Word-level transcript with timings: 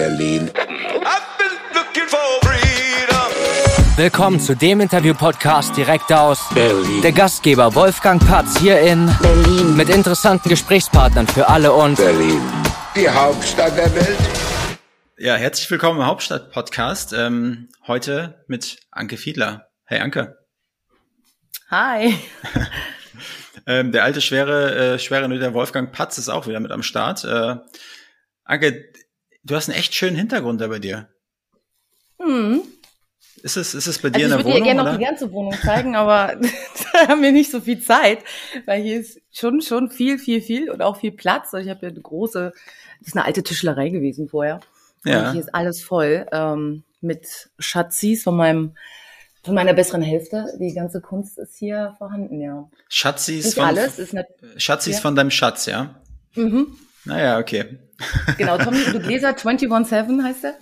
Berlin. 0.00 0.50
Willkommen 3.96 4.40
zu 4.40 4.56
dem 4.56 4.80
Interview-Podcast 4.80 5.76
direkt 5.76 6.10
aus 6.10 6.48
Berlin. 6.54 7.02
Der 7.02 7.12
Gastgeber 7.12 7.74
Wolfgang 7.74 8.26
Patz 8.26 8.58
hier 8.58 8.80
in 8.80 9.14
Berlin. 9.20 9.76
mit 9.76 9.90
interessanten 9.90 10.48
Gesprächspartnern 10.48 11.26
für 11.26 11.46
alle 11.50 11.74
und 11.74 11.96
Berlin. 11.96 12.40
Die 12.96 13.10
Hauptstadt 13.10 13.76
der 13.76 13.94
Welt. 13.94 14.18
Ja, 15.18 15.34
herzlich 15.34 15.70
willkommen 15.70 16.00
im 16.00 16.06
Hauptstadt-Podcast. 16.06 17.12
Ähm, 17.12 17.68
heute 17.86 18.42
mit 18.46 18.78
Anke 18.90 19.18
Fiedler. 19.18 19.66
Hey 19.84 20.00
Anke. 20.00 20.38
Hi. 21.70 22.14
Ähm, 23.66 23.92
der 23.92 24.04
alte 24.04 24.22
schwere, 24.22 24.94
äh, 24.94 24.98
schwere 24.98 25.28
der 25.38 25.52
Wolfgang 25.52 25.92
Patz 25.92 26.16
ist 26.16 26.30
auch 26.30 26.46
wieder 26.46 26.58
mit 26.60 26.72
am 26.72 26.82
Start. 26.82 27.24
Äh, 27.24 27.56
Anke, 28.50 28.89
du 29.44 29.54
hast 29.54 29.68
einen 29.68 29.78
echt 29.78 29.94
schönen 29.94 30.16
Hintergrund 30.16 30.60
da 30.60 30.68
bei 30.68 30.78
dir. 30.78 31.08
Hm. 32.18 32.62
Ist 33.42 33.56
es, 33.56 33.74
ist 33.74 33.86
es 33.86 33.98
bei 33.98 34.08
Also 34.08 34.18
dir 34.18 34.26
ich 34.26 34.32
in 34.32 34.36
würde 34.38 34.44
der 34.44 34.52
dir 34.52 34.60
Wohnung? 34.60 34.64
gerne 34.64 34.82
noch 34.90 34.98
die 34.98 35.04
ganze 35.04 35.32
Wohnung 35.32 35.54
zeigen, 35.64 35.96
aber 35.96 36.36
da 36.92 37.08
haben 37.08 37.22
wir 37.22 37.32
nicht 37.32 37.50
so 37.50 37.60
viel 37.60 37.80
Zeit, 37.80 38.18
weil 38.66 38.82
hier 38.82 39.00
ist 39.00 39.18
schon 39.32 39.62
schon 39.62 39.90
viel, 39.90 40.18
viel, 40.18 40.42
viel 40.42 40.70
und 40.70 40.82
auch 40.82 40.98
viel 40.98 41.12
Platz. 41.12 41.52
Ich 41.54 41.68
habe 41.70 41.86
ja 41.86 41.88
eine 41.88 42.00
große, 42.00 42.52
das 42.98 43.08
ist 43.08 43.16
eine 43.16 43.24
alte 43.24 43.42
Tischlerei 43.42 43.88
gewesen 43.88 44.28
vorher. 44.28 44.60
Ja. 45.04 45.26
Und 45.28 45.32
hier 45.32 45.40
ist 45.40 45.54
alles 45.54 45.82
voll 45.82 46.26
ähm, 46.32 46.82
mit 47.00 47.48
Schatzis 47.58 48.22
von 48.24 48.36
meinem 48.36 48.74
von 49.42 49.54
meiner 49.54 49.72
besseren 49.72 50.02
Hälfte. 50.02 50.44
Die 50.60 50.74
ganze 50.74 51.00
Kunst 51.00 51.38
ist 51.38 51.56
hier 51.56 51.94
vorhanden, 51.96 52.42
ja. 52.42 52.68
Schatzis 52.90 53.46
Nicht 53.46 53.54
von, 53.54 53.64
alles, 53.64 53.98
ist 53.98 54.12
nicht, 54.12 54.26
Schatzis 54.58 54.96
Ja. 54.96 55.00
von 55.00 55.16
deinem 55.16 55.30
Schatz, 55.30 55.64
ja? 55.64 55.94
mhm. 56.34 56.76
Naja, 57.04 57.38
okay. 57.38 57.78
Genau, 58.38 58.56
Tommy 58.56 58.82
du 58.92 59.00
Gläser 59.00 59.36
217 59.36 60.24
heißt 60.24 60.44
er. 60.44 60.54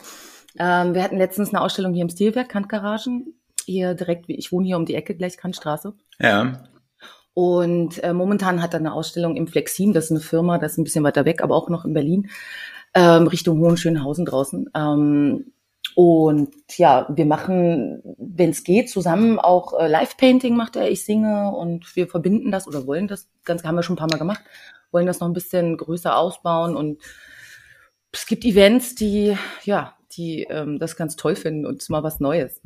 Ähm, 0.59 0.95
wir 0.95 1.03
hatten 1.03 1.19
letztens 1.19 1.51
eine 1.51 1.61
Ausstellung 1.61 1.95
hier 1.95 2.03
im 2.03 2.11
Stilwerk, 2.11 2.49
Kantgaragen. 2.49 3.35
Hier 3.65 3.95
direkt, 3.95 4.29
wie 4.29 4.37
ich 4.37 4.51
wohne 4.51 4.67
hier 4.67 4.77
um 4.77 4.87
die 4.87 4.95
Ecke, 4.95 5.15
gleich 5.15 5.37
Kantstraße. 5.37 5.95
Ja. 6.19 6.65
Und 7.35 8.03
äh, 8.03 8.13
momentan 8.13 8.61
hat 8.61 8.75
er 8.75 8.81
eine 8.81 8.93
Ausstellung 8.93 9.37
im 9.37 9.47
Flexin, 9.47 9.93
das 9.93 10.07
ist 10.07 10.11
eine 10.11 10.21
Firma, 10.21 10.59
das 10.59 10.73
ist 10.73 10.79
ein 10.79 10.85
bisschen 10.85 11.05
weiter 11.05 11.25
weg, 11.25 11.43
aber 11.43 11.55
auch 11.55 11.69
noch 11.69 11.85
in 11.85 11.93
Berlin, 11.95 12.31
ähm, 12.95 13.29
Richtung 13.29 13.61
Hohenschönhausen 13.61 14.25
draußen. 14.25 14.71
Ähm, 14.75 15.53
und 15.95 16.51
ja, 16.77 17.07
wir 17.09 17.27
machen, 17.27 18.03
wenn 18.19 18.51
es 18.51 18.65
geht, 18.65 18.91
zusammen 18.91 19.39
auch 19.39 19.79
äh, 19.79 19.87
Live-Painting 19.87 20.57
macht 20.57 20.77
er, 20.77 20.91
ich 20.91 21.05
singe 21.05 21.53
und 21.53 21.95
wir 21.95 22.09
verbinden 22.09 22.51
das 22.51 22.67
oder 22.67 22.87
wollen 22.87 23.07
das, 23.07 23.29
ganz 23.45 23.63
haben 23.63 23.77
wir 23.77 23.83
schon 23.83 23.95
ein 23.95 23.99
paar 23.99 24.11
Mal 24.11 24.19
gemacht, 24.19 24.43
wollen 24.91 25.07
das 25.07 25.21
noch 25.21 25.29
ein 25.29 25.35
bisschen 25.35 25.77
größer 25.77 26.17
ausbauen 26.17 26.77
und 26.77 27.01
es 28.13 28.27
gibt 28.27 28.45
Events, 28.45 28.95
die, 28.95 29.37
ja, 29.65 29.97
die 30.13 30.45
ähm, 30.49 30.79
das 30.79 30.97
ganz 30.97 31.17
toll 31.17 31.37
finden 31.37 31.67
und 31.67 31.77
es 31.77 31.85
ist 31.85 31.89
mal 31.91 32.03
was 32.03 32.21
Neues. 32.21 32.61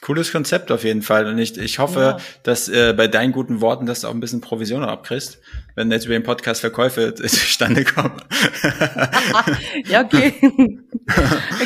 Cooles 0.00 0.30
Konzept 0.30 0.70
auf 0.70 0.84
jeden 0.84 1.02
Fall. 1.02 1.26
Und 1.26 1.38
ich, 1.38 1.58
ich 1.58 1.80
hoffe, 1.80 2.00
Ja. 2.00 2.16
dass 2.44 2.68
äh, 2.68 2.92
bei 2.96 3.08
deinen 3.08 3.32
guten 3.32 3.60
Worten, 3.60 3.84
dass 3.84 4.02
du 4.02 4.06
auch 4.08 4.12
ein 4.14 4.20
bisschen 4.20 4.40
Provision 4.40 4.84
abkriegst, 4.84 5.40
wenn 5.74 5.90
jetzt 5.90 6.04
über 6.04 6.14
den 6.14 6.22
Podcast 6.22 6.60
Verkäufe 6.60 7.14
zustande 7.16 7.84
kommen. 7.84 8.20
Ja, 9.86 10.04
okay. 10.04 10.34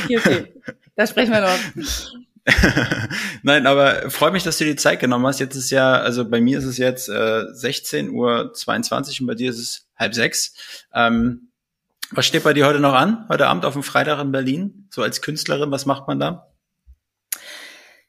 okay, 0.05 0.17
okay. 0.19 0.53
Da 0.97 1.07
sprechen 1.07 1.33
wir 1.33 1.41
noch. 1.43 2.22
Nein, 3.43 3.67
aber 3.67 4.11
freut 4.11 4.33
mich, 4.33 4.43
dass 4.43 4.59
du 4.59 4.65
dir 4.65 4.73
die 4.73 4.77
Zeit 4.77 5.01
genommen 5.01 5.27
hast. 5.27 5.39
Jetzt 5.39 5.55
ist 5.55 5.71
ja, 5.71 5.95
also 5.95 6.29
bei 6.29 6.41
mir 6.41 6.59
ist 6.59 6.65
es 6.65 6.77
jetzt 6.77 7.09
äh, 7.09 7.45
16 7.53 8.11
Uhr 8.11 8.53
22 8.53 9.21
und 9.21 9.27
bei 9.29 9.35
dir 9.35 9.51
ist 9.51 9.59
es 9.59 9.87
halb 9.97 10.15
sechs. 10.15 10.55
Ähm, 10.93 11.53
was 12.11 12.27
steht 12.27 12.45
bei 12.45 12.53
dir 12.53 12.67
heute 12.67 12.81
noch 12.81 12.95
an? 12.95 13.27
Heute 13.29 13.47
Abend 13.47 13.65
auf 13.65 13.75
dem 13.75 13.83
Freitag 13.83 14.21
in 14.21 14.33
Berlin? 14.33 14.89
So 14.91 15.03
als 15.03 15.23
Künstlerin, 15.23 15.71
was 15.71 15.87
macht 15.87 16.09
man 16.09 16.19
da? 16.19 16.53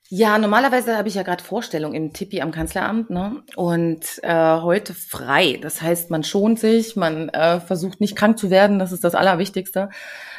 Ja, 0.10 0.38
normalerweise 0.38 0.98
habe 0.98 1.08
ich 1.08 1.16
ja 1.16 1.24
gerade 1.24 1.44
Vorstellung 1.44 1.94
im 1.94 2.14
Tippi 2.14 2.42
am 2.42 2.52
Kanzleramt, 2.52 3.10
ne? 3.10 3.42
Und 3.56 4.06
äh, 4.22 4.58
heute 4.58 4.94
frei. 4.94 5.58
Das 5.60 5.82
heißt, 5.82 6.12
man 6.12 6.24
schont 6.24 6.60
sich, 6.60 6.96
man 6.96 7.30
äh, 7.30 7.60
versucht 7.60 8.00
nicht 8.00 8.16
krank 8.16 8.38
zu 8.38 8.52
werden, 8.52 8.78
das 8.78 8.92
ist 8.92 9.04
das 9.04 9.16
Allerwichtigste. 9.16 9.90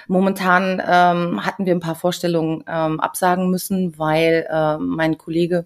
Momentan 0.08 0.82
ähm, 0.86 1.44
hatten 1.44 1.66
wir 1.66 1.74
ein 1.74 1.80
paar 1.80 1.94
Vorstellungen 1.94 2.64
ähm, 2.68 3.00
absagen 3.00 3.50
müssen, 3.50 3.98
weil 3.98 4.46
äh, 4.50 4.78
mein 4.78 5.18
Kollege, 5.18 5.64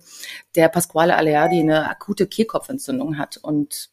der 0.54 0.68
Pasquale 0.68 1.16
Aleardi, 1.16 1.60
eine 1.60 1.88
akute 1.88 2.26
Kehlkopfentzündung 2.26 3.18
hat 3.18 3.36
und 3.38 3.90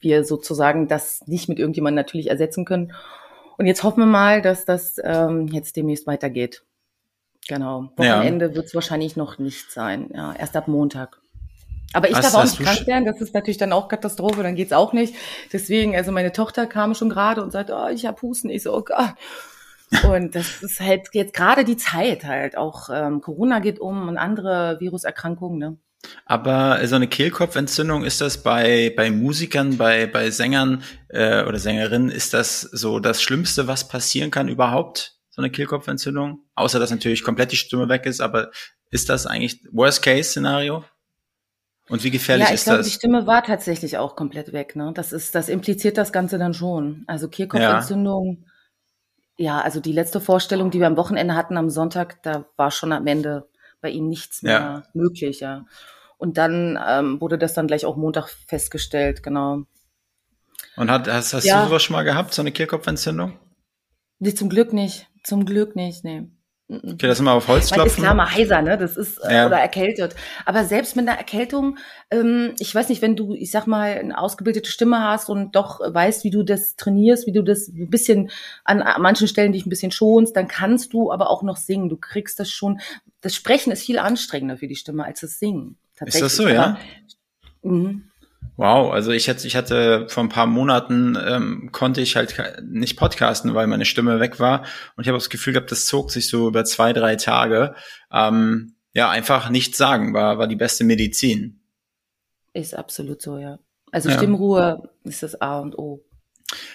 wir 0.00 0.24
sozusagen 0.24 0.88
das 0.88 1.26
nicht 1.26 1.48
mit 1.48 1.58
irgendjemandem 1.58 1.96
natürlich 1.96 2.30
ersetzen 2.30 2.64
können. 2.64 2.92
Und 3.58 3.66
jetzt 3.66 3.82
hoffen 3.82 4.00
wir 4.00 4.06
mal, 4.06 4.40
dass 4.40 4.64
das 4.64 4.96
ähm, 5.04 5.46
jetzt 5.48 5.76
demnächst 5.76 6.06
weitergeht. 6.06 6.64
Genau. 7.46 7.90
Ja. 7.98 8.18
Wochenende 8.18 8.54
wird 8.54 8.66
es 8.66 8.74
wahrscheinlich 8.74 9.16
noch 9.16 9.38
nicht 9.38 9.70
sein. 9.70 10.10
Ja, 10.14 10.32
erst 10.32 10.56
ab 10.56 10.68
Montag. 10.68 11.20
Aber 11.92 12.08
ich 12.08 12.16
Hast- 12.16 12.24
darf 12.24 12.34
auch 12.34 12.44
nicht 12.44 12.60
krank 12.60 12.86
werden. 12.86 13.04
Das 13.04 13.20
ist 13.20 13.34
natürlich 13.34 13.58
dann 13.58 13.72
auch 13.72 13.88
Katastrophe. 13.88 14.42
Dann 14.42 14.54
geht's 14.54 14.72
auch 14.72 14.92
nicht. 14.92 15.14
Deswegen, 15.52 15.96
also 15.96 16.12
meine 16.12 16.32
Tochter 16.32 16.66
kam 16.66 16.94
schon 16.94 17.10
gerade 17.10 17.42
und 17.42 17.50
sagte, 17.50 17.74
oh, 17.76 17.88
ich 17.88 18.06
hab 18.06 18.22
Husten. 18.22 18.48
Ich 18.48 18.62
so, 18.62 18.74
oh 18.74 18.82
Gott. 18.82 19.14
Und 20.04 20.34
das 20.34 20.62
ist 20.62 20.80
halt 20.80 21.08
jetzt 21.12 21.34
gerade 21.34 21.64
die 21.64 21.76
Zeit 21.76 22.24
halt. 22.24 22.56
Auch 22.56 22.88
ähm, 22.92 23.20
Corona 23.20 23.58
geht 23.58 23.80
um 23.80 24.08
und 24.08 24.18
andere 24.18 24.78
Viruserkrankungen. 24.80 25.58
Ne? 25.58 25.78
Aber 26.24 26.86
so 26.86 26.96
eine 26.96 27.08
Kehlkopfentzündung 27.08 28.04
ist 28.04 28.20
das 28.20 28.42
bei 28.42 28.92
bei 28.96 29.10
Musikern, 29.10 29.76
bei 29.76 30.06
bei 30.06 30.30
Sängern 30.30 30.82
äh, 31.08 31.44
oder 31.44 31.58
Sängerinnen 31.58 32.10
ist 32.10 32.34
das 32.34 32.60
so 32.60 33.00
das 33.00 33.22
Schlimmste, 33.22 33.66
was 33.66 33.88
passieren 33.88 34.30
kann 34.30 34.48
überhaupt? 34.48 35.16
So 35.30 35.42
eine 35.42 35.50
Kehlkopfentzündung, 35.50 36.40
außer 36.54 36.78
dass 36.78 36.90
natürlich 36.90 37.22
komplett 37.22 37.52
die 37.52 37.56
Stimme 37.56 37.88
weg 37.88 38.06
ist. 38.06 38.20
Aber 38.20 38.50
ist 38.90 39.08
das 39.08 39.26
eigentlich 39.26 39.60
Worst 39.72 40.02
Case 40.02 40.30
Szenario? 40.30 40.84
Und 41.88 42.04
wie 42.04 42.10
gefährlich 42.12 42.46
ja, 42.46 42.54
ich 42.54 42.60
ist 42.60 42.64
glaube, 42.64 42.78
das? 42.78 42.86
die 42.86 42.92
Stimme 42.92 43.26
war 43.26 43.42
tatsächlich 43.42 43.98
auch 43.98 44.14
komplett 44.14 44.52
weg. 44.52 44.76
Ne? 44.76 44.92
Das 44.94 45.12
ist, 45.12 45.34
das 45.34 45.48
impliziert 45.48 45.98
das 45.98 46.12
Ganze 46.12 46.38
dann 46.38 46.54
schon. 46.54 47.02
Also 47.08 47.28
Kehlkopfentzündung. 47.28 48.44
Ja. 48.44 48.49
Also 49.48 49.80
die 49.80 49.92
letzte 49.92 50.20
Vorstellung, 50.20 50.70
die 50.70 50.80
wir 50.80 50.86
am 50.86 50.96
Wochenende 50.96 51.34
hatten 51.34 51.56
am 51.56 51.70
Sonntag, 51.70 52.22
da 52.22 52.44
war 52.56 52.70
schon 52.70 52.92
am 52.92 53.06
Ende 53.06 53.48
bei 53.80 53.88
ihm 53.90 54.08
nichts 54.08 54.42
mehr 54.42 54.52
Ja. 54.52 54.82
möglich. 54.92 55.40
Ja. 55.40 55.64
Und 56.18 56.36
dann 56.36 56.78
ähm, 56.86 57.20
wurde 57.20 57.38
das 57.38 57.54
dann 57.54 57.66
gleich 57.66 57.86
auch 57.86 57.96
Montag 57.96 58.28
festgestellt. 58.46 59.22
Genau. 59.22 59.62
Und 60.76 60.90
hat, 60.90 61.08
hast, 61.08 61.32
hast 61.32 61.44
Ja. 61.44 61.62
du 61.62 61.68
sowas 61.68 61.82
schon 61.82 61.94
mal 61.94 62.02
gehabt, 62.02 62.34
so 62.34 62.42
eine 62.42 62.52
Kehlkopfentzündung? 62.52 63.38
Nee, 64.18 64.34
zum 64.34 64.50
Glück 64.50 64.72
nicht. 64.74 65.08
Zum 65.24 65.46
Glück 65.46 65.76
nicht. 65.76 66.04
Nee. 66.04 66.28
Okay, 66.72 67.08
das 67.08 67.20
mal 67.20 67.32
auf 67.32 67.48
Holz 67.48 67.70
Man 67.70 67.80
ist 67.80 67.82
klopfen. 67.96 68.02
klar 68.04 68.14
mal 68.14 68.30
heiser, 68.30 68.62
ne? 68.62 68.78
Das 68.78 68.96
ist 68.96 69.18
äh, 69.18 69.34
Ja. 69.34 69.46
oder 69.46 69.58
erkältet. 69.58 70.14
Aber 70.46 70.64
selbst 70.64 70.94
mit 70.94 71.08
einer 71.08 71.18
Erkältung, 71.18 71.78
ähm, 72.12 72.54
ich 72.60 72.72
weiß 72.72 72.88
nicht, 72.90 73.02
wenn 73.02 73.16
du, 73.16 73.34
ich 73.34 73.50
sag 73.50 73.66
mal, 73.66 73.98
eine 73.98 74.16
ausgebildete 74.16 74.70
Stimme 74.70 75.02
hast 75.02 75.28
und 75.28 75.56
doch 75.56 75.80
weißt, 75.80 76.22
wie 76.22 76.30
du 76.30 76.44
das 76.44 76.76
trainierst, 76.76 77.26
wie 77.26 77.32
du 77.32 77.42
das 77.42 77.68
ein 77.68 77.90
bisschen 77.90 78.30
an, 78.64 78.82
an 78.82 79.02
manchen 79.02 79.26
Stellen 79.26 79.52
dich 79.52 79.66
ein 79.66 79.70
bisschen 79.70 79.90
schonst, 79.90 80.36
dann 80.36 80.46
kannst 80.46 80.92
du 80.92 81.10
aber 81.10 81.28
auch 81.30 81.42
noch 81.42 81.56
singen. 81.56 81.88
Du 81.88 81.96
kriegst 81.96 82.38
das 82.38 82.50
schon. 82.50 82.80
Das 83.20 83.34
Sprechen 83.34 83.72
ist 83.72 83.82
viel 83.82 83.98
anstrengender 83.98 84.56
für 84.56 84.68
die 84.68 84.76
Stimme 84.76 85.04
als 85.04 85.20
das 85.20 85.40
Singen. 85.40 85.76
Ist 86.06 86.22
das 86.22 86.36
so, 86.36 86.46
ja? 86.48 86.78
Aber, 87.62 87.72
mhm. 87.74 88.09
Wow, 88.56 88.92
also 88.92 89.10
ich 89.10 89.28
hatte, 89.28 89.46
ich 89.46 89.56
hatte 89.56 90.06
vor 90.08 90.22
ein 90.22 90.28
paar 90.28 90.46
Monaten 90.46 91.16
ähm, 91.22 91.70
konnte 91.72 92.00
ich 92.02 92.16
halt 92.16 92.36
nicht 92.62 92.98
podcasten, 92.98 93.54
weil 93.54 93.66
meine 93.66 93.86
Stimme 93.86 94.20
weg 94.20 94.38
war 94.38 94.64
und 94.96 95.04
ich 95.04 95.08
habe 95.08 95.16
das 95.18 95.30
Gefühl 95.30 95.54
gehabt, 95.54 95.70
das 95.72 95.86
zog 95.86 96.10
sich 96.10 96.28
so 96.28 96.48
über 96.48 96.64
zwei, 96.64 96.92
drei 96.92 97.16
Tage. 97.16 97.74
Ähm, 98.12 98.74
ja, 98.92 99.08
einfach 99.08 99.48
nichts 99.48 99.78
sagen 99.78 100.12
war 100.14 100.38
war 100.38 100.46
die 100.46 100.56
beste 100.56 100.84
Medizin. 100.84 101.60
Ist 102.52 102.74
absolut 102.74 103.22
so, 103.22 103.38
ja. 103.38 103.58
Also 103.92 104.10
Ja. 104.10 104.16
Stimmruhe 104.16 104.90
ist 105.04 105.22
das 105.22 105.40
A 105.40 105.60
und 105.60 105.78
O. 105.78 106.04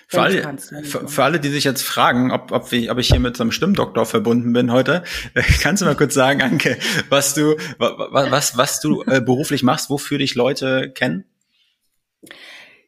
Für 0.08 0.22
alle, 0.22 0.58
für, 0.84 1.08
für 1.08 1.24
alle, 1.24 1.40
die 1.40 1.50
sich 1.50 1.66
jetzt 1.66 1.82
fragen, 1.84 2.32
ob, 2.32 2.52
ob, 2.54 2.72
ich, 2.72 2.90
ob 2.90 2.98
ich 2.98 3.10
hier 3.10 3.20
mit 3.20 3.36
so 3.36 3.44
einem 3.44 3.52
Stimmdoktor 3.52 4.06
verbunden 4.06 4.54
bin 4.54 4.72
heute, 4.72 5.04
kannst 5.62 5.82
du 5.82 5.86
mal 5.86 5.96
kurz 5.96 6.14
sagen, 6.14 6.42
Anke, 6.42 6.78
was 7.10 7.34
du, 7.34 7.58
wa- 7.78 7.98
wa- 8.12 8.32
was, 8.32 8.58
was 8.58 8.80
du 8.80 9.04
äh, 9.04 9.20
beruflich 9.20 9.64
machst, 9.64 9.90
wofür 9.90 10.18
dich 10.18 10.34
Leute 10.36 10.92
kennen? 10.92 11.26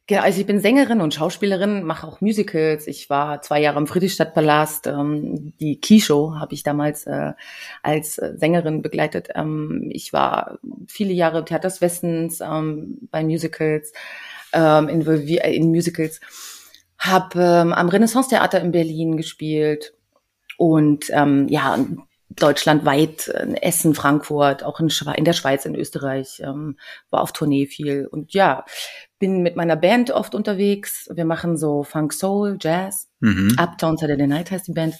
Genau, 0.08 0.22
also 0.22 0.40
ich 0.40 0.46
bin 0.46 0.58
Sängerin 0.58 1.02
und 1.02 1.12
Schauspielerin, 1.12 1.82
mache 1.82 2.06
auch 2.06 2.22
Musicals. 2.22 2.86
Ich 2.86 3.10
war 3.10 3.42
zwei 3.42 3.60
Jahre 3.60 3.78
im 3.78 3.86
Friedrichstadtpalast. 3.86 4.86
Ähm, 4.86 5.52
die 5.60 5.78
Key-Show 5.78 6.36
habe 6.36 6.54
ich 6.54 6.62
damals 6.62 7.06
äh, 7.06 7.34
als 7.82 8.16
äh, 8.16 8.32
Sängerin 8.34 8.80
begleitet. 8.80 9.28
Ähm, 9.34 9.90
ich 9.92 10.14
war 10.14 10.60
viele 10.86 11.12
Jahre 11.12 11.40
im 11.40 11.44
Theater 11.44 11.68
des 11.68 11.82
Westens 11.82 12.40
ähm, 12.40 13.06
bei 13.10 13.22
Musicals, 13.22 13.92
ähm, 14.54 14.88
involviert 14.88 15.46
in 15.46 15.68
Musicals. 15.68 16.20
Habe 16.98 17.42
ähm, 17.42 17.74
am 17.74 17.90
Renaissance-Theater 17.90 18.62
in 18.62 18.72
Berlin 18.72 19.18
gespielt 19.18 19.92
und 20.56 21.10
ähm, 21.10 21.48
ja 21.48 21.78
deutschlandweit 22.30 23.28
in 23.28 23.54
Essen, 23.56 23.94
Frankfurt, 23.94 24.62
auch 24.62 24.80
in, 24.80 24.90
Schwe 24.90 25.14
in 25.16 25.24
der 25.24 25.32
Schweiz, 25.32 25.64
in 25.64 25.74
Österreich, 25.74 26.40
ähm, 26.44 26.78
war 27.10 27.22
auf 27.22 27.32
Tournee 27.32 27.66
viel 27.66 28.06
und 28.06 28.32
ja, 28.32 28.64
bin 29.18 29.42
mit 29.42 29.56
meiner 29.56 29.76
Band 29.76 30.10
oft 30.10 30.34
unterwegs. 30.34 31.08
Wir 31.12 31.24
machen 31.24 31.56
so 31.56 31.82
Funk 31.82 32.12
Soul, 32.12 32.58
Jazz, 32.60 33.08
Mhm. 33.20 33.56
Uptown 33.58 33.96
Saturday 33.96 34.26
Night 34.26 34.50
heißt 34.50 34.68
die 34.68 34.72
Band. 34.72 34.96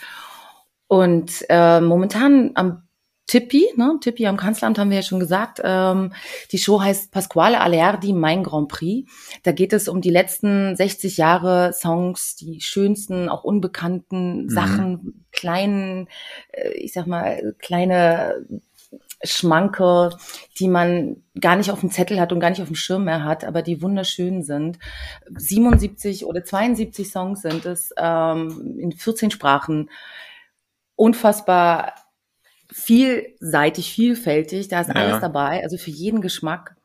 Und 0.88 1.44
äh, 1.49 1.81
momentan 1.81 2.53
am 2.55 2.88
Tippi, 3.26 3.67
ne, 3.76 3.99
Tippi 4.00 4.26
am 4.26 4.38
Kanzleramt 4.38 4.79
haben 4.79 4.88
wir 4.88 4.97
ja 4.97 5.03
schon 5.03 5.20
gesagt. 5.20 5.61
Ähm, 5.62 6.15
die 6.50 6.56
Show 6.56 6.81
heißt 6.81 7.12
Pasquale 7.12 7.61
Aleardi, 7.61 8.15
mein 8.15 8.43
Grand 8.43 8.69
Prix. 8.69 9.09
Da 9.43 9.53
geht 9.53 9.75
es 9.75 9.87
um 9.87 10.00
die 10.00 10.11
letzten 10.11 10.75
60 10.75 11.19
Jahre 11.19 11.75
Songs, 11.75 12.37
die 12.37 12.62
schönsten, 12.62 13.29
auch 13.29 13.44
unbekannten 13.44 14.44
mhm. 14.44 14.49
Sachen, 14.49 15.26
kleinen, 15.31 16.09
äh, 16.53 16.70
ich 16.70 16.94
sag 16.94 17.06
mal, 17.06 17.55
kleine 17.59 18.47
Schmanke, 19.23 20.11
die 20.59 20.69
man 20.69 21.23
gar 21.41 21.56
nicht 21.56 21.70
auf 21.70 21.81
dem 21.81 21.91
Zettel 21.91 22.20
hat 22.20 22.32
und 22.32 22.41
gar 22.41 22.50
nicht 22.50 22.62
auf 22.62 22.69
dem 22.69 22.76
Schirm 22.76 23.05
mehr 23.05 23.25
hat, 23.25 23.44
aber 23.44 23.62
die 23.62 23.82
wunderschön 23.82 24.43
sind. 24.43 24.79
77 25.37 26.25
oder 26.25 26.44
72 26.44 27.11
Songs 27.11 27.43
sind 27.43 27.67
es 27.67 27.93
ähm, 27.97 28.79
in 28.79 28.93
14 28.93 29.31
Sprachen. 29.31 29.91
Unfassbar 30.94 31.94
vielseitig, 32.70 33.93
vielfältig. 33.93 34.69
Da 34.69 34.81
ist 34.81 34.88
ja. 34.88 34.94
alles 34.94 35.20
dabei, 35.20 35.62
also 35.62 35.76
für 35.79 35.91
jeden 35.91 36.20
Geschmack. 36.20 36.76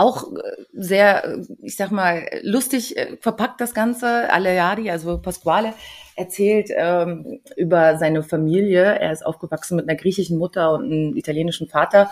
Auch 0.00 0.32
äh, 0.32 0.38
sehr, 0.72 1.26
äh, 1.26 1.42
ich 1.60 1.76
sag 1.76 1.90
mal, 1.90 2.26
lustig 2.40 2.96
äh, 2.96 3.18
verpackt 3.20 3.60
das 3.60 3.74
Ganze. 3.74 4.32
Aleari, 4.32 4.90
also 4.90 5.18
Pasquale, 5.18 5.74
erzählt 6.16 6.70
ähm, 6.74 7.40
über 7.54 7.98
seine 7.98 8.22
Familie. 8.22 8.82
Er 8.82 9.12
ist 9.12 9.26
aufgewachsen 9.26 9.76
mit 9.76 9.86
einer 9.86 9.98
griechischen 9.98 10.38
Mutter 10.38 10.72
und 10.72 10.84
einem 10.84 11.16
italienischen 11.18 11.68
Vater, 11.68 12.10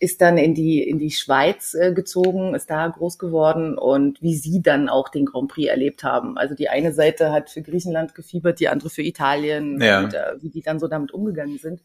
ist 0.00 0.20
dann 0.20 0.36
in 0.36 0.56
die 0.56 0.82
in 0.82 0.98
die 0.98 1.12
Schweiz 1.12 1.74
äh, 1.74 1.92
gezogen, 1.92 2.56
ist 2.56 2.70
da 2.70 2.88
groß 2.88 3.18
geworden 3.18 3.78
und 3.78 4.20
wie 4.20 4.34
sie 4.34 4.60
dann 4.60 4.88
auch 4.88 5.08
den 5.08 5.26
Grand 5.26 5.46
Prix 5.46 5.68
erlebt 5.68 6.02
haben. 6.02 6.36
Also 6.36 6.56
die 6.56 6.70
eine 6.70 6.92
Seite 6.92 7.30
hat 7.30 7.50
für 7.50 7.62
Griechenland 7.62 8.16
gefiebert, 8.16 8.58
die 8.58 8.68
andere 8.68 8.90
für 8.90 9.02
Italien 9.02 9.80
ja. 9.80 10.00
und 10.00 10.12
äh, 10.12 10.34
wie 10.40 10.50
die 10.50 10.62
dann 10.62 10.80
so 10.80 10.88
damit 10.88 11.12
umgegangen 11.12 11.58
sind. 11.58 11.82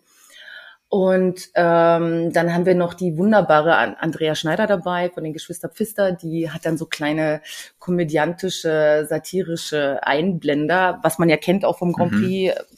Und 0.90 1.50
ähm, 1.56 2.32
dann 2.32 2.54
haben 2.54 2.66
wir 2.66 2.76
noch 2.76 2.94
die 2.94 3.18
wunderbare 3.18 4.00
Andrea 4.00 4.36
Schneider 4.36 4.68
dabei 4.68 5.10
von 5.10 5.24
den 5.24 5.34
Geschwister 5.34 5.68
Pfister. 5.68 6.14
Die 6.14 6.50
hat 6.50 6.66
dann 6.66 6.78
so 6.78 6.86
kleine 6.86 7.42
komödiantische, 7.78 9.06
satirische 9.10 10.00
Einblender, 10.04 11.00
was 11.04 11.20
man 11.20 11.28
ja 11.28 11.36
kennt 11.36 11.66
auch 11.66 11.78
vom 11.78 11.92
Grand 11.92 12.14
mhm. 12.14 12.22
Prix. 12.22 12.56
Mhm. 12.56 12.78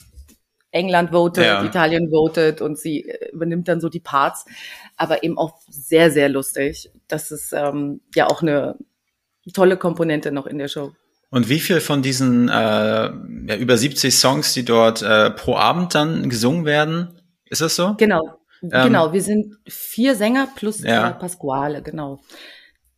England 0.72 1.10
votet, 1.10 1.44
ja. 1.44 1.64
Italien 1.64 2.10
votet 2.10 2.60
und 2.60 2.78
sie 2.78 3.08
äh, 3.08 3.30
übernimmt 3.32 3.68
dann 3.68 3.80
so 3.80 3.88
die 3.88 4.00
Parts, 4.00 4.44
aber 4.96 5.22
eben 5.24 5.36
auch 5.36 5.58
sehr, 5.68 6.10
sehr 6.10 6.28
lustig. 6.28 6.90
Das 7.08 7.30
ist 7.32 7.52
ähm, 7.52 8.00
ja 8.14 8.28
auch 8.28 8.42
eine 8.42 8.76
tolle 9.52 9.76
Komponente 9.76 10.30
noch 10.30 10.46
in 10.46 10.58
der 10.58 10.68
Show. 10.68 10.92
Und 11.30 11.48
wie 11.48 11.60
viel 11.60 11.80
von 11.80 12.02
diesen 12.02 12.48
äh, 12.48 12.52
ja, 12.52 13.56
über 13.58 13.76
70 13.76 14.14
Songs, 14.16 14.52
die 14.52 14.64
dort 14.64 15.02
äh, 15.02 15.30
pro 15.30 15.56
Abend 15.56 15.94
dann 15.94 16.28
gesungen 16.28 16.64
werden, 16.64 17.19
ist 17.50 17.60
das 17.60 17.76
so? 17.76 17.94
Genau. 17.98 18.38
Ähm, 18.62 18.70
genau, 18.70 19.12
wir 19.12 19.22
sind 19.22 19.56
vier 19.66 20.14
Sänger 20.14 20.48
plus 20.54 20.82
ja. 20.82 21.10
äh, 21.10 21.14
Pasquale, 21.14 21.82
genau. 21.82 22.20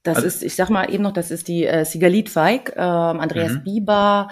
Das 0.03 0.17
also, 0.17 0.29
ist, 0.29 0.43
ich 0.43 0.55
sag 0.57 0.71
mal 0.71 0.93
eben 0.93 1.05
noch, 1.05 1.13
das 1.13 1.31
ist 1.31 1.49
die 1.49 1.65
äh, 1.65 1.85
Sigalit 1.85 2.29
Feig, 2.29 2.75
äh, 2.77 2.81
Andreas 2.81 3.53
mhm. 3.53 3.65
Bieber, 3.65 4.29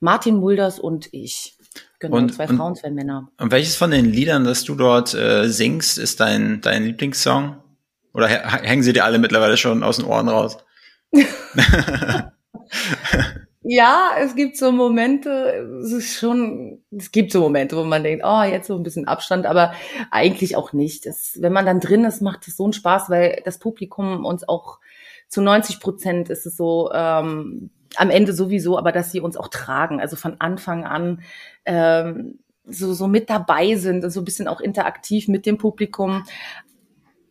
Martin 0.00 0.36
Mulders 0.36 0.78
und 0.78 1.08
ich. 1.12 1.56
Genau, 1.98 2.16
und, 2.16 2.32
zwei 2.32 2.46
Frauen, 2.46 2.76
zwei 2.76 2.90
Männer. 2.90 3.28
Und 3.38 3.50
welches 3.50 3.74
von 3.74 3.90
den 3.90 4.06
Liedern, 4.06 4.44
das 4.44 4.62
du 4.62 4.76
dort 4.76 5.14
äh, 5.14 5.48
singst, 5.48 5.98
ist 5.98 6.20
dein, 6.20 6.60
dein 6.60 6.84
Lieblingssong? 6.84 7.56
Oder 8.14 8.28
hängen 8.28 8.84
sie 8.84 8.92
dir 8.92 9.04
alle 9.04 9.18
mittlerweile 9.18 9.56
schon 9.56 9.82
aus 9.82 9.96
den 9.96 10.06
Ohren 10.06 10.28
raus? 10.28 10.58
Ja, 13.70 14.12
es 14.18 14.34
gibt 14.34 14.56
so 14.56 14.72
Momente, 14.72 15.78
es 15.82 15.92
ist 15.92 16.18
schon, 16.18 16.80
es 16.90 17.12
gibt 17.12 17.32
so 17.32 17.40
Momente, 17.40 17.76
wo 17.76 17.84
man 17.84 18.02
denkt, 18.02 18.24
oh, 18.26 18.42
jetzt 18.42 18.66
so 18.66 18.74
ein 18.74 18.82
bisschen 18.82 19.06
Abstand, 19.06 19.44
aber 19.44 19.74
eigentlich 20.10 20.56
auch 20.56 20.72
nicht. 20.72 21.04
Das, 21.04 21.36
wenn 21.38 21.52
man 21.52 21.66
dann 21.66 21.78
drin 21.78 22.02
ist, 22.06 22.22
macht 22.22 22.48
es 22.48 22.56
so 22.56 22.64
einen 22.64 22.72
Spaß, 22.72 23.10
weil 23.10 23.42
das 23.44 23.58
Publikum 23.58 24.24
uns 24.24 24.48
auch 24.48 24.78
zu 25.28 25.42
90 25.42 25.80
Prozent 25.80 26.30
ist 26.30 26.46
es 26.46 26.56
so, 26.56 26.90
ähm, 26.94 27.68
am 27.96 28.08
Ende 28.08 28.32
sowieso, 28.32 28.78
aber 28.78 28.90
dass 28.90 29.12
sie 29.12 29.20
uns 29.20 29.36
auch 29.36 29.48
tragen, 29.48 30.00
also 30.00 30.16
von 30.16 30.40
Anfang 30.40 30.86
an 30.86 31.20
ähm, 31.66 32.38
so, 32.64 32.94
so 32.94 33.06
mit 33.06 33.28
dabei 33.28 33.74
sind, 33.74 34.10
so 34.10 34.22
ein 34.22 34.24
bisschen 34.24 34.48
auch 34.48 34.62
interaktiv 34.62 35.28
mit 35.28 35.44
dem 35.44 35.58
Publikum 35.58 36.24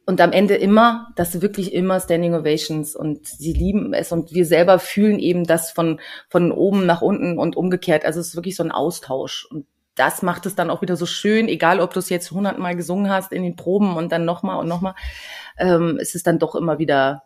und 0.07 0.21
am 0.21 0.31
Ende 0.31 0.55
immer, 0.55 1.09
das 1.17 1.41
wirklich 1.41 1.73
immer 1.73 1.99
Standing 1.99 2.33
Ovations 2.33 2.95
und 2.95 3.27
sie 3.27 3.51
lieben 3.51 3.93
es 3.93 4.13
und 4.13 4.33
wir 4.33 4.45
selber 4.45 4.79
fühlen 4.79 5.19
eben 5.19 5.43
das 5.43 5.69
von, 5.71 5.99
von 6.29 6.53
oben 6.53 6.85
nach 6.85 7.01
unten 7.01 7.37
und 7.37 7.57
umgekehrt. 7.57 8.05
Also 8.05 8.21
es 8.21 8.29
ist 8.29 8.35
wirklich 8.37 8.55
so 8.55 8.63
ein 8.63 8.71
Austausch 8.71 9.45
und 9.51 9.67
das 9.95 10.21
macht 10.21 10.45
es 10.45 10.55
dann 10.55 10.69
auch 10.69 10.81
wieder 10.81 10.95
so 10.95 11.05
schön, 11.05 11.49
egal 11.49 11.81
ob 11.81 11.93
du 11.93 11.99
es 11.99 12.07
jetzt 12.07 12.31
hundertmal 12.31 12.77
gesungen 12.77 13.11
hast 13.11 13.33
in 13.33 13.43
den 13.43 13.57
Proben 13.57 13.97
und 13.97 14.13
dann 14.13 14.23
nochmal 14.23 14.59
und 14.59 14.69
nochmal, 14.69 14.95
ähm, 15.57 15.97
es 16.01 16.15
ist 16.15 16.25
dann 16.25 16.39
doch 16.39 16.55
immer 16.55 16.79
wieder 16.79 17.23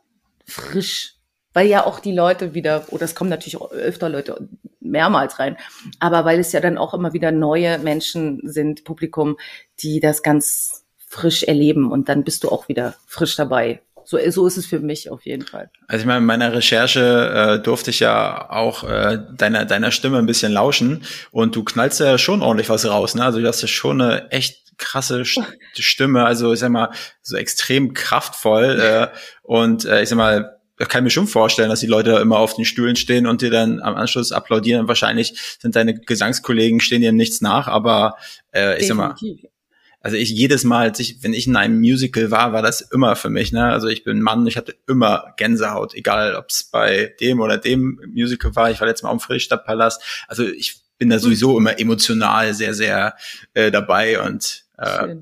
frisch, 0.47 1.17
weil 1.53 1.67
ja 1.67 1.85
auch 1.85 1.99
die 1.99 2.13
Leute 2.13 2.55
wieder, 2.55 2.85
oder 2.89 3.03
es 3.03 3.13
kommen 3.13 3.29
natürlich 3.29 3.61
auch 3.61 3.71
öfter 3.71 4.09
Leute 4.09 4.49
mehrmals 4.79 5.37
rein, 5.37 5.55
aber 5.99 6.25
weil 6.25 6.39
es 6.39 6.51
ja 6.51 6.59
dann 6.61 6.79
auch 6.79 6.95
immer 6.95 7.13
wieder 7.13 7.31
neue 7.31 7.77
Menschen 7.77 8.41
sind, 8.43 8.85
Publikum, 8.85 9.37
die 9.81 9.99
das 9.99 10.23
ganz 10.23 10.81
frisch 11.11 11.43
erleben 11.43 11.91
und 11.91 12.07
dann 12.07 12.23
bist 12.23 12.45
du 12.45 12.49
auch 12.49 12.69
wieder 12.69 12.95
frisch 13.05 13.35
dabei. 13.35 13.81
So, 14.05 14.17
so 14.29 14.47
ist 14.47 14.55
es 14.55 14.65
für 14.65 14.79
mich 14.79 15.11
auf 15.11 15.25
jeden 15.25 15.45
Fall. 15.45 15.69
Also 15.87 16.01
ich 16.03 16.07
meine, 16.07 16.19
in 16.19 16.25
meiner 16.25 16.53
Recherche 16.53 17.59
äh, 17.59 17.61
durfte 17.61 17.89
ich 17.89 17.99
ja 17.99 18.49
auch 18.49 18.85
äh, 18.85 19.19
deiner, 19.35 19.65
deiner 19.65 19.91
Stimme 19.91 20.19
ein 20.19 20.25
bisschen 20.25 20.53
lauschen 20.53 21.03
und 21.31 21.55
du 21.55 21.65
knallst 21.65 21.99
ja 21.99 22.17
schon 22.17 22.41
ordentlich 22.41 22.69
was 22.69 22.87
raus. 22.87 23.13
Ne? 23.13 23.25
Also 23.25 23.41
du 23.41 23.47
hast 23.47 23.61
ja 23.61 23.67
schon 23.67 24.01
eine 24.01 24.31
echt 24.31 24.77
krasse 24.77 25.23
Stimme, 25.75 26.25
also 26.25 26.53
ich 26.53 26.59
sag 26.59 26.71
mal, 26.71 26.91
so 27.21 27.35
extrem 27.35 27.93
kraftvoll 27.93 28.79
äh, 28.79 29.07
und 29.43 29.83
äh, 29.83 30.01
ich 30.01 30.09
sag 30.09 30.15
mal, 30.15 30.57
ich 30.79 30.87
kann 30.87 31.03
mir 31.03 31.09
schon 31.11 31.27
vorstellen, 31.27 31.69
dass 31.69 31.81
die 31.81 31.87
Leute 31.87 32.11
immer 32.13 32.39
auf 32.39 32.55
den 32.55 32.65
Stühlen 32.65 32.95
stehen 32.95 33.27
und 33.27 33.41
dir 33.41 33.51
dann 33.51 33.81
am 33.81 33.95
Anschluss 33.95 34.31
applaudieren. 34.31 34.87
Wahrscheinlich 34.87 35.57
sind 35.59 35.75
deine 35.75 35.93
Gesangskollegen 35.93 36.79
stehen 36.79 37.01
dir 37.01 37.11
nichts 37.11 37.41
nach, 37.41 37.67
aber 37.67 38.15
äh, 38.55 38.79
ich 38.79 38.87
Definitiv. 38.87 39.41
sag 39.41 39.43
mal, 39.43 39.51
also 40.01 40.17
ich 40.17 40.31
jedes 40.31 40.63
Mal, 40.63 40.89
als 40.89 40.99
ich, 40.99 41.23
wenn 41.23 41.33
ich 41.33 41.47
in 41.47 41.55
einem 41.55 41.79
Musical 41.79 42.31
war, 42.31 42.53
war 42.53 42.61
das 42.61 42.81
immer 42.81 43.15
für 43.15 43.29
mich. 43.29 43.51
Ne? 43.51 43.63
Also 43.63 43.87
ich 43.87 44.03
bin 44.03 44.21
Mann, 44.21 44.47
ich 44.47 44.57
hatte 44.57 44.75
immer 44.87 45.33
Gänsehaut, 45.37 45.93
egal 45.93 46.35
ob 46.35 46.49
es 46.49 46.63
bei 46.63 47.13
dem 47.19 47.39
oder 47.39 47.57
dem 47.57 48.01
Musical 48.11 48.55
war. 48.55 48.71
Ich 48.71 48.79
war 48.79 48.87
letztes 48.87 49.03
Mal 49.03 49.11
am 49.11 49.19
Friedrichstadtpalast. 49.19 50.01
Also 50.27 50.47
ich 50.47 50.81
bin 50.97 51.09
da 51.09 51.19
sowieso 51.19 51.57
immer 51.57 51.79
emotional 51.79 52.53
sehr, 52.53 52.73
sehr 52.73 53.15
äh, 53.53 53.69
dabei 53.69 54.21
und 54.21 54.65
äh, 54.77 55.17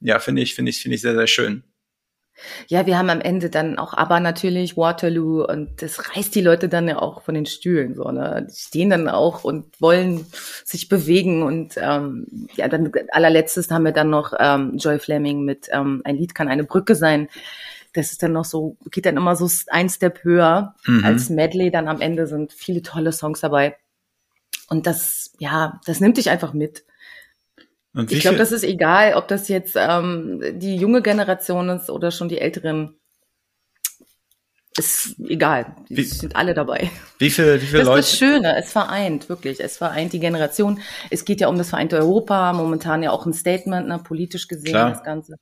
ja, 0.00 0.18
finde 0.18 0.42
ich, 0.42 0.54
finde 0.54 0.70
ich, 0.70 0.82
finde 0.82 0.96
ich 0.96 1.02
sehr, 1.02 1.14
sehr 1.14 1.26
schön. 1.26 1.62
Ja, 2.68 2.86
wir 2.86 2.98
haben 2.98 3.10
am 3.10 3.20
Ende 3.20 3.50
dann 3.50 3.78
auch 3.78 3.94
aber 3.94 4.20
natürlich 4.20 4.76
Waterloo 4.76 5.44
und 5.44 5.82
das 5.82 6.10
reißt 6.10 6.34
die 6.34 6.40
Leute 6.40 6.68
dann 6.68 6.88
ja 6.88 6.98
auch 6.98 7.22
von 7.22 7.34
den 7.34 7.46
Stühlen 7.46 7.94
so, 7.94 8.10
ne? 8.10 8.46
Die 8.48 8.56
stehen 8.56 8.90
dann 8.90 9.08
auch 9.08 9.44
und 9.44 9.80
wollen 9.80 10.26
sich 10.64 10.88
bewegen 10.88 11.42
und 11.42 11.74
ähm, 11.76 12.26
ja, 12.54 12.68
dann 12.68 12.92
allerletztes 13.12 13.70
haben 13.70 13.84
wir 13.84 13.92
dann 13.92 14.10
noch 14.10 14.32
ähm, 14.38 14.76
Joy 14.76 14.98
Fleming 14.98 15.44
mit 15.44 15.68
ähm, 15.72 16.02
ein 16.04 16.16
Lied 16.16 16.34
kann 16.34 16.48
eine 16.48 16.64
Brücke 16.64 16.94
sein. 16.94 17.28
Das 17.92 18.12
ist 18.12 18.22
dann 18.22 18.32
noch 18.32 18.44
so, 18.44 18.76
geht 18.90 19.06
dann 19.06 19.16
immer 19.16 19.34
so 19.34 19.48
ein 19.68 19.88
Step 19.88 20.22
höher 20.22 20.74
mhm. 20.86 21.04
als 21.04 21.28
Medley. 21.28 21.70
Dann 21.70 21.88
am 21.88 22.00
Ende 22.00 22.26
sind 22.26 22.52
viele 22.52 22.82
tolle 22.82 23.12
Songs 23.12 23.40
dabei. 23.40 23.76
Und 24.68 24.86
das, 24.86 25.32
ja, 25.38 25.80
das 25.86 26.00
nimmt 26.00 26.16
dich 26.16 26.30
einfach 26.30 26.52
mit 26.52 26.84
ich 28.08 28.20
glaube, 28.20 28.38
das 28.38 28.52
ist 28.52 28.64
egal, 28.64 29.14
ob 29.14 29.28
das 29.28 29.48
jetzt 29.48 29.74
ähm, 29.76 30.40
die 30.54 30.76
junge 30.76 31.02
Generation 31.02 31.68
ist 31.70 31.90
oder 31.90 32.10
schon 32.10 32.28
die 32.28 32.38
älteren. 32.38 32.96
Ist 34.78 35.16
egal. 35.18 35.74
Die 35.88 35.96
wie, 35.96 36.04
sind 36.04 36.36
alle 36.36 36.54
dabei. 36.54 36.90
Wie 37.18 37.30
viele, 37.30 37.60
wie 37.60 37.66
viele 37.66 37.78
das 37.78 37.86
Leute? 37.88 38.00
Das 38.00 38.12
ist 38.12 38.20
das 38.20 38.28
Schöne. 38.28 38.56
Es 38.56 38.72
vereint, 38.72 39.28
wirklich. 39.28 39.58
Es 39.58 39.76
vereint 39.76 40.12
die 40.12 40.20
Generation. 40.20 40.80
Es 41.10 41.24
geht 41.24 41.40
ja 41.40 41.48
um 41.48 41.58
das 41.58 41.70
vereinte 41.70 41.96
Europa. 41.98 42.52
Momentan 42.52 43.02
ja 43.02 43.10
auch 43.10 43.26
ein 43.26 43.32
Statement, 43.32 43.88
ne, 43.88 43.98
politisch 43.98 44.46
gesehen, 44.46 44.70
Klar. 44.70 44.90
das 44.90 45.02
Ganze. 45.02 45.36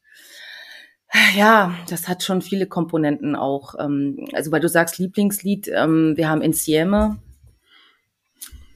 Ja, 1.36 1.74
das 1.88 2.08
hat 2.08 2.22
schon 2.22 2.42
viele 2.42 2.66
Komponenten 2.66 3.36
auch. 3.36 3.74
Ähm, 3.78 4.28
also, 4.32 4.50
weil 4.50 4.60
du 4.60 4.68
sagst 4.68 4.98
Lieblingslied, 4.98 5.68
ähm, 5.68 6.16
wir 6.16 6.28
haben 6.28 6.42
Insieme, 6.42 7.18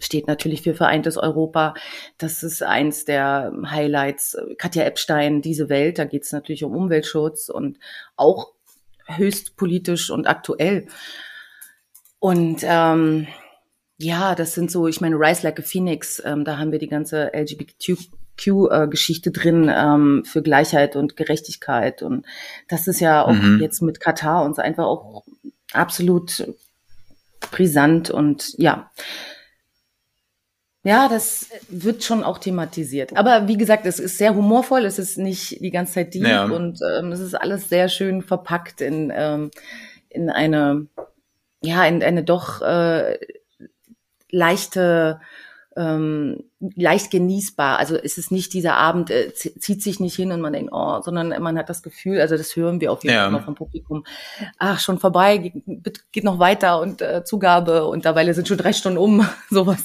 steht 0.02 0.26
natürlich 0.26 0.62
für 0.62 0.75
vereintes 0.75 1.16
Europa. 1.16 1.75
Das 2.18 2.42
ist 2.42 2.62
eins 2.62 3.04
der 3.04 3.52
Highlights. 3.66 4.37
Katja 4.59 4.85
Epstein, 4.85 5.42
diese 5.42 5.68
Welt, 5.68 5.99
da 5.99 6.04
geht 6.04 6.25
es 6.25 6.32
natürlich 6.32 6.64
um 6.64 6.75
Umweltschutz 6.75 7.49
und 7.49 7.78
auch 8.16 8.52
höchst 9.06 9.56
politisch 9.56 10.11
und 10.11 10.26
aktuell. 10.26 10.87
Und 12.18 12.61
ähm, 12.62 13.26
ja, 13.99 14.35
das 14.35 14.54
sind 14.54 14.71
so, 14.71 14.87
ich 14.88 15.00
meine, 15.00 15.16
Rise 15.16 15.42
Like 15.44 15.59
a 15.61 15.62
Phoenix, 15.62 16.23
ähm, 16.25 16.44
da 16.44 16.59
haben 16.59 16.73
wir 16.73 16.78
die 16.78 16.88
ganze 16.88 17.32
LGBTQ-Geschichte 17.35 19.30
äh, 19.30 19.32
drin 19.32 19.71
ähm, 19.75 20.25
für 20.25 20.42
Gleichheit 20.42 20.97
und 20.97 21.16
Gerechtigkeit. 21.16 22.02
Und 22.02 22.26
das 22.68 22.87
ist 22.88 23.00
ja 23.00 23.25
auch 23.25 23.32
mhm. 23.32 23.61
jetzt 23.61 23.82
mit 23.82 24.00
Katar 24.00 24.44
uns 24.44 24.59
einfach 24.59 24.85
auch 24.85 25.25
absolut 25.73 26.44
brisant 27.50 28.11
und 28.11 28.54
ja, 28.59 28.90
Ja, 30.85 31.09
das 31.09 31.49
wird 31.69 32.03
schon 32.03 32.25
auch 32.25 32.39
thematisiert. 32.39 33.17
Aber 33.17 33.47
wie 33.47 33.57
gesagt, 33.57 33.87
es 33.87 34.01
ist 34.01 34.19
sehr 34.19 34.35
humorvoll, 34.35 34.85
es 34.85 34.99
ist 34.99 35.17
nicht 35.17 35.61
die 35.61 35.71
ganze 35.71 35.93
Zeit 35.95 36.12
deep 36.15 36.27
Ja. 36.27 36.45
und 36.47 36.81
ähm, 36.97 37.12
es 37.12 37.21
ist 37.21 37.35
alles 37.35 37.69
sehr 37.69 37.89
schön 37.89 38.21
verpackt 38.23 38.81
in, 38.81 39.12
ähm, 39.15 39.51
in 40.09 40.29
eine, 40.29 40.87
ja, 41.62 41.85
in 41.87 42.03
eine 42.03 42.25
doch 42.25 42.62
äh, 42.62 43.17
leichte, 44.31 45.21
ähm, 45.77 46.45
leicht 46.77 47.11
genießbar. 47.11 47.79
Also 47.79 47.97
es 47.97 48.19
ist 48.19 48.31
nicht 48.31 48.53
dieser 48.53 48.75
Abend, 48.77 49.11
äh, 49.11 49.33
zi- 49.33 49.59
zieht 49.59 49.83
sich 49.83 50.01
nicht 50.01 50.17
hin 50.17 50.31
und 50.33 50.41
man 50.41 50.53
denkt, 50.53 50.71
oh, 50.73 51.01
sondern 51.01 51.29
man 51.43 51.57
hat 51.57 51.69
das 51.71 51.83
Gefühl, 51.83 52.21
also 52.21 52.37
das 52.37 52.55
hören 52.57 52.81
wir 52.81 52.93
auf 52.93 53.03
jeden 53.05 53.15
Ja. 53.15 53.23
Fall 53.23 53.33
noch 53.33 53.45
vom 53.45 53.55
Publikum, 53.55 54.05
ach, 54.59 54.81
schon 54.81 54.99
vorbei, 54.99 55.39
geht, 55.39 56.12
geht 56.12 56.25
noch 56.25 56.39
weiter 56.39 56.81
und 56.81 57.01
äh, 57.01 57.25
Zugabe 57.25 57.87
und 57.87 58.05
dabei 58.05 58.31
sind 58.33 58.49
schon 58.49 58.59
drei 58.59 58.73
Stunden 58.73 58.99
um, 58.99 59.27
sowas. 59.51 59.85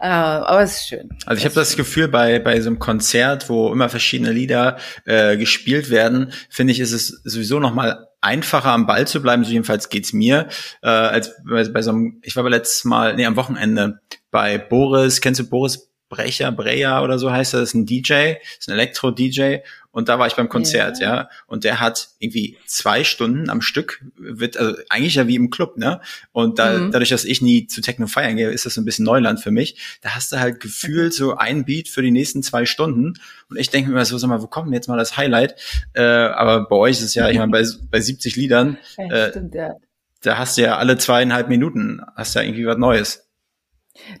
Äh, 0.00 0.06
aber 0.06 0.62
es 0.62 0.80
ist 0.80 0.88
schön. 0.88 1.08
Also 1.26 1.38
ich 1.38 1.44
habe 1.44 1.54
das 1.54 1.76
Gefühl, 1.76 2.08
bei, 2.08 2.38
bei 2.38 2.60
so 2.60 2.68
einem 2.68 2.78
Konzert, 2.78 3.48
wo 3.48 3.72
immer 3.72 3.88
verschiedene 3.88 4.32
Lieder 4.32 4.78
äh, 5.04 5.36
gespielt 5.36 5.90
werden, 5.90 6.32
finde 6.50 6.72
ich, 6.72 6.80
ist 6.80 6.92
es 6.92 7.20
sowieso 7.24 7.60
noch 7.60 7.74
mal 7.74 8.08
einfacher 8.20 8.70
am 8.70 8.86
Ball 8.86 9.06
zu 9.06 9.22
bleiben, 9.22 9.44
so 9.44 9.50
jedenfalls 9.50 9.88
geht's 9.88 10.12
mir, 10.12 10.48
äh, 10.82 10.88
als 10.88 11.34
bei, 11.44 11.64
bei 11.68 11.82
so 11.82 11.90
einem, 11.90 12.20
ich 12.22 12.36
war 12.36 12.42
aber 12.42 12.50
letztes 12.50 12.84
Mal, 12.84 13.14
nee, 13.14 13.24
am 13.24 13.36
Wochenende 13.36 14.00
bei 14.30 14.58
Boris, 14.58 15.20
kennst 15.20 15.40
du 15.40 15.48
Boris 15.48 15.90
Brecher, 16.08 16.52
Breyer 16.52 17.02
oder 17.02 17.18
so 17.18 17.30
heißt 17.32 17.54
er, 17.54 17.60
das 17.60 17.70
ist 17.70 17.74
ein 17.74 17.86
DJ, 17.86 18.34
ist 18.58 18.68
ein 18.68 18.72
Elektro-DJ 18.74 19.58
und 19.90 20.08
da 20.08 20.18
war 20.18 20.26
ich 20.26 20.34
beim 20.34 20.48
Konzert, 20.48 21.00
ja. 21.00 21.14
Ja. 21.14 21.30
und 21.46 21.64
der 21.64 21.80
hat 21.80 22.10
irgendwie 22.18 22.56
zwei 22.66 23.02
Stunden 23.02 23.48
am 23.50 23.60
Stück, 23.60 24.04
wird, 24.16 24.56
also 24.56 24.76
eigentlich 24.88 25.14
ja 25.16 25.26
wie 25.26 25.34
im 25.36 25.50
Club, 25.50 25.78
ne, 25.78 26.00
und 26.32 26.58
da, 26.58 26.78
Mhm. 26.78 26.92
dadurch, 26.92 27.08
dass 27.08 27.24
ich 27.24 27.42
nie 27.42 27.66
zu 27.66 27.80
Techno 27.80 28.06
feiern 28.06 28.36
gehe, 28.36 28.50
ist 28.50 28.66
das 28.66 28.74
so 28.74 28.80
ein 28.80 28.84
bisschen 28.84 29.04
Neuland 29.04 29.40
für 29.40 29.50
mich, 29.50 29.98
da 30.02 30.10
hast 30.14 30.30
du 30.32 30.38
halt 30.38 30.60
gefühlt 30.60 31.12
so 31.14 31.36
ein 31.36 31.64
Beat 31.64 31.88
für 31.88 32.02
die 32.02 32.10
nächsten 32.12 32.42
zwei 32.42 32.66
Stunden 32.66 33.14
und 33.50 33.56
ich 33.58 33.70
denke 33.70 33.88
mir 33.90 33.96
immer 33.96 34.04
so, 34.04 34.16
sag 34.18 34.28
mal, 34.28 34.42
wo 34.42 34.46
kommt 34.46 34.66
denn 34.68 34.74
jetzt 34.74 34.88
mal 34.88 34.98
das 34.98 35.16
Highlight, 35.16 35.56
äh, 35.94 36.02
aber 36.02 36.68
bei 36.68 36.76
euch 36.76 36.98
ist 36.98 37.02
es 37.02 37.14
ja, 37.14 37.28
ich 37.30 37.38
meine, 37.38 37.50
bei, 37.50 37.64
bei 37.90 38.00
70 38.00 38.36
Liedern, 38.36 38.78
Ja, 38.98 39.04
äh, 39.10 39.30
stimmt, 39.30 39.54
ja. 39.54 39.74
da 40.22 40.38
hast 40.38 40.56
du 40.58 40.62
ja 40.62 40.76
alle 40.76 40.98
zweieinhalb 40.98 41.48
Minuten, 41.48 42.00
hast 42.14 42.34
ja 42.34 42.42
irgendwie 42.42 42.66
was 42.66 42.76
Neues. 42.78 43.22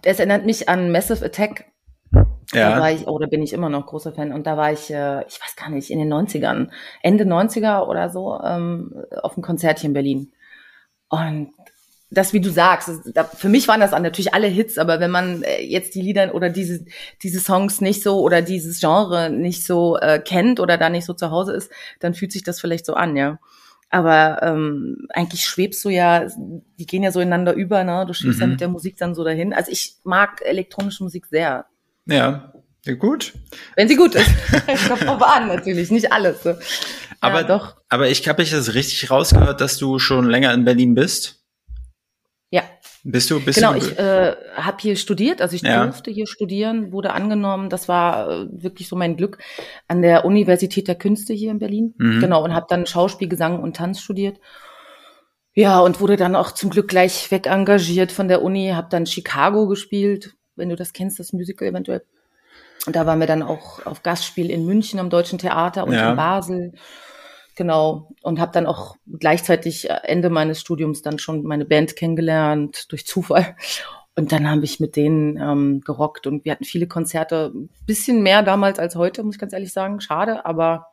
Das 0.02 0.18
erinnert 0.18 0.46
mich 0.46 0.70
an 0.70 0.90
Massive 0.90 1.22
Attack. 1.22 1.66
Da 2.52 2.78
war 2.78 2.90
Ja, 2.90 2.96
ich, 2.96 3.06
oh, 3.06 3.18
da 3.18 3.26
bin 3.26 3.42
ich 3.42 3.52
immer 3.52 3.68
noch 3.68 3.86
großer 3.86 4.12
Fan. 4.12 4.32
Und 4.32 4.46
da 4.46 4.56
war 4.56 4.72
ich, 4.72 4.90
äh, 4.90 5.22
ich 5.26 5.40
weiß 5.40 5.56
gar 5.56 5.70
nicht, 5.70 5.90
in 5.90 5.98
den 5.98 6.08
90ern, 6.08 6.70
Ende 7.02 7.24
90er 7.24 7.86
oder 7.88 8.08
so, 8.10 8.40
ähm, 8.42 8.94
auf 9.22 9.34
einem 9.36 9.42
Konzert 9.42 9.80
hier 9.80 9.88
in 9.88 9.94
Berlin. 9.94 10.32
Und 11.08 11.52
das, 12.10 12.32
wie 12.32 12.40
du 12.40 12.50
sagst, 12.50 12.90
für 13.36 13.48
mich 13.48 13.66
waren 13.66 13.80
das 13.80 13.90
natürlich 13.90 14.32
alle 14.32 14.46
Hits, 14.46 14.78
aber 14.78 15.00
wenn 15.00 15.10
man 15.10 15.42
äh, 15.42 15.60
jetzt 15.62 15.94
die 15.96 16.02
Lieder 16.02 16.34
oder 16.34 16.50
diese, 16.50 16.84
diese 17.22 17.40
Songs 17.40 17.80
nicht 17.80 18.02
so 18.02 18.20
oder 18.20 18.42
dieses 18.42 18.78
Genre 18.80 19.28
nicht 19.28 19.66
so 19.66 19.96
äh, 19.98 20.20
kennt 20.20 20.60
oder 20.60 20.78
da 20.78 20.88
nicht 20.88 21.04
so 21.04 21.14
zu 21.14 21.32
Hause 21.32 21.52
ist, 21.52 21.70
dann 21.98 22.14
fühlt 22.14 22.30
sich 22.32 22.44
das 22.44 22.60
vielleicht 22.60 22.86
so 22.86 22.94
an, 22.94 23.16
ja. 23.16 23.38
Aber 23.90 24.40
ähm, 24.42 25.06
eigentlich 25.10 25.44
schwebst 25.46 25.84
du 25.84 25.88
ja, 25.88 26.26
die 26.36 26.86
gehen 26.86 27.02
ja 27.02 27.12
so 27.12 27.20
ineinander 27.20 27.54
über, 27.54 27.84
ne? 27.84 28.04
Du 28.06 28.14
schwebst 28.14 28.40
ja 28.40 28.46
Mhm. 28.46 28.52
mit 28.52 28.60
der 28.60 28.68
Musik 28.68 28.96
dann 28.98 29.14
so 29.14 29.24
dahin. 29.24 29.52
Also 29.52 29.70
ich 29.72 29.96
mag 30.04 30.42
elektronische 30.44 31.02
Musik 31.04 31.26
sehr. 31.26 31.66
Ja, 32.06 32.52
ja 32.84 32.94
gut. 32.94 33.32
Wenn 33.74 33.88
sie 33.88 33.96
gut 33.96 34.14
ist. 34.14 34.30
Kommt 34.88 35.02
drauf 35.02 35.22
an, 35.22 35.48
natürlich, 35.48 35.90
nicht 35.90 36.12
alles. 36.12 36.42
So. 36.42 36.54
Aber 37.20 37.40
ja, 37.42 37.46
doch. 37.46 37.76
Aber 37.88 38.08
ich 38.08 38.26
habe 38.28 38.42
ich 38.42 38.50
das 38.50 38.74
richtig 38.74 39.10
rausgehört, 39.10 39.60
dass 39.60 39.78
du 39.78 39.98
schon 39.98 40.28
länger 40.28 40.52
in 40.54 40.64
Berlin 40.64 40.94
bist. 40.94 41.42
Ja, 42.50 42.62
Bist 43.02 43.30
du? 43.30 43.40
Bist 43.40 43.58
genau. 43.58 43.72
du, 43.72 43.78
Ich 43.78 43.98
äh, 43.98 44.36
habe 44.54 44.76
hier 44.80 44.94
studiert, 44.96 45.42
also 45.42 45.56
ich 45.56 45.62
Ja. 45.62 45.84
durfte 45.84 46.10
hier 46.12 46.26
studieren, 46.28 46.92
wurde 46.92 47.12
angenommen. 47.12 47.70
Das 47.70 47.88
war 47.88 48.30
äh, 48.30 48.46
wirklich 48.50 48.88
so 48.88 48.94
mein 48.94 49.16
Glück 49.16 49.38
an 49.88 50.00
der 50.00 50.24
Universität 50.24 50.86
der 50.86 50.94
Künste 50.94 51.32
hier 51.34 51.50
in 51.50 51.58
Berlin. 51.58 51.94
Mhm. 51.98 52.20
Genau, 52.20 52.44
und 52.44 52.54
habe 52.54 52.66
dann 52.68 52.86
Schauspiel, 52.86 53.28
Gesang 53.28 53.60
und 53.60 53.76
Tanz 53.76 54.00
studiert. 54.00 54.38
Ja, 55.54 55.80
und 55.80 56.00
wurde 56.00 56.16
dann 56.16 56.36
auch 56.36 56.52
zum 56.52 56.70
Glück 56.70 56.86
gleich 56.88 57.30
weg 57.30 57.46
engagiert 57.46 58.12
von 58.12 58.28
der 58.28 58.42
Uni, 58.42 58.70
habe 58.74 58.88
dann 58.90 59.06
Chicago 59.06 59.66
gespielt, 59.66 60.34
wenn 60.56 60.68
du 60.68 60.76
das 60.76 60.92
kennst, 60.92 61.18
das 61.18 61.32
Musical 61.32 61.68
eventuell. 61.68 62.02
Und 62.86 62.94
da 62.96 63.06
waren 63.06 63.18
wir 63.18 63.26
dann 63.26 63.42
auch 63.42 63.84
auf 63.86 64.02
Gastspiel 64.02 64.50
in 64.50 64.64
München 64.64 65.00
am 65.00 65.10
Deutschen 65.10 65.38
Theater 65.38 65.84
und 65.84 65.92
Ja. 65.92 66.10
in 66.10 66.16
Basel. 66.16 66.72
Genau. 67.56 68.10
Und 68.22 68.38
habe 68.38 68.52
dann 68.52 68.66
auch 68.66 68.96
gleichzeitig 69.18 69.88
äh, 69.90 69.94
Ende 70.04 70.30
meines 70.30 70.60
Studiums 70.60 71.02
dann 71.02 71.18
schon 71.18 71.42
meine 71.42 71.64
Band 71.64 71.96
kennengelernt, 71.96 72.90
durch 72.92 73.06
Zufall. 73.06 73.56
Und 74.14 74.32
dann 74.32 74.48
habe 74.48 74.64
ich 74.64 74.80
mit 74.80 74.96
denen 74.96 75.36
ähm, 75.36 75.82
gerockt 75.84 76.26
und 76.26 76.44
wir 76.44 76.52
hatten 76.52 76.64
viele 76.64 76.86
Konzerte, 76.86 77.52
ein 77.54 77.68
bisschen 77.86 78.22
mehr 78.22 78.42
damals 78.42 78.78
als 78.78 78.96
heute, 78.96 79.22
muss 79.22 79.34
ich 79.34 79.40
ganz 79.40 79.52
ehrlich 79.52 79.72
sagen. 79.72 80.00
Schade, 80.00 80.46
aber 80.46 80.86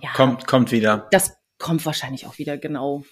ja. 0.00 0.10
kommt, 0.14 0.46
kommt 0.46 0.72
wieder. 0.72 1.06
das 1.10 1.36
kommt 1.58 1.84
wahrscheinlich 1.84 2.26
auch 2.26 2.38
wieder, 2.38 2.56
genau. 2.56 3.04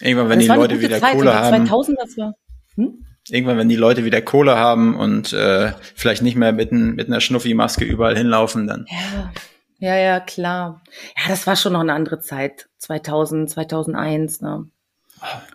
Irgendwann, 0.00 0.28
wenn 0.28 0.38
die 0.38 0.48
Leute 0.48 0.80
wieder 0.80 1.00
Zeit, 1.00 1.14
Kohle 1.14 1.34
haben. 1.34 1.66
2000 1.66 1.98
das 2.00 2.18
war. 2.18 2.34
Hm? 2.76 3.06
Irgendwann, 3.30 3.56
wenn 3.58 3.68
die 3.68 3.76
Leute 3.76 4.04
wieder 4.04 4.20
Kohle 4.20 4.56
haben 4.56 4.96
und 4.96 5.32
äh, 5.32 5.72
vielleicht 5.94 6.22
nicht 6.22 6.36
mehr 6.36 6.52
mit, 6.52 6.72
ein, 6.72 6.94
mit 6.94 7.06
einer 7.06 7.20
Schnuffi-Maske 7.20 7.84
überall 7.84 8.16
hinlaufen, 8.16 8.66
dann. 8.66 8.86
Ja, 8.90 9.32
ja, 9.78 9.96
ja, 9.96 10.20
klar. 10.20 10.82
Ja, 11.16 11.28
das 11.28 11.46
war 11.46 11.54
schon 11.56 11.72
noch 11.74 11.80
eine 11.80 11.92
andere 11.92 12.20
Zeit. 12.20 12.68
2000, 12.78 13.48
2001, 13.50 14.40
ne? 14.40 14.66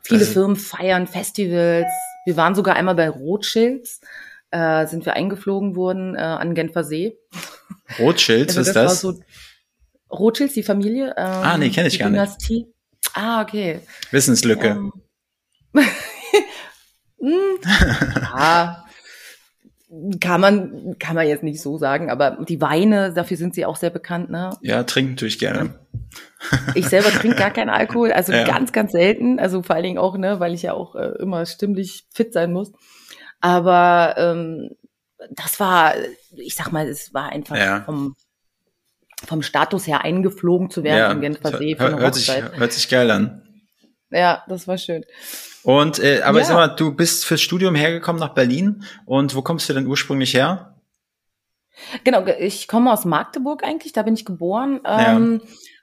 Viele 0.02 0.20
das 0.22 0.30
ist- 0.30 0.34
Firmen 0.34 0.56
feiern 0.56 1.08
Festivals. 1.08 1.92
Wir 2.26 2.38
waren 2.38 2.56
sogar 2.56 2.76
einmal 2.78 2.96
bei 2.96 3.10
Rothschilds, 3.10 4.00
äh, 4.52 4.86
sind 4.88 5.06
wir 5.06 5.14
eingeflogen 5.14 5.76
worden 5.76 6.16
äh, 6.16 6.20
an 6.20 6.56
Genfer 6.56 6.84
See. 6.86 7.18
Rothschild, 8.00 8.50
Also 8.50 8.62
was 8.62 8.68
ist 8.68 8.76
das? 8.76 9.02
so 9.02 9.20
Rothschilds, 10.10 10.54
die 10.54 10.64
Familie. 10.64 11.08
Ähm, 11.18 11.26
Ah, 11.26 11.58
nee, 11.58 11.70
kenn 11.70 11.86
ich 11.86 12.00
gar 12.00 12.10
nicht. 12.10 12.18
Dynastie. 12.22 12.66
Ah, 13.14 13.42
okay. 13.42 13.82
Wissenslücke. 14.12 14.68
Ähm, 14.70 14.94
hm, 17.20 17.60
ja, 18.22 18.84
kann 20.20 20.42
man, 20.42 20.96
kann 21.00 21.16
man 21.16 21.28
jetzt 21.28 21.44
nicht 21.44 21.62
so 21.62 21.78
sagen, 21.78 22.10
aber 22.10 22.44
die 22.48 22.60
Weine, 22.60 23.14
dafür 23.14 23.38
sind 23.38 23.56
sie 23.56 23.66
auch 23.66 23.78
sehr 23.78 23.90
bekannt, 23.90 24.30
ne? 24.30 24.52
Ja, 24.62 24.84
trinken 24.84 25.16
tue 25.16 25.28
ich 25.30 25.40
gerne. 25.40 25.80
Ich 26.76 26.88
selber 26.90 27.10
trinke 27.12 27.38
gar 27.38 27.52
keinen 27.52 27.70
Alkohol, 27.70 28.12
also 28.12 28.34
Ja. 28.34 28.44
ganz, 28.44 28.72
ganz 28.72 28.92
selten. 28.92 29.40
Also 29.40 29.64
vor 29.64 29.76
allen 29.76 29.84
Dingen 29.86 29.98
auch, 29.98 30.18
ne, 30.18 30.40
weil 30.40 30.54
ich 30.54 30.64
ja 30.64 30.74
auch 30.74 30.96
äh, 30.96 31.14
immer 31.20 31.46
stimmlich 31.46 32.06
fit 32.14 32.34
sein 32.34 32.52
muss. 32.52 32.72
Aber 33.40 34.16
ähm, 34.18 34.72
das 35.32 35.60
war, 35.60 35.94
ich 36.36 36.56
sag 36.56 36.72
mal, 36.72 36.88
es 36.88 37.14
war 37.14 37.30
einfach 37.30 37.56
Ja. 37.56 37.82
vom, 37.82 38.16
vom 39.26 39.42
Status 39.42 39.88
her 39.88 40.04
eingeflogen 40.04 40.70
zu 40.70 40.84
werden 40.84 41.00
Ja, 41.00 41.10
am 41.10 41.22
Genfer 41.22 41.58
See 41.58 41.78
hört, 41.80 42.16
sich, 42.16 42.30
hört 42.30 42.74
sich 42.74 42.90
geil 42.90 43.10
an. 43.10 43.42
Ja, 44.12 44.44
das 44.48 44.68
war 44.68 44.78
schön. 44.78 45.04
Und 45.68 46.00
äh, 46.00 46.22
aber 46.22 46.40
Ja. 46.40 46.46
sag 46.46 46.54
mal, 46.56 46.68
du 46.70 46.94
bist 46.94 47.26
fürs 47.26 47.42
Studium 47.42 47.76
hergekommen 47.76 48.22
nach 48.22 48.34
Berlin 48.34 48.86
und 49.06 49.36
wo 49.36 49.42
kommst 49.42 49.68
du 49.68 49.74
denn 49.74 49.86
ursprünglich 49.86 50.34
her? 50.34 50.76
Genau, 52.06 52.24
ge- 52.24 52.38
ich 52.40 52.70
komme 52.70 52.90
aus 52.94 53.04
Magdeburg 53.04 53.66
eigentlich, 53.66 53.92
da 53.92 54.04
bin 54.04 54.14
ich 54.14 54.24
geboren. 54.24 54.80
Ja. 54.86 55.18
Ähm, 55.18 55.42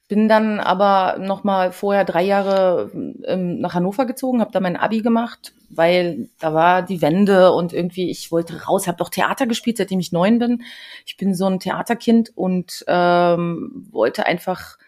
bin 0.09 0.27
dann 0.27 0.59
aber 0.59 1.19
noch 1.19 1.45
mal 1.45 1.71
vorher 1.71 2.07
drei 2.07 2.23
Jahre 2.23 2.91
ähm, 3.27 3.61
nach 3.61 3.75
Hannover 3.75 4.07
gezogen, 4.07 4.41
habe 4.41 4.53
da 4.53 4.61
mein 4.61 4.79
Abi 4.79 5.03
gemacht, 5.03 5.53
weil 5.69 6.31
da 6.41 6.55
war 6.55 6.81
die 6.81 7.03
Wende 7.03 7.53
und 7.53 7.75
irgendwie 7.75 8.11
ich 8.11 8.33
wollte 8.33 8.65
raus, 8.65 8.87
habe 8.87 8.97
doch 8.97 9.11
Theater 9.11 9.47
gespielt, 9.47 9.77
seitdem 9.77 10.01
ich 10.01 10.13
neun 10.13 10.39
bin. 10.39 10.63
Ich 11.05 11.19
bin 11.19 11.35
so 11.35 11.45
ein 11.45 11.61
Theaterkind 11.61 12.33
und 12.35 12.87
ähm, 12.87 13.87
wollte 13.91 14.25
einfach 14.25 14.79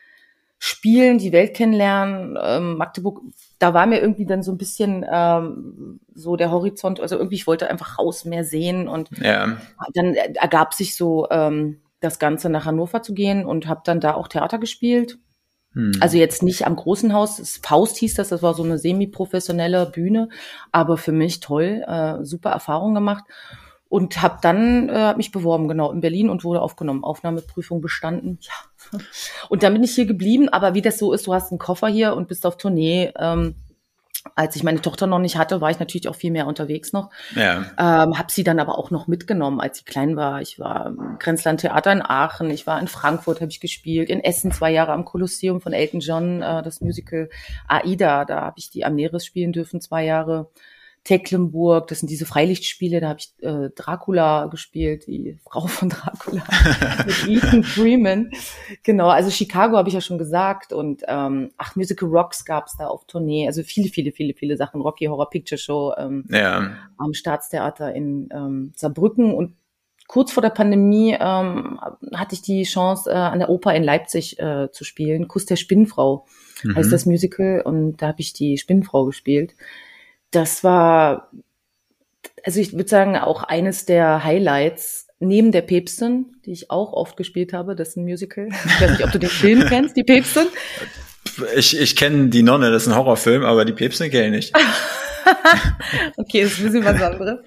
spielen, 0.59 1.19
die 1.19 1.33
Welt 1.33 1.53
kennenlernen. 1.55 2.38
Ähm, 2.43 2.79
Magdeburg, 2.79 3.21
da 3.59 3.75
war 3.75 3.87
mir 3.87 4.01
irgendwie 4.01 4.27
dann 4.27 4.43
so 4.43 4.53
ein 4.53 4.59
bisschen 4.59 5.05
ähm, 5.11 6.01
so 6.15 6.37
der 6.37 6.51
Horizont, 6.51 7.01
also 7.01 7.17
irgendwie 7.17 7.37
ich 7.37 7.47
wollte 7.47 7.69
einfach 7.71 7.99
raus, 7.99 8.25
mehr 8.25 8.45
sehen 8.45 8.89
und 8.89 9.11
Ja, 9.21 9.57
dann 9.95 10.15
ergab 10.15 10.75
sich 10.75 10.97
so 10.97 11.29
ähm, 11.31 11.81
das 12.01 12.19
Ganze 12.19 12.51
nach 12.51 12.67
Hannover 12.67 13.03
zu 13.03 13.15
gehen 13.15 13.45
und 13.45 13.67
habe 13.67 13.81
dann 13.85 14.01
da 14.01 14.15
auch 14.15 14.29
Theater 14.29 14.59
gespielt. 14.59 15.19
hm. 15.73 15.93
Also 16.01 16.19
jetzt 16.19 16.43
nicht 16.43 16.67
am 16.67 16.77
großen 16.77 17.13
Haus, 17.13 17.39
das 17.39 17.61
Faust 17.63 17.97
hieß 17.97 18.15
das, 18.15 18.29
das 18.29 18.43
war 18.43 18.55
so 18.55 18.63
eine 18.63 18.79
semi-professionelle 18.79 19.87
Bühne, 19.87 20.29
aber 20.73 20.97
für 20.99 21.13
mich 21.13 21.41
toll, 21.41 21.85
äh, 21.87 22.25
super 22.25 22.51
Erfahrung 22.51 22.95
gemacht 22.95 23.25
und 23.88 24.21
habe 24.21 24.38
dann 24.43 24.88
äh, 24.88 25.14
mich 25.16 25.33
beworben 25.33 25.69
genau 25.69 25.93
in 25.93 26.00
Berlin 26.00 26.28
und 26.28 26.45
wurde 26.45 26.61
aufgenommen, 26.61 27.05
Aufnahmeprüfung 27.05 27.81
bestanden. 27.81 28.38
Ja. 28.93 29.00
Und 29.49 29.64
dann 29.64 29.73
bin 29.73 29.83
ich 29.83 29.97
hier 29.97 30.07
geblieben, 30.07 30.49
aber 30.49 30.75
wie 30.75 30.83
das 30.83 30.97
so 30.97 31.12
ist, 31.12 31.26
du 31.26 31.35
hast 31.35 31.50
einen 31.50 31.59
Koffer 31.59 31.88
hier 31.88 32.14
und 32.14 32.28
bist 32.28 32.47
auf 32.47 32.57
Tournee. 32.57 33.12
Ähm, 33.19 33.57
als 34.35 34.57
ich 34.57 34.62
meine 34.62 34.81
Tochter 34.81 35.07
noch 35.07 35.19
nicht 35.19 35.37
hatte, 35.37 35.61
war 35.61 35.71
ich 35.71 35.78
natürlich 35.78 36.09
auch 36.09 36.14
viel 36.14 36.31
mehr 36.31 36.47
unterwegs 36.47 36.93
noch. 36.93 37.11
ja, 37.35 37.64
Ähm, 37.78 38.19
habe 38.19 38.31
sie 38.31 38.45
dann 38.45 38.59
aber 38.59 38.78
auch 38.78 38.90
noch 38.90 39.07
mitgenommen, 39.07 39.61
als 39.61 39.78
sie 39.78 39.85
klein 39.85 40.16
war. 40.16 40.40
Ich 40.40 40.59
war 40.59 40.87
im 40.87 41.19
Grenzland 41.19 41.61
Theater 41.61 41.93
in 41.93 42.02
Aachen, 42.02 42.50
ich 42.50 42.66
war 42.66 42.81
in 42.81 42.88
Frankfurt, 42.88 43.40
habe 43.40 43.50
ich 43.50 43.61
gespielt, 43.61 44.11
in 44.11 44.23
Essen 44.23 44.52
zwei 44.52 44.71
Jahre 44.71 44.93
am 44.93 45.05
Kolosseum 45.05 45.61
von 45.61 45.73
Elton 45.73 46.00
John, 46.00 46.43
äh, 46.43 46.62
das 46.62 46.81
Musical 46.81 47.28
Aida, 47.69 48.25
da 48.25 48.43
habe 48.43 48.59
ich 48.59 48.71
die 48.71 48.85
Amneris 48.85 49.25
spielen 49.26 49.52
dürfen, 49.52 49.81
zwei 49.81 50.05
Jahre. 50.05 50.49
Tecklenburg, 51.07 51.87
das 51.87 52.01
sind 52.01 52.11
diese 52.11 52.27
Freilichtspiele, 52.27 53.01
da 53.01 53.11
habe 53.11 53.21
ich 53.21 53.33
äh, 53.41 53.71
Dracula 53.77 54.47
gespielt, 54.47 55.07
die 55.07 55.39
Frau 55.49 55.69
von 55.69 55.89
Dracula 55.89 56.43
mit 57.07 57.29
Ethan 57.29 57.63
Freeman. 57.63 58.33
Genau, 58.83 59.07
also 59.09 59.31
Chicago 59.31 59.77
habe 59.77 59.89
ich 59.89 59.95
ja 59.95 60.01
schon 60.01 60.19
gesagt 60.19 60.73
und 60.73 61.03
ähm, 61.07 61.53
ach, 61.59 61.77
Musical 61.77 62.09
Rocks 62.09 62.45
gab's 62.45 62.77
da 62.77 62.89
auf 62.89 63.05
Tournee, 63.07 63.47
also 63.47 63.63
viele, 63.63 63.89
viele, 63.89 64.11
viele, 64.11 64.35
viele 64.35 64.57
Sachen, 64.57 64.81
Rocky 64.81 65.05
Horror 65.05 65.31
Picture 65.31 65.59
Show 65.59 65.95
ähm, 65.97 66.25
Ja. 66.29 66.73
am 66.99 67.15
Staatstheater 67.15 67.95
in 67.95 68.29
ähm, 68.33 68.73
Saarbrücken 68.75 69.33
und 69.33 69.55
kurz 70.09 70.33
vor 70.33 70.41
der 70.43 70.51
Pandemie 70.51 71.17
ähm, 71.21 71.79
hatte 72.15 72.35
ich 72.35 72.43
die 72.43 72.65
Chance, 72.65 73.11
äh, 73.11 73.15
an 73.15 73.39
der 73.39 73.49
Oper 73.49 73.75
in 73.77 73.85
Leipzig 73.85 74.41
äh, 74.41 74.73
zu 74.73 74.83
spielen. 74.83 75.29
Kuss 75.29 75.47
der 75.47 75.57
Spinnenfrau 75.57 76.27
heißt 76.75 76.89
Mhm. 76.89 76.93
das 76.93 77.07
Musical 77.07 77.61
und 77.65 77.99
da 78.03 78.09
habe 78.09 78.21
ich 78.21 78.33
die 78.33 78.59
Spinnenfrau 78.59 79.05
gespielt. 79.05 79.55
Das 80.30 80.64
war, 80.64 81.30
also 82.45 82.61
ich 82.61 82.73
würde 82.73 82.88
sagen, 82.88 83.16
auch 83.16 83.42
eines 83.45 83.87
der 83.87 84.25
Highlights 84.25 85.09
neben 85.18 85.50
der 85.52 85.62
Päpstin, 85.62 86.26
die 86.45 86.52
ich 86.52 86.71
auch 86.71 86.92
oft 86.92 87.16
gespielt 87.16 87.52
habe. 87.52 87.75
Das 87.75 87.88
ist 87.90 87.97
ein 87.97 88.04
Musical. 88.04 88.49
Ich 88.49 88.80
weiß 88.80 88.90
nicht, 88.90 89.04
ob 89.04 89.12
du 89.12 89.18
den 89.18 89.30
Film 89.30 89.61
kennst, 89.68 89.97
die 89.97 90.04
Päpstin. 90.04 90.47
Ich, 91.56 91.78
ich 91.78 91.97
kenne 91.97 92.28
die 92.28 92.42
Nonne, 92.42 92.71
das 92.71 92.83
ist 92.83 92.88
ein 92.88 92.97
Horrorfilm, 92.97 93.45
aber 93.45 93.64
die 93.64 93.73
Päpstin 93.73 94.11
kenne 94.11 94.26
ich 94.38 94.52
nicht. 94.52 94.56
Okay, 96.16 96.42
das 96.45 96.52
ist 96.52 96.59
ein 96.61 96.64
bisschen 96.66 96.85
was 96.85 97.02
anderes. 97.02 97.40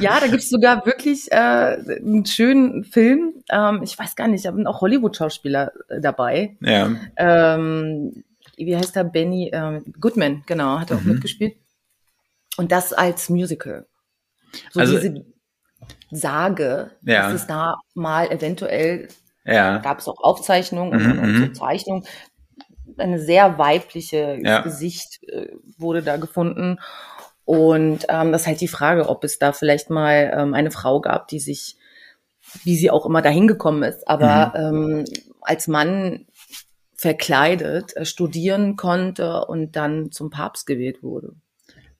Ja, 0.00 0.18
da 0.18 0.26
gibt's 0.26 0.50
sogar 0.50 0.84
wirklich 0.86 1.30
äh, 1.30 1.36
einen 1.36 2.26
schönen 2.26 2.82
Film. 2.82 3.34
Ähm, 3.48 3.80
ich 3.84 3.96
weiß 3.96 4.16
gar 4.16 4.26
nicht, 4.26 4.44
da 4.44 4.52
sind 4.52 4.66
auch 4.66 4.80
Hollywood-Schauspieler 4.80 5.70
äh, 5.88 6.00
dabei. 6.00 6.56
Ja. 6.60 6.90
Ähm, 7.16 8.24
wie 8.56 8.76
heißt 8.76 8.96
der? 8.96 9.04
Benny 9.04 9.50
ähm, 9.52 9.84
Goodman, 10.00 10.42
genau, 10.46 10.80
hat 10.80 10.90
er 10.90 10.96
auch 10.96 11.02
Mhm. 11.02 11.12
mitgespielt. 11.12 11.54
Und 12.56 12.72
das 12.72 12.92
als 12.92 13.28
Musical. 13.28 13.86
So 14.70 14.80
Also- 14.80 14.98
diese 14.98 15.24
Sage, 16.10 16.90
Ja. 17.02 17.24
dass 17.30 17.42
es 17.42 17.46
da 17.46 17.76
mal 17.94 18.30
eventuell, 18.30 19.08
Ja. 19.44 19.78
gab 19.78 19.98
es 19.98 20.08
auch 20.08 20.22
Aufzeichnungen 20.22 21.00
Mhm, 21.02 21.10
und, 21.12 21.18
und 21.18 21.32
mhm. 21.32 21.46
so 21.46 21.52
Zeichnungen, 21.64 22.04
eine 22.98 23.18
sehr 23.18 23.58
weibliche 23.58 24.38
Ja. 24.42 24.60
Gesicht 24.60 25.22
äh, 25.28 25.48
wurde 25.76 26.02
da 26.02 26.16
gefunden. 26.16 26.78
Und 27.44 28.06
ähm, 28.08 28.32
das 28.32 28.42
ist 28.42 28.46
halt 28.46 28.60
die 28.60 28.68
Frage, 28.68 29.08
ob 29.08 29.22
es 29.22 29.38
da 29.38 29.52
vielleicht 29.52 29.90
mal 29.90 30.32
ähm, 30.34 30.54
eine 30.54 30.70
Frau 30.70 31.00
gab, 31.00 31.28
die 31.28 31.38
sich, 31.38 31.76
wie 32.64 32.76
sie 32.76 32.90
auch 32.90 33.04
immer 33.06 33.22
dahin 33.22 33.46
gekommen 33.46 33.82
ist, 33.82 34.08
aber 34.08 34.54
ähm, 34.56 35.04
als 35.42 35.68
Mann 35.68 36.26
verkleidet 36.94 37.94
äh, 37.96 38.04
studieren 38.06 38.76
konnte 38.76 39.44
und 39.44 39.76
dann 39.76 40.10
zum 40.10 40.30
Papst 40.30 40.66
gewählt 40.66 41.02
wurde. 41.02 41.34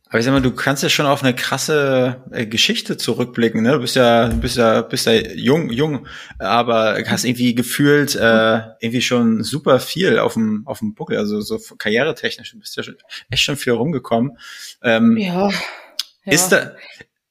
Aber 0.08 0.20
ich 0.20 0.24
sag 0.24 0.32
mal, 0.32 0.40
du 0.40 0.52
kannst 0.52 0.84
ja 0.84 0.88
schon 0.88 1.06
auf 1.06 1.24
eine 1.24 1.34
krasse 1.34 2.22
äh, 2.30 2.46
Geschichte 2.46 2.96
zurückblicken, 2.96 3.62
ne? 3.62 3.72
Du 3.72 3.80
bist 3.80 3.96
ja, 3.96 4.28
du 4.28 4.36
bist 4.36 4.56
ja, 4.56 4.82
bist 4.82 5.06
ja 5.06 5.14
jung, 5.14 5.70
jung, 5.70 6.06
aber 6.38 7.02
hast 7.06 7.24
irgendwie 7.24 7.56
gefühlt 7.56 8.14
äh, 8.14 8.60
irgendwie 8.78 9.02
schon 9.02 9.42
super 9.42 9.80
viel 9.80 10.20
auf 10.20 10.34
dem 10.34 10.62
auf 10.66 10.78
dem 10.78 10.94
Buckel, 10.94 11.18
also 11.18 11.40
so 11.40 11.58
karrieretechnisch, 11.76 12.52
du 12.52 12.60
bist 12.60 12.76
ja 12.76 12.84
schon 12.84 12.96
echt 13.30 13.42
schon 13.42 13.56
viel 13.56 13.72
rumgekommen. 13.72 14.38
Ähm, 14.82 15.16
Ja. 15.16 15.48
ja. 16.24 16.32
Ist 16.32 16.50
da, 16.50 16.76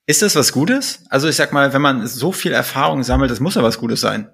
ist 0.06 0.22
das 0.22 0.36
was 0.36 0.52
Gutes? 0.52 1.04
Also 1.10 1.30
ich 1.30 1.38
sag 1.38 1.54
mal, 1.54 1.72
wenn 1.72 1.82
man 1.82 2.06
so 2.06 2.34
viel 2.34 2.52
Erfahrung 2.52 3.04
sammelt, 3.04 3.32
das 3.32 3.40
muss 3.40 3.56
ja 3.56 3.64
was 3.64 3.80
Gutes 3.80 4.02
sein. 4.02 4.30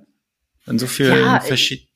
Wenn 0.66 0.80
so 0.80 0.88
viel 0.88 1.08
Ja, 1.08 1.40
verschieden. 1.42 1.91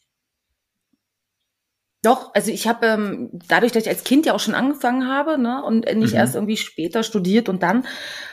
Doch, 2.06 2.34
also 2.36 2.52
ich 2.52 2.68
habe 2.68 2.86
ähm, 2.86 3.30
dadurch, 3.48 3.72
dass 3.72 3.84
ich 3.84 3.90
als 3.90 4.04
Kind 4.04 4.26
ja 4.28 4.34
auch 4.34 4.40
schon 4.40 4.54
angefangen 4.54 5.08
habe, 5.08 5.38
ne, 5.40 5.64
und 5.64 5.86
nicht 5.96 6.12
Mhm. 6.14 6.18
erst 6.20 6.36
irgendwie 6.36 6.58
später 6.58 7.02
studiert 7.04 7.50
und 7.50 7.64
dann 7.64 7.86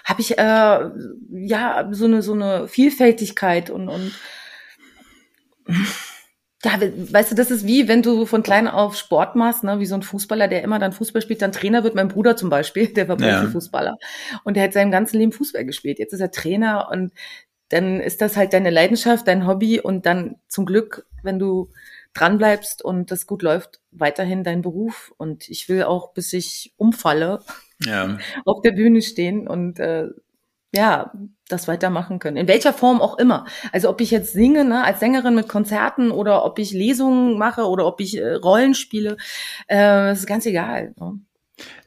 habe 0.05 0.21
ich 0.21 0.37
äh, 0.38 0.91
ja 1.31 1.88
so 1.93 2.05
eine 2.05 2.21
so 2.23 2.35
eine 2.35 2.69
Vielfältigkeit 2.69 3.71
und 3.71 3.88
und 3.88 4.12
ja, 6.64 6.81
we- 6.81 7.12
weißt 7.12 7.33
du, 7.33 7.35
das 7.35 7.50
ist 7.50 7.67
wie 7.67 7.88
wenn 7.88 8.02
du 8.02 8.25
von 8.26 8.43
klein 8.43 8.69
auf 8.69 8.97
Sport 8.97 9.35
machst, 9.37 9.65
ne, 9.65 9.80
wie 9.80 9.87
so 9.87 9.95
ein 9.97 10.02
Fußballer, 10.02 10.49
der 10.49 10.63
immer 10.63 10.78
dann 10.78 10.93
Fußball 10.93 11.23
spielt, 11.23 11.43
dann 11.43 11.52
Trainer 11.52 11.82
wird. 11.82 11.95
Mein 11.95 12.08
Bruder 12.08 12.37
zum 12.37 12.50
Beispiel, 12.50 12.89
der 12.89 13.08
war 13.08 13.19
Ja. 13.19 13.41
Profifußballer 13.41 13.97
und 14.45 14.56
der 14.56 14.65
hat 14.65 14.73
sein 14.73 14.91
ganzes 14.91 15.15
Leben 15.15 15.32
Fußball 15.32 15.65
gespielt. 15.65 15.99
Jetzt 15.99 16.13
ist 16.13 16.21
er 16.21 16.30
Trainer 16.30 16.89
und 16.93 17.13
dann 17.71 18.00
ist 18.00 18.21
das 18.21 18.37
halt 18.37 18.52
deine 18.52 18.71
Leidenschaft, 18.71 19.26
dein 19.26 19.47
Hobby 19.47 19.80
und 19.80 20.04
dann 20.06 20.37
zum 20.47 20.67
Glück, 20.67 21.06
wenn 21.23 21.39
du 21.39 21.71
dran 22.15 22.39
bleibst 22.39 22.85
und 22.85 23.11
das 23.11 23.27
gut 23.27 23.43
läuft, 23.43 23.81
weiterhin 23.91 24.45
dein 24.45 24.63
Beruf. 24.63 25.13
Und 25.17 25.49
ich 25.49 25.69
will 25.69 25.85
auch, 25.85 26.13
bis 26.13 26.33
ich 26.33 26.75
umfalle, 26.77 27.41
Ja. 27.81 28.19
auf 28.45 28.61
der 28.63 28.73
Bühne 28.73 29.03
stehen 29.03 29.49
und 29.49 29.79
äh, 29.79 30.09
ja, 30.75 31.13
das 31.49 31.69
weitermachen 31.69 32.19
können. 32.19 32.39
In 32.39 32.49
welcher 32.49 32.73
Form 32.73 33.03
auch 33.03 33.19
immer. 33.19 33.45
Also 33.73 33.91
ob 33.91 34.01
ich 34.01 34.11
jetzt 34.11 34.33
singe, 34.33 34.65
ne, 34.65 34.85
als 34.85 35.01
Sängerin 35.01 35.35
mit 35.35 35.49
Konzerten 35.49 36.11
oder 36.11 36.45
ob 36.45 36.59
ich 36.59 36.73
Lesungen 36.73 37.37
mache 37.37 37.65
oder 37.69 37.87
ob 37.87 38.01
ich 38.01 38.17
äh, 38.17 38.35
Rollen 38.35 38.75
spiele, 38.75 39.19
äh, 39.67 39.77
das 39.77 40.21
ist 40.21 40.27
ganz 40.27 40.47
egal. 40.47 40.95
Ne? 40.99 41.21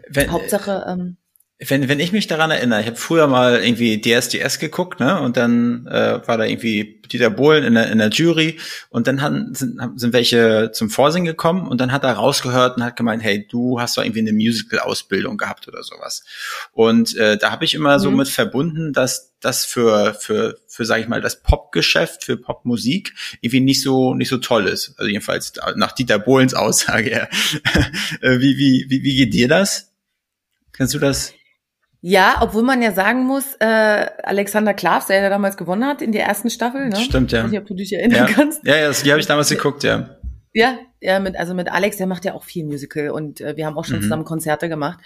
Wenn, 0.08 0.32
Hauptsache, 0.32 0.86
ähm, 0.88 1.18
wenn, 1.60 1.88
wenn 1.88 2.02
ich 2.02 2.12
mich 2.12 2.28
daran 2.28 2.52
erinnere, 2.52 2.82
ich 2.82 2.88
habe 2.88 2.98
früher 2.98 3.28
mal 3.28 3.64
irgendwie 3.64 4.02
DSDS 4.02 4.60
geguckt, 4.60 5.00
ne? 5.00 5.22
Und 5.22 5.38
dann 5.38 5.88
äh, 5.88 6.20
war 6.28 6.38
da 6.38 6.44
irgendwie 6.44 7.02
Dieter 7.10 7.30
Bohlen 7.30 7.64
in 7.64 7.76
der, 7.76 7.90
in 7.92 8.00
der 8.00 8.10
Jury 8.10 8.60
und 8.90 9.08
dann 9.08 9.22
haben, 9.22 9.56
sind, 9.56 9.80
sind 9.96 10.12
welche 10.12 10.72
zum 10.74 10.90
Vorsingen 10.90 11.26
gekommen 11.26 11.66
und 11.68 11.80
dann 11.80 11.94
hat 11.94 12.04
er 12.04 12.14
rausgehört 12.14 12.76
und 12.76 12.84
hat 12.84 12.98
gemeint, 12.98 13.24
hey, 13.24 13.48
du 13.48 13.80
hast 13.80 13.96
doch 13.96 14.04
irgendwie 14.04 14.20
eine 14.20 14.34
Musical-Ausbildung 14.34 15.38
gehabt 15.38 15.68
oder 15.70 15.82
sowas. 15.84 16.26
Und 16.74 17.16
äh, 17.16 17.38
da 17.38 17.52
habe 17.52 17.64
ich 17.64 17.74
immer 17.74 18.00
so 18.00 18.12
Mhm. 18.12 18.18
mit 18.18 18.28
verbunden, 18.28 18.92
dass 18.92 19.34
das 19.40 19.64
für, 19.64 20.14
für, 20.16 20.58
für 20.68 20.84
sage 20.84 21.04
ich 21.04 21.08
mal, 21.08 21.22
das 21.22 21.42
Popgeschäft, 21.42 22.26
für 22.26 22.36
Popmusik 22.36 23.14
irgendwie 23.40 23.62
nicht 23.62 23.82
so, 23.82 24.14
nicht 24.14 24.30
so 24.30 24.40
toll 24.40 24.68
ist. 24.68 24.96
Also 24.98 25.08
jedenfalls 25.10 25.54
nach 25.76 25.94
Dieter 25.94 26.20
Bohlens 26.20 26.54
Aussage 26.54 27.10
her. 27.10 27.30
Äh, 28.22 28.40
wie, 28.40 28.58
wie, 28.58 28.86
wie, 28.90 29.04
wie 29.04 29.16
geht 29.16 29.34
dir 29.34 29.48
das? 29.48 29.94
Kannst 30.72 30.94
du 30.94 31.00
das? 31.00 31.34
Ja, 32.08 32.38
obwohl 32.42 32.62
man 32.62 32.84
ja 32.84 32.92
sagen 32.92 33.26
muss, 33.26 33.56
äh, 33.60 33.66
Alexander 34.24 34.76
Klavs, 34.76 35.08
der 35.08 35.24
ja 35.24 35.30
damals 35.30 35.58
gewonnen 35.58 35.86
hat 35.86 36.04
in 36.04 36.12
der 36.12 36.24
ersten 36.26 36.52
Staffel, 36.52 36.90
ne? 36.90 36.98
Stimmt, 36.98 37.32
ja. 37.32 37.40
Ich 37.40 37.44
weiß 37.46 37.52
nicht, 37.52 37.60
ob 37.62 37.66
du 37.68 37.74
dich 37.74 37.92
erinnern 37.94 38.28
Ja, 38.28 38.34
kannst. 38.34 38.64
ja, 38.64 38.76
ja 38.78 38.88
das, 38.90 39.02
die 39.02 39.10
habe 39.12 39.20
ich 39.20 39.26
damals 39.26 39.50
geguckt, 39.50 39.84
ja. 39.84 40.18
Ja, 40.54 40.78
ja, 41.02 41.20
mit, 41.20 41.36
also 41.36 41.56
mit 41.56 41.72
Alex, 41.72 41.98
der 41.98 42.06
macht 42.06 42.24
ja 42.24 42.36
auch 42.36 42.44
viel 42.44 42.64
Musical 42.64 43.10
und 43.10 43.42
äh, 43.42 43.58
wir 43.58 43.66
haben 43.66 43.76
auch 43.76 43.86
schon 43.86 43.98
Mhm. 43.98 44.04
zusammen 44.04 44.24
Konzerte 44.24 44.70
gemacht. 44.70 45.00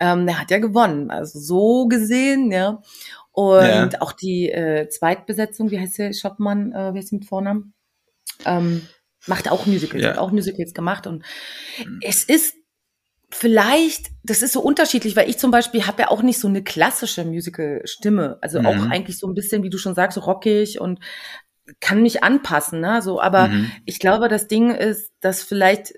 Ähm, 0.00 0.24
der 0.26 0.40
hat 0.40 0.50
ja 0.50 0.58
gewonnen, 0.58 1.10
also 1.10 1.38
so 1.38 1.86
gesehen, 1.86 2.50
ja. 2.50 2.80
Und 3.32 3.66
Ja. 3.92 4.00
auch 4.00 4.12
die 4.12 4.50
äh, 4.50 4.88
Zweitbesetzung, 4.88 5.70
wie 5.70 5.78
heißt 5.78 5.98
der 5.98 6.14
Schoppmann, 6.14 6.72
äh, 6.72 6.94
wie 6.94 6.98
heißt 6.98 7.08
sie 7.08 7.16
mit 7.16 7.26
Vornamen? 7.26 7.74
Ähm, 8.46 8.88
macht 9.26 9.50
auch 9.50 9.66
Musicals, 9.66 10.02
Ja. 10.02 10.10
hat 10.12 10.18
auch 10.18 10.32
Musicals 10.32 10.72
gemacht 10.72 11.06
und 11.06 11.24
es 12.02 12.24
ist 12.24 12.54
vielleicht, 13.30 14.06
das 14.24 14.42
ist 14.42 14.52
so 14.52 14.60
unterschiedlich, 14.60 15.14
weil 15.16 15.28
ich 15.28 15.38
zum 15.38 15.50
Beispiel 15.50 15.86
habe 15.86 16.02
ja 16.02 16.08
auch 16.10 16.22
nicht 16.22 16.38
so 16.40 16.48
eine 16.48 16.62
klassische 16.64 17.24
Musical-Stimme, 17.24 18.38
also 18.40 18.60
auch 18.60 18.86
Mhm. 18.86 18.90
eigentlich 18.92 19.18
so 19.18 19.26
ein 19.26 19.34
bisschen, 19.34 19.62
wie 19.62 19.70
du 19.70 19.78
schon 19.78 19.94
sagst, 19.94 20.14
so 20.16 20.22
rockig 20.22 20.80
und 20.80 21.00
kann 21.80 22.02
mich 22.02 22.24
anpassen, 22.24 22.80
ne? 22.80 23.02
So, 23.02 23.20
aber 23.20 23.48
Mhm. 23.48 23.70
ich 23.84 23.98
glaube, 23.98 24.28
das 24.28 24.48
Ding 24.48 24.70
ist, 24.70 25.12
dass 25.20 25.42
vielleicht, 25.42 25.92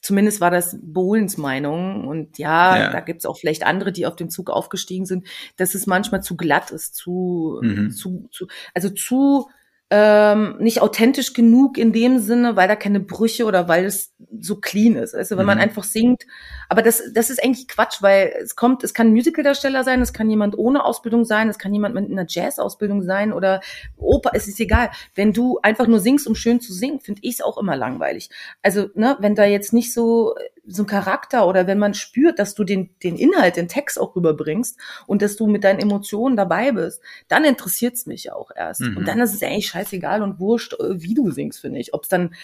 zumindest 0.00 0.40
war 0.40 0.52
das 0.52 0.78
Bohlens 0.80 1.36
Meinung, 1.38 2.06
und 2.06 2.38
ja, 2.38 2.76
Ja. 2.78 2.90
da 2.90 3.00
gibt's 3.00 3.26
auch 3.26 3.38
vielleicht 3.38 3.64
andere, 3.66 3.90
die 3.92 4.06
auf 4.06 4.14
den 4.16 4.30
Zug 4.30 4.50
aufgestiegen 4.50 5.06
sind, 5.06 5.26
dass 5.56 5.74
es 5.74 5.86
manchmal 5.86 6.22
zu 6.22 6.36
glatt 6.36 6.70
ist, 6.70 6.94
zu, 6.94 7.60
Mhm. 7.62 7.90
zu, 7.90 8.28
zu 8.30 8.46
also 8.74 8.90
zu 8.90 9.48
ähm, 9.88 10.56
nicht 10.58 10.82
authentisch 10.82 11.32
genug 11.32 11.78
in 11.78 11.92
dem 11.92 12.18
Sinne, 12.18 12.56
weil 12.56 12.66
da 12.66 12.74
keine 12.74 12.98
Brüche 12.98 13.44
oder 13.44 13.68
weil 13.68 13.84
es 13.84 14.12
so 14.40 14.56
clean 14.56 14.96
ist. 14.96 15.14
Also 15.14 15.36
wenn 15.36 15.46
man 15.46 15.58
Mhm. 15.58 15.62
einfach 15.64 15.84
singt, 15.84 16.24
aber 16.68 16.82
das, 16.82 17.02
das 17.14 17.30
ist 17.30 17.42
eigentlich 17.42 17.68
Quatsch, 17.68 18.02
weil 18.02 18.34
es 18.42 18.56
kommt, 18.56 18.82
es 18.82 18.94
kann 18.94 19.08
ein 19.08 19.12
Musicaldarsteller 19.12 19.84
sein, 19.84 20.02
es 20.02 20.12
kann 20.12 20.28
jemand 20.28 20.58
ohne 20.58 20.84
Ausbildung 20.84 21.24
sein, 21.24 21.48
es 21.48 21.58
kann 21.58 21.72
jemand 21.72 21.94
mit 21.94 22.10
einer 22.10 22.26
Jazz-Ausbildung 22.28 23.02
sein 23.02 23.32
oder 23.32 23.60
Oper, 23.96 24.30
es 24.34 24.48
ist 24.48 24.58
egal. 24.58 24.90
Wenn 25.14 25.32
du 25.32 25.60
einfach 25.62 25.86
nur 25.86 26.00
singst, 26.00 26.26
um 26.26 26.34
schön 26.34 26.60
zu 26.60 26.72
singen, 26.72 26.98
finde 27.00 27.20
ich 27.22 27.34
es 27.34 27.40
auch 27.40 27.56
immer 27.56 27.76
langweilig. 27.76 28.28
Also, 28.62 28.88
ne, 28.94 29.16
wenn 29.20 29.36
da 29.36 29.44
jetzt 29.44 29.72
nicht 29.72 29.94
so 29.94 30.34
so 30.66 30.82
ein 30.82 30.86
Charakter 30.86 31.46
oder 31.46 31.66
wenn 31.66 31.78
man 31.78 31.94
spürt, 31.94 32.38
dass 32.38 32.54
du 32.54 32.64
den, 32.64 32.90
den 33.02 33.16
Inhalt, 33.16 33.56
den 33.56 33.68
Text 33.68 34.00
auch 34.00 34.16
rüberbringst 34.16 34.78
und 35.06 35.22
dass 35.22 35.36
du 35.36 35.46
mit 35.46 35.64
deinen 35.64 35.78
Emotionen 35.78 36.36
dabei 36.36 36.72
bist, 36.72 37.00
dann 37.28 37.44
interessiert's 37.44 38.06
mich 38.06 38.32
auch 38.32 38.50
erst. 38.54 38.80
Mhm. 38.80 38.96
Und 38.96 39.08
dann 39.08 39.20
ist 39.20 39.34
es 39.34 39.42
eigentlich 39.42 39.68
scheißegal 39.68 40.22
und 40.22 40.40
wurscht, 40.40 40.74
äh, 40.74 41.00
wie 41.00 41.14
du 41.14 41.30
singst, 41.30 41.60
finde 41.60 41.78
ich. 41.78 41.94
Ob 41.94 42.02
es 42.02 42.08
dann 42.08 42.34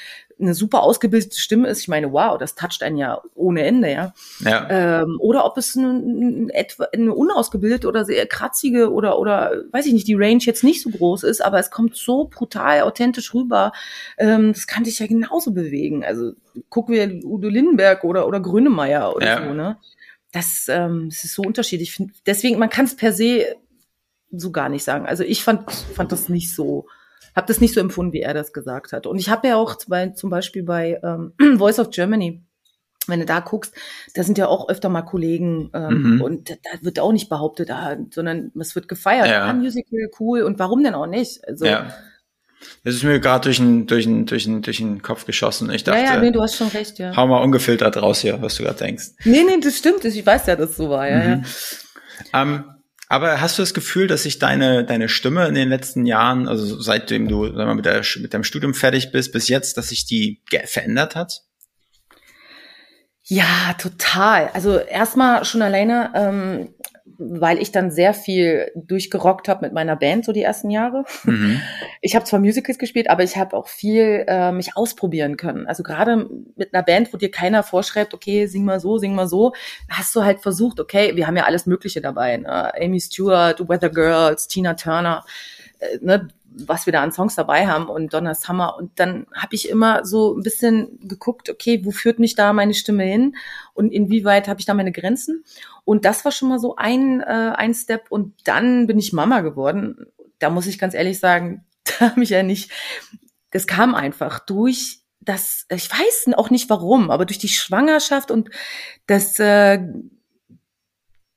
eine 0.41 0.55
super 0.55 0.83
ausgebildete 0.83 1.39
Stimme 1.39 1.69
ist, 1.69 1.81
ich 1.81 1.89
meine, 1.89 2.13
wow, 2.13 2.39
das 2.39 2.55
toucht 2.55 2.83
einen 2.83 2.97
ja 2.97 3.23
ohne 3.35 3.63
Ende, 3.63 3.91
ja. 3.91 4.15
Ja. 4.41 5.03
Ähm, 5.03 5.19
oder 5.21 5.45
ob 5.45 5.59
es 5.59 5.77
eine, 5.77 6.49
eine, 6.93 7.15
unausgebildete 7.15 7.89
oder 7.89 8.05
sehr 8.05 8.27
kratzige 8.27 8.93
oder, 8.93 9.19
oder, 9.19 9.63
weiß 9.73 9.87
ich 9.87 9.93
nicht, 9.93 10.09
die 10.09 10.15
Range 10.15 10.43
jetzt 10.43 10.65
nicht 10.65 10.83
so 10.83 10.91
groß 10.91 11.25
ist, 11.25 11.45
aber 11.45 11.59
es 11.59 11.71
kommt 11.71 11.97
so 11.97 12.25
brutal 12.25 12.83
authentisch 12.83 13.35
rüber. 13.35 13.73
Ähm, 14.19 14.53
das 14.53 14.67
kann 14.67 14.85
dich 14.85 14.99
ja 14.99 15.07
genauso 15.07 15.53
bewegen. 15.53 16.05
Also 16.05 16.33
gucken 16.69 16.95
wir 16.95 17.25
Udo 17.25 17.49
Lindenberg 17.49 18.05
oder, 18.05 18.27
oder 18.27 18.41
Grönemeyer 18.41 19.15
oder 19.17 19.27
Ja. 19.27 19.45
so, 19.49 19.55
ne? 19.55 19.77
das, 20.33 20.67
ähm, 20.69 21.09
das 21.11 21.25
ist 21.25 21.35
so 21.35 21.43
unterschiedlich. 21.43 21.91
Ich 21.91 21.95
find, 21.95 22.13
deswegen, 22.27 22.59
man 22.59 22.71
kann 22.71 22.87
es 22.87 22.97
per 22.97 23.13
se 23.13 23.45
so 24.31 24.51
gar 24.51 24.69
nicht 24.71 24.83
sagen. 24.83 25.05
Also 25.07 25.25
ich 25.25 25.43
fand, 25.45 25.71
fand 25.71 26.11
das 26.11 26.29
nicht 26.31 26.55
so, 26.55 26.87
habe 27.37 27.47
das 27.47 27.61
nicht 27.61 27.75
so 27.75 27.81
empfunden, 27.81 28.15
wie 28.15 28.21
er 28.23 28.33
das 28.33 28.53
gesagt 28.55 28.93
hat. 28.95 29.07
Und 29.07 29.19
ich 29.19 29.29
habe 29.29 29.49
ja 29.49 29.57
auch 29.57 29.77
bei, 29.89 30.09
zum 30.09 30.31
Beispiel 30.31 30.63
bei 30.63 30.99
ähm, 31.03 31.35
Voice 31.59 31.79
of 31.79 31.91
Germany, 31.91 32.43
wenn 33.09 33.21
du 33.21 33.27
da 33.27 33.41
guckst, 33.41 33.75
da 34.15 34.23
sind 34.23 34.39
ja 34.39 34.47
auch 34.49 34.69
öfter 34.71 34.89
mal 34.89 35.03
Kollegen 35.03 35.71
ähm, 35.75 36.15
Mhm. 36.15 36.23
und 36.23 36.51
da 36.51 36.57
wird 36.81 36.99
auch 37.01 37.13
nicht 37.13 37.29
behauptet, 37.29 37.71
ah, 37.71 37.97
sondern 38.11 38.53
es 38.59 38.75
wird 38.75 38.89
gefeiert. 38.89 39.27
Ja. 39.29 39.45
Ah, 39.47 39.53
Musical, 39.53 40.09
cool. 40.21 40.43
Und 40.43 40.59
warum 40.61 40.83
denn 40.83 40.95
auch 40.95 41.07
nicht? 41.07 41.47
Also, 41.47 41.67
Ja. 41.67 41.93
Das 42.85 42.95
ist 42.95 43.03
mir 43.03 43.21
gerade 43.21 43.45
durch 43.45 43.59
den, 43.59 43.87
durch, 43.87 44.05
den, 44.05 44.27
durch, 44.27 44.45
den, 44.45 44.63
durch 44.63 44.79
den 44.79 45.03
Kopf 45.03 45.25
geschossen. 45.25 45.71
Ich 45.71 45.87
ja, 45.87 45.93
dachte, 45.93 46.05
ja, 46.05 46.21
nee, 46.21 46.31
du 46.31 46.43
hast 46.43 46.57
schon 46.57 46.69
recht, 46.69 46.99
ja. 46.99 47.15
hau 47.17 47.27
mal 47.27 47.39
ungefiltert 47.39 47.97
raus 47.97 48.21
hier, 48.21 48.41
was 48.43 48.57
du 48.57 48.65
gerade 48.65 48.79
denkst. 48.79 49.11
Nee, 49.25 49.45
nee, 49.45 49.61
das 49.61 49.79
stimmt. 49.79 50.05
Ich 50.05 50.25
weiß 50.25 50.47
ja, 50.47 50.57
dass 50.57 50.71
es 50.71 50.77
so 50.77 50.91
war, 50.91 51.09
ja, 51.09 51.23
ja. 51.23 51.37
Mhm. 51.37 51.45
Ähm, 52.33 52.65
aber 53.09 53.43
hast 53.43 53.59
du 53.59 53.63
das 53.63 53.75
Gefühl, 53.75 54.07
dass 54.07 54.23
sich 54.23 54.39
deine, 54.39 54.85
deine 54.85 55.09
Stimme 55.09 55.47
in 55.47 55.55
den 55.55 55.69
letzten 55.69 56.07
Jahren, 56.07 56.49
also 56.49 56.81
seitdem 56.81 57.29
du 57.29 57.45
sag 57.47 57.67
mal, 57.67 57.75
mit, 57.75 57.85
der, 57.85 58.03
mit 58.21 58.33
deinem 58.33 58.45
Studium 58.45 58.73
fertig 58.73 59.13
bist, 59.13 59.33
bis 59.33 59.49
jetzt, 59.49 59.77
dass 59.77 59.91
sich 59.91 60.07
die 60.07 60.43
verändert 60.65 61.15
hat? 61.15 61.43
Ja, 63.25 63.75
total. 63.79 64.49
Also 64.55 64.79
erstmal 64.79 65.45
schon 65.45 65.63
alleine, 65.63 66.11
ähm, 66.15 66.75
weil 67.31 67.61
ich 67.61 67.73
dann 67.73 67.91
sehr 67.91 68.15
viel 68.15 68.71
durchgerockt 68.75 69.49
habe 69.49 69.65
mit 69.65 69.73
meiner 69.73 69.97
Band 69.97 70.25
so 70.25 70.33
die 70.33 70.43
ersten 70.43 70.71
Jahre. 70.71 71.05
Mhm. 71.25 71.61
Ich 72.05 72.17
habe 72.17 72.25
zwar 72.25 72.41
Musicals 72.41 72.79
gespielt, 72.79 73.09
aber 73.09 73.23
ich 73.23 73.37
habe 73.37 73.57
auch 73.57 73.69
viel 73.69 74.25
äh, 74.27 74.51
mich 74.51 74.77
ausprobieren 74.77 75.37
können. 75.37 75.69
Also 75.69 75.85
gerade 75.85 76.29
mit 76.57 76.75
einer 76.75 76.83
Band, 76.83 77.13
wo 77.13 77.17
dir 77.17 77.31
keiner 77.31 77.63
vorschreibt, 77.63 78.13
okay, 78.13 78.47
sing 78.47 78.65
mal 78.65 78.81
so, 78.81 78.99
sing 78.99 79.15
mal 79.15 79.29
so, 79.29 79.53
hast 79.89 80.15
du 80.17 80.25
halt 80.25 80.41
versucht, 80.41 80.81
okay, 80.81 81.15
wir 81.15 81.29
haben 81.29 81.37
ja 81.37 81.45
alles 81.45 81.65
Mögliche 81.65 82.01
dabei. 82.01 82.39
Ne? 82.39 82.73
Amy 82.75 82.99
Stewart, 82.99 83.69
Weather 83.69 83.91
Girls, 83.91 84.49
Tina 84.49 84.75
Turner, 84.75 85.25
äh, 85.79 85.99
ne? 86.01 86.29
Was 86.55 86.87
wir 86.87 86.93
da 86.93 87.03
an 87.03 87.13
Songs 87.13 87.35
dabei 87.35 87.67
haben 87.67 87.87
und 87.87 88.13
Donna 88.13 88.35
Summer. 88.35 88.77
Und 88.77 88.99
dann 88.99 89.27
habe 89.35 89.55
ich 89.55 89.69
immer 89.69 90.05
so 90.05 90.37
ein 90.37 90.43
bisschen 90.43 90.99
geguckt, 91.03 91.51
okay, 91.51 91.85
wo 91.85 91.91
führt 91.91 92.19
mich 92.19 92.35
da 92.35 92.53
meine 92.53 92.75
Stimme 92.75 93.05
hin 93.05 93.37
und 93.75 93.93
inwieweit 93.93 94.49
habe 94.49 94.61
ich 94.61 94.67
da 94.67 94.75
meine 94.75 94.93
Grenzen? 94.93 95.45
Und 95.85 96.05
das 96.05 96.25
war 96.25 96.33
schon 96.33 96.49
mal 96.49 96.59
so 96.59 96.77
ein, 96.77 97.21
äh, 97.21 97.53
ein 97.57 97.75
Step. 97.75 98.07
Und 98.11 98.35
dann 98.45 98.87
bin 98.87 98.99
ich 98.99 99.13
Mama 99.13 99.41
geworden. 99.41 100.07
Da 100.39 100.51
muss 100.51 100.67
ich 100.67 100.79
ganz 100.79 100.95
ehrlich 100.95 101.19
sagen, 101.19 101.65
da 101.85 102.11
habe 102.11 102.23
ich 102.23 102.31
ja 102.31 102.43
nicht, 102.43 102.71
das 103.51 103.67
kam 103.67 103.95
einfach 103.95 104.41
durch 104.41 105.01
das, 105.25 105.67
ich 105.71 105.89
weiß 105.89 106.35
auch 106.35 106.51
nicht 106.51 106.69
warum, 106.69 107.11
aber 107.11 107.25
durch 107.25 107.39
die 107.39 107.49
Schwangerschaft 107.49 108.33
und 108.33 108.51
das 109.07 109.39
äh, 109.39 109.81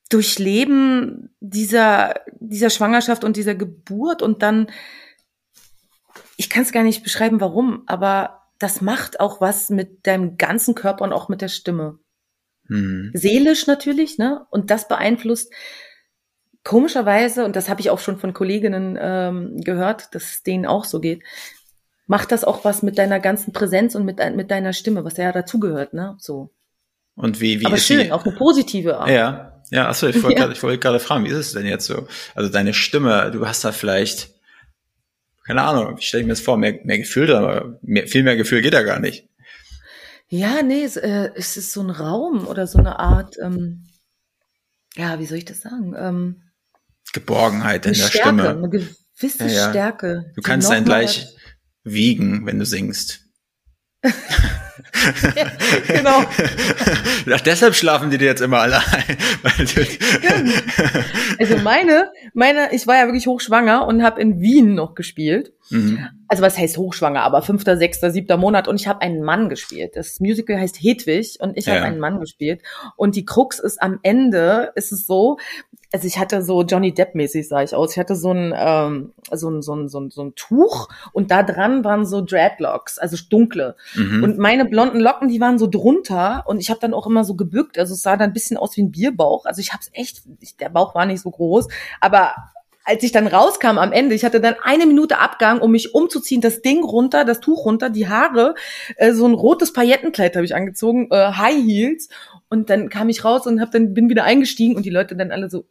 Durchleben 0.10 1.36
dieser, 1.39 2.13
dieser 2.39 2.69
Schwangerschaft 2.69 3.23
und 3.23 3.38
dieser 3.38 3.56
Geburt 3.56 4.21
und 4.21 4.43
dann, 4.43 4.67
ich 6.38 6.50
kann 6.50 6.63
es 6.63 6.71
gar 6.71 6.84
nicht 6.84 7.04
beschreiben, 7.04 7.41
warum, 7.41 7.84
aber 7.88 8.41
das 8.60 8.82
macht 8.82 9.19
auch 9.19 9.41
was 9.41 9.69
mit 9.69 10.08
deinem 10.08 10.38
ganzen 10.38 10.76
Körper 10.76 11.04
und 11.04 11.13
auch 11.13 11.30
mit 11.30 11.41
der 11.41 11.50
Stimme. 11.50 12.00
Mhm. 12.67 13.12
Seelisch 13.13 13.67
natürlich, 13.67 14.17
ne? 14.17 14.45
Und 14.50 14.71
das 14.71 14.88
beeinflusst 14.88 15.52
komischerweise, 16.63 17.45
und 17.45 17.56
das 17.56 17.69
habe 17.69 17.80
ich 17.80 17.89
auch 17.91 18.00
schon 18.00 18.17
von 18.17 18.34
Kolleginnen 18.34 18.98
ähm, 19.00 19.62
gehört, 19.62 20.13
dass 20.15 20.24
es 20.24 20.43
denen 20.43 20.65
auch 20.65 20.84
so 20.84 21.00
geht, 21.00 21.21
macht 22.08 22.32
das 22.32 22.43
auch 22.43 22.65
was 22.65 22.82
mit 22.84 22.98
deiner 22.98 23.19
ganzen 23.19 23.54
Präsenz 23.54 23.95
und 23.95 24.04
mit, 24.04 24.17
mit 24.36 24.52
deiner 24.52 24.74
Stimme, 24.74 25.06
was 25.06 25.17
ja 25.17 25.32
dazugehört, 25.32 25.93
ne? 25.93 26.15
So. 26.19 26.50
Und 27.15 27.39
wie, 27.39 27.62
wie 27.62 27.65
Aber 27.65 27.76
ist 27.76 27.86
schön, 27.86 28.06
die? 28.06 28.12
auf 28.12 28.26
eine 28.26 28.36
positive 28.36 28.98
Art. 28.98 29.10
Ja, 29.10 29.62
ja, 29.69 29.88
achso, 29.88 30.08
ich 30.08 30.21
wollte 30.21 30.36
Ja. 30.39 30.41
gerade 30.41 30.54
ich 30.54 30.63
wollte 30.63 30.80
gerade 30.80 31.00
fragen, 31.00 31.24
wie 31.26 31.30
ist 31.30 31.38
es 31.38 31.54
denn 31.54 31.65
jetzt 31.65 31.86
so? 31.86 32.08
Also 32.34 32.52
deine 32.52 32.74
Stimme, 32.74 33.32
du 33.32 33.48
hast 33.48 33.63
da 33.63 33.71
vielleicht, 33.71 34.30
keine 35.45 35.62
Ahnung, 35.63 35.97
wie 35.97 36.01
stelle 36.01 36.21
ich 36.21 36.27
mir 36.27 36.34
das 36.34 36.41
vor, 36.41 36.58
mehr, 36.58 36.79
mehr 36.84 36.97
Gefühl 36.97 37.34
aber 37.34 37.79
mehr, 37.81 38.08
viel 38.08 38.23
mehr 38.23 38.36
Gefühl 38.36 38.62
geht 38.62 38.73
da 38.73 38.84
gar 38.84 38.99
nicht. 38.99 39.29
Ja, 40.27 40.63
nee, 40.63 40.84
es, 40.84 40.97
äh, 40.97 41.29
es 41.36 41.55
ist 41.55 41.71
so 41.71 41.81
ein 41.81 41.91
Raum 41.91 42.47
oder 42.47 42.65
so 42.65 42.79
eine 42.79 42.97
Art, 42.99 43.36
ähm, 43.41 43.86
ja, 44.95 45.19
wie 45.19 45.25
soll 45.25 45.38
ich 45.38 45.45
das 45.45 45.62
sagen? 45.62 45.93
Ähm, 45.97 46.41
Geborgenheit 47.13 47.86
in 47.86 47.93
der 47.93 47.99
Stärke, 47.99 48.27
Stimme. 48.27 48.49
eine 48.49 48.69
gewisse 48.69 49.45
Ja, 49.45 49.51
ja. 49.51 49.69
Stärke. 49.69 50.31
Du 50.36 50.41
kannst 50.41 50.69
dann 50.69 50.84
gleich 50.84 51.27
wiegen, 51.84 52.45
wenn 52.45 52.58
du 52.58 52.65
singst. 52.65 53.21
genau. 55.88 56.24
Ach, 57.32 57.41
deshalb 57.41 57.76
schlafen 57.76 58.10
die 58.10 58.17
dir 58.17 58.26
jetzt 58.26 58.41
immer 58.41 58.60
alle 58.60 58.78
ein. 58.78 59.17
Also 61.39 61.58
meine, 61.58 62.12
meine, 62.34 62.69
ich 62.74 62.88
war 62.88 62.95
ja 62.95 63.06
wirklich 63.06 63.28
hochschwanger 63.28 63.88
und 63.88 64.04
habe 64.04 64.21
in 64.21 64.39
Wien 64.39 64.74
noch 64.74 64.95
gespielt. 64.95 65.52
Mhm. 65.69 65.99
Also 66.28 66.41
was 66.41 66.58
heißt 66.58 66.78
hochschwanger, 66.78 67.21
aber 67.21 67.43
fünfter, 67.43 67.78
sechster, 67.78 68.10
siebter 68.10 68.38
Monat 68.38 68.67
und 68.67 68.80
ich 68.82 68.88
habe 68.88 69.01
einen 69.01 69.21
Mann 69.21 69.47
gespielt. 69.47 69.91
Das 69.95 70.19
Musical 70.19 70.60
heißt 70.60 70.78
Hedwig 70.82 71.38
und 71.39 71.56
ich 71.56 71.67
Ja. 71.67 71.75
habe 71.75 71.86
einen 71.86 71.99
Mann 71.99 72.19
gespielt. 72.19 72.62
Und 72.95 73.15
die 73.15 73.25
Krux 73.25 73.60
ist 73.60 73.80
am 73.82 73.99
Ende 74.01 74.71
ist 74.75 74.91
es 74.91 75.06
so, 75.06 75.38
also 75.93 76.08
ich 76.08 76.17
hatte 76.17 76.41
so 76.41 76.63
Johnny 76.63 76.93
Depp 76.93 77.13
mäßig 77.15 77.47
sah 77.47 77.62
ich 77.62 77.75
aus. 77.75 77.91
Ich 77.91 77.99
hatte 77.99 78.15
so 78.15 78.32
ein 78.32 78.54
ähm, 78.58 79.13
so 79.32 79.49
ein 79.49 79.62
so 79.62 79.75
ein 79.75 79.88
so 79.88 79.99
ein, 79.99 80.10
so 80.10 80.23
ein 80.23 80.34
Tuch 80.36 80.89
und 81.13 81.30
da 81.30 81.43
dran 81.43 81.84
waren 81.84 82.06
so 82.06 82.21
Dreadlocks, 82.21 82.97
also 82.97 83.15
dunkle. 83.30 83.75
Mhm. 83.93 84.23
Und 84.23 84.38
meine 84.39 84.65
blonden 84.65 84.99
Locken, 84.99 85.30
die 85.30 85.39
waren 85.39 85.60
so 85.60 85.67
drunter 85.67 86.43
und 86.47 86.60
ich 86.60 86.69
habe 86.71 86.80
dann 86.80 86.93
auch 86.93 87.06
immer 87.06 87.23
so 87.23 87.36
gebückt. 87.36 87.78
Also 87.78 87.93
es 87.93 88.01
sah 88.01 88.17
dann 88.17 88.32
ein 88.32 88.34
bisschen 88.34 88.58
aus 88.58 88.75
wie 88.75 88.82
ein 88.82 88.91
Bierbauch. 88.91 89.45
Also 89.45 89.62
ich 89.62 89.71
habe 89.73 89.82
es 89.82 89.89
echt, 89.93 90.23
ich, 90.41 90.58
der 90.58 90.69
Bauch 90.69 90.95
war 90.95 91.06
nicht 91.06 91.21
so 91.21 91.30
groß, 91.30 91.67
aber 92.01 92.34
als 92.86 93.04
ich 93.04 93.12
dann 93.12 93.28
rauskam 93.28 93.78
am 93.78 93.91
Ende, 93.91 94.15
ich 94.15 94.24
hatte 94.24 94.39
dann 94.39 94.56
eine 94.62 94.86
Minute 94.86 95.17
Abgang, 95.17 95.60
um 95.60 95.71
mich 95.71 95.93
umzuziehen, 95.93 96.41
das 96.41 96.62
Ding 96.62 96.84
runter, 96.84 97.26
das 97.26 97.39
Tuch 97.39 97.65
runter, 97.65 97.89
die 97.89 98.08
Haare, 98.08 98.56
äh, 98.98 99.12
so 99.12 99.28
ein 99.28 99.34
rotes 99.34 99.74
Paillettenkleid 99.74 100.36
habe 100.36 100.45
ich 100.45 100.56
angezogen, 100.56 101.10
äh, 101.12 101.32
High 101.34 101.63
Heels 101.63 102.10
und 102.48 102.69
dann 102.69 102.89
kam 102.89 103.10
ich 103.10 103.26
raus 103.26 103.48
und 103.48 103.60
hab 103.60 103.71
dann 103.71 103.93
bin 103.93 104.10
wieder 104.10 104.24
eingestiegen 104.24 104.76
und 104.76 104.86
die 104.86 104.91
Leute 104.91 105.15
dann 105.15 105.32
alle 105.32 105.50
so 105.50 105.65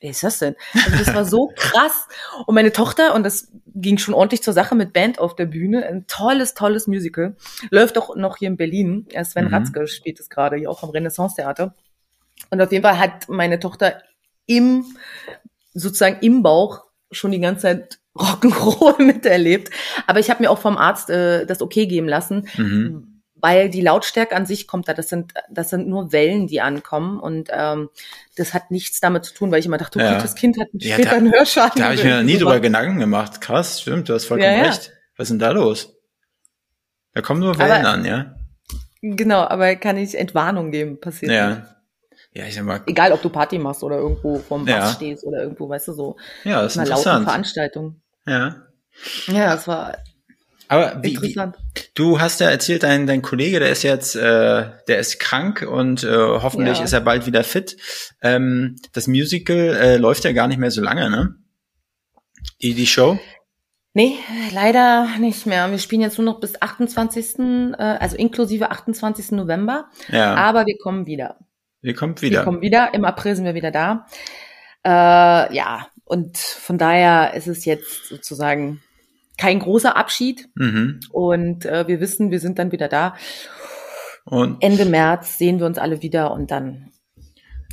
Wer 0.00 0.10
ist 0.10 0.22
das 0.22 0.38
denn? 0.38 0.54
Also 0.74 0.96
das 0.96 1.14
war 1.14 1.24
so 1.24 1.52
krass. 1.56 2.06
Und 2.46 2.54
meine 2.54 2.72
Tochter, 2.72 3.14
und 3.14 3.24
das 3.24 3.50
ging 3.66 3.98
schon 3.98 4.14
ordentlich 4.14 4.42
zur 4.42 4.54
Sache 4.54 4.76
mit 4.76 4.92
Band 4.92 5.18
auf 5.18 5.34
der 5.34 5.46
Bühne, 5.46 5.84
ein 5.86 6.06
tolles, 6.06 6.54
tolles 6.54 6.86
Musical, 6.86 7.34
läuft 7.70 7.98
auch 7.98 8.14
noch 8.14 8.36
hier 8.36 8.48
in 8.48 8.56
Berlin. 8.56 9.08
Sven 9.24 9.46
Mhm. 9.46 9.54
Ratzke 9.54 9.88
spielt 9.88 10.20
es 10.20 10.30
gerade, 10.30 10.56
hier 10.56 10.70
auch 10.70 10.84
am 10.84 10.90
Renaissance-Theater. 10.90 11.74
Und 12.50 12.60
auf 12.60 12.70
jeden 12.70 12.84
Fall 12.84 12.98
hat 12.98 13.28
meine 13.28 13.58
Tochter 13.58 14.02
im, 14.46 14.84
sozusagen 15.78 16.18
im 16.20 16.42
Bauch 16.42 16.84
schon 17.10 17.30
die 17.32 17.40
ganze 17.40 17.62
Zeit 17.62 17.98
Rock'n'Roll 18.18 19.02
miterlebt. 19.02 19.70
Aber 20.06 20.18
ich 20.20 20.28
habe 20.30 20.42
mir 20.42 20.50
auch 20.50 20.58
vom 20.58 20.76
Arzt 20.76 21.08
äh, 21.10 21.46
das 21.46 21.62
okay 21.62 21.86
geben 21.86 22.08
lassen, 22.08 22.48
Mhm. 22.56 23.22
weil 23.36 23.70
die 23.70 23.80
Lautstärke 23.80 24.34
an 24.34 24.44
sich 24.44 24.66
kommt 24.66 24.88
da. 24.88 24.94
Das 24.94 25.08
sind, 25.08 25.32
das 25.50 25.70
sind 25.70 25.86
nur 25.88 26.10
Wellen, 26.12 26.48
die 26.48 26.60
ankommen. 26.60 27.20
Und 27.20 27.48
ähm, 27.52 27.88
das 28.36 28.54
hat 28.54 28.70
nichts 28.72 28.98
damit 29.00 29.24
zu 29.24 29.34
tun, 29.34 29.52
weil 29.52 29.60
ich 29.60 29.66
immer 29.66 29.78
dachte, 29.78 30.00
oh 30.00 30.02
Ja. 30.02 30.20
Das 30.20 30.34
Kind 30.34 30.58
hat 30.60 30.66
Ja, 30.72 30.94
später 30.94 31.10
da- 31.10 31.16
einen 31.16 31.32
Hörschaden. 31.32 31.78
Da 31.80 31.84
habe 31.84 31.94
ich 31.94 32.02
mir 32.02 32.16
noch 32.16 32.22
nie 32.24 32.38
drüber. 32.38 32.58
Gedanken 32.60 32.98
gemacht. 32.98 33.40
Krass, 33.40 33.80
stimmt, 33.82 34.08
du 34.08 34.14
hast 34.14 34.24
vollkommen 34.24 34.50
Ja, 34.52 34.58
ja. 34.58 34.64
recht. 34.70 34.92
Was 35.16 35.26
ist 35.26 35.30
denn 35.30 35.38
da 35.38 35.50
los? 35.52 35.94
Da 37.14 37.20
kommen 37.22 37.40
nur 37.40 37.56
Wellen 37.58 37.70
Aber- 37.86 37.88
an, 37.88 38.04
ja? 38.04 38.34
Genau, 39.00 39.42
aber 39.42 39.76
kann 39.76 39.96
ich 39.96 40.18
Entwarnung 40.18 40.72
geben, 40.72 40.98
passiert 41.00 41.30
nicht. 41.30 41.68
Ja. 42.38 42.46
Ich 42.46 42.62
mal, 42.62 42.80
Egal, 42.86 43.10
ob 43.12 43.20
du 43.20 43.30
Party 43.30 43.58
machst 43.58 43.82
oder 43.82 43.96
irgendwo 43.96 44.38
vorm 44.38 44.66
Ja. 44.66 44.78
Bass 44.78 44.94
stehst 44.94 45.24
oder 45.24 45.42
irgendwo, 45.42 45.68
weißt 45.68 45.88
du, 45.88 45.92
so 45.92 46.16
ja, 46.44 46.62
das 46.62 46.76
ist 46.76 46.78
einer 46.78 46.90
lauten. 46.90 47.24
Veranstaltung. 47.24 48.00
Ja. 48.26 48.56
Ja, 49.26 49.54
das 49.54 49.66
war 49.66 49.96
Aber 50.68 50.98
wie, 51.02 51.20
wie, 51.20 51.30
interessant. 51.32 51.56
du 51.94 52.20
hast 52.20 52.38
ja 52.40 52.48
erzählt, 52.48 52.84
dein, 52.84 53.06
dein 53.08 53.22
Kollege, 53.22 53.58
der 53.58 53.70
ist 53.70 53.82
jetzt, 53.82 54.14
äh, 54.14 54.70
der 54.86 54.98
ist 54.98 55.18
krank 55.18 55.62
und 55.68 56.04
äh, 56.04 56.08
hoffentlich 56.16 56.78
Ja. 56.78 56.84
ist 56.84 56.92
er 56.92 57.00
bald 57.00 57.26
wieder 57.26 57.42
fit. 57.42 57.76
Ähm, 58.22 58.76
das 58.92 59.08
Musical 59.08 59.56
äh, 59.76 59.96
läuft 59.96 60.22
ja 60.24 60.32
gar 60.32 60.46
nicht 60.46 60.58
mehr 60.58 60.70
so 60.70 60.80
lange, 60.80 61.10
ne? 61.10 61.34
Die, 62.62 62.74
die 62.74 62.86
Show? 62.86 63.18
Nee, 63.94 64.14
leider 64.52 65.08
nicht 65.18 65.44
mehr. 65.46 65.68
Wir 65.72 65.78
spielen 65.78 66.02
jetzt 66.02 66.18
nur 66.18 66.24
noch 66.24 66.38
bis 66.38 66.60
28., 66.62 67.38
äh, 67.40 67.82
also 67.82 68.16
inklusive 68.16 68.70
28. 68.70 69.32
November. 69.32 69.86
Ja. 70.08 70.34
Aber 70.36 70.66
wir 70.66 70.76
kommen 70.78 71.06
wieder. 71.06 71.36
Ihr 71.82 71.94
kommt 71.94 72.22
Wir 72.22 72.30
wieder. 72.30 72.44
kommen 72.44 72.60
wieder. 72.60 72.92
Im 72.94 73.04
April 73.04 73.36
sind 73.36 73.44
wir 73.44 73.54
wieder 73.54 73.70
da. 73.70 74.06
Äh, 74.84 75.54
ja, 75.54 75.88
und 76.04 76.38
von 76.38 76.78
daher 76.78 77.34
ist 77.34 77.46
es 77.46 77.64
jetzt 77.64 78.08
sozusagen 78.08 78.80
kein 79.36 79.60
großer 79.60 79.96
Abschied. 79.96 80.48
Mhm. 80.54 81.00
Und 81.10 81.64
äh, 81.66 81.86
wir 81.86 82.00
wissen, 82.00 82.30
wir 82.30 82.40
sind 82.40 82.58
dann 82.58 82.72
wieder 82.72 82.88
da. 82.88 83.14
Und 84.24 84.62
Ende 84.62 84.84
März 84.84 85.38
sehen 85.38 85.58
wir 85.58 85.66
uns 85.66 85.78
alle 85.78 86.02
wieder 86.02 86.32
und 86.32 86.50
dann 86.50 86.90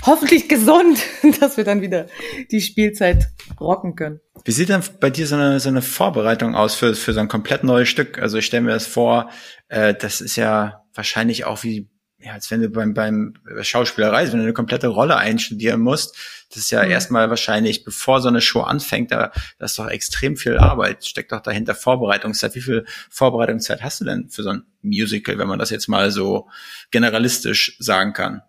hoffentlich 0.06 0.48
gesund, 0.50 1.00
dass 1.42 1.58
wir 1.58 1.64
dann 1.64 1.82
wieder 1.82 2.06
die 2.52 2.62
Spielzeit 2.62 3.30
rocken 3.60 3.96
können. 3.96 4.22
wie 4.46 4.52
sieht 4.52 4.70
denn 4.70 4.82
bei 5.00 5.10
dir 5.10 5.28
so 5.28 5.36
eine, 5.36 5.60
so 5.60 5.70
eine 5.70 5.82
Vorbereitung 5.82 6.56
aus 6.56 6.76
für, 6.76 6.96
für 6.96 7.14
so 7.14 7.20
ein 7.20 7.28
komplett 7.28 7.64
neues 7.64 7.90
Stück? 7.90 8.20
Also 8.20 8.38
ich 8.38 8.46
stelle 8.46 8.64
mir 8.64 8.72
das 8.72 8.88
vor, 8.88 9.30
äh, 9.68 9.94
das 9.94 10.22
ist 10.22 10.36
ja 10.36 10.84
wahrscheinlich 10.94 11.46
auch 11.46 11.64
wie 11.64 11.90
ja, 12.20 12.34
als 12.34 12.50
wenn 12.50 12.62
du 12.62 12.70
beim, 12.70 12.94
beim 12.94 13.34
Schauspielerei, 13.62 14.26
wenn 14.32 14.40
du 14.40 14.44
eine 14.44 14.54
komplette 14.54 14.88
Rolle 14.88 15.18
einstudieren 15.18 15.82
musst, 15.82 16.16
das 16.50 16.58
ist 16.58 16.72
ja 16.72 16.84
mhm. 16.84 16.92
erstmal 16.92 17.30
wahrscheinlich, 17.30 17.84
bevor 17.84 18.22
so 18.22 18.30
eine 18.30 18.42
Show 18.42 18.62
anfängt, 18.62 19.12
da, 19.12 19.32
da 19.60 19.66
ist 19.66 19.78
doch 19.78 19.88
extrem 19.88 20.38
viel 20.38 20.58
Arbeit, 20.58 21.06
steckt 21.06 21.32
doch 21.32 21.42
dahinter 21.42 21.76
Vorbereitungszeit. 21.76 22.56
Wie 22.56 22.62
viel 22.62 22.86
Vorbereitungszeit 23.10 23.84
hast 23.84 24.02
du 24.02 24.06
denn 24.06 24.30
für 24.30 24.44
so 24.44 24.50
ein 24.50 24.64
Musical, 24.82 25.38
wenn 25.38 25.48
man 25.48 25.60
das 25.60 25.70
jetzt 25.70 25.88
mal 25.88 26.12
so 26.12 26.48
generalistisch 26.92 27.78
sagen 27.80 28.14
kann? 28.14 28.42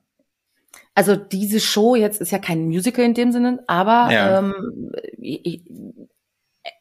Also 0.94 1.14
diese 1.16 1.60
Show 1.60 1.94
jetzt 1.94 2.20
ist 2.22 2.32
ja 2.32 2.38
kein 2.38 2.66
Musical 2.66 3.04
in 3.04 3.12
dem 3.12 3.30
Sinne, 3.30 3.62
aber 3.66 4.10
ja. 4.10 4.38
ähm, 4.38 4.92
ich, 5.18 5.62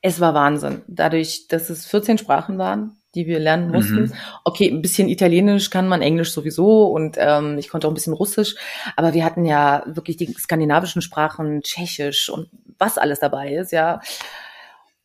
es 0.02 0.19
war 0.19 0.34
Wahnsinn. 0.34 0.82
Dadurch, 0.88 1.48
dass 1.48 1.69
es 1.69 1.86
14 1.86 2.17
Sprachen 2.17 2.58
waren, 2.58 2.98
die 3.15 3.26
wir 3.28 3.39
lernen 3.39 3.71
mussten. 3.71 4.04
Mhm. 4.04 4.13
Okay, 4.43 4.69
ein 4.69 4.82
bisschen 4.82 5.08
Italienisch 5.08 5.69
kann 5.69 5.88
man, 5.88 6.02
Englisch 6.02 6.32
sowieso 6.32 6.88
und 6.88 7.15
ähm, 7.17 7.58
ich 7.58 7.69
konnte 7.69 7.88
auch 7.88 7.91
ein 7.91 7.95
bisschen 7.95 8.13
Russisch, 8.13 8.56
aber 8.95 9.13
wir 9.13 9.24
hatten 9.24 9.45
ja 9.45 9.84
wirklich 9.88 10.17
die 10.17 10.34
skandinavischen 10.34 11.02
Sprachen, 11.02 11.62
Tschechisch 11.62 12.30
und 12.30 12.50
was 12.78 12.98
alles 12.98 13.19
dabei 13.19 13.54
ist, 13.54 13.71
ja. 13.71 14.02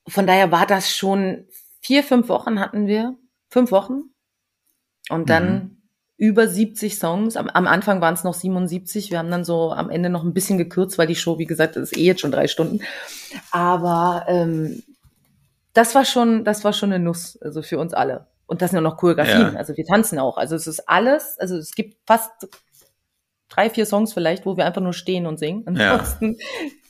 Von 0.09 0.27
daher 0.27 0.51
war 0.51 0.66
das 0.66 0.90
schon 0.95 1.47
vier, 1.81 2.03
fünf 2.03 2.29
Wochen 2.29 2.59
hatten 2.59 2.87
wir, 2.87 3.16
fünf 3.49 3.71
Wochen 3.71 4.11
und 5.09 5.31
dann 5.31 5.53
mhm. 5.53 5.80
Über 6.21 6.47
70 6.47 6.99
Songs. 6.99 7.35
Am, 7.37 7.49
am 7.49 7.67
Anfang 7.67 8.03
waren 8.03 8.13
es 8.13 8.25
noch 8.25 8.35
77. 8.35 9.11
Wir 9.11 9.19
haben 9.19 9.31
dann 9.31 9.43
so 9.43 9.73
am 9.73 9.89
Ende 9.89 10.11
noch 10.11 10.23
ein 10.23 10.35
bisschen 10.35 10.59
gekürzt, 10.59 10.99
weil 10.99 11.07
die 11.07 11.17
Show, 11.17 11.39
wie 11.39 11.47
gesagt, 11.47 11.77
ist 11.77 11.97
eh 11.97 12.05
jetzt 12.05 12.21
schon 12.21 12.31
drei 12.31 12.47
Stunden. 12.47 12.81
Aber 13.51 14.27
ähm, 14.29 14.83
das 15.73 15.95
war 15.95 16.05
schon, 16.05 16.45
das 16.45 16.63
war 16.63 16.75
schon 16.75 16.93
eine 16.93 17.03
Nuss, 17.03 17.41
also 17.41 17.63
für 17.63 17.79
uns 17.79 17.95
alle. 17.95 18.27
Und 18.47 18.61
das 18.61 18.71
sind 18.71 18.77
ja 18.77 18.83
noch 18.83 18.99
Choreografien. 18.99 19.55
Ja. 19.55 19.59
Also 19.59 19.75
wir 19.79 19.87
tanzen 19.87 20.19
auch. 20.19 20.37
Also 20.37 20.57
es 20.57 20.67
ist 20.67 20.87
alles, 20.91 21.39
also 21.39 21.57
es 21.57 21.73
gibt 21.73 21.97
fast 22.07 22.31
drei, 23.49 23.71
vier 23.71 23.87
Songs 23.87 24.13
vielleicht, 24.13 24.45
wo 24.45 24.59
wir 24.59 24.67
einfach 24.67 24.83
nur 24.83 24.93
stehen 24.93 25.27
und 25.27 25.39
singen. 25.39 25.63
Ansonsten 25.67 26.37
ja. 26.39 26.47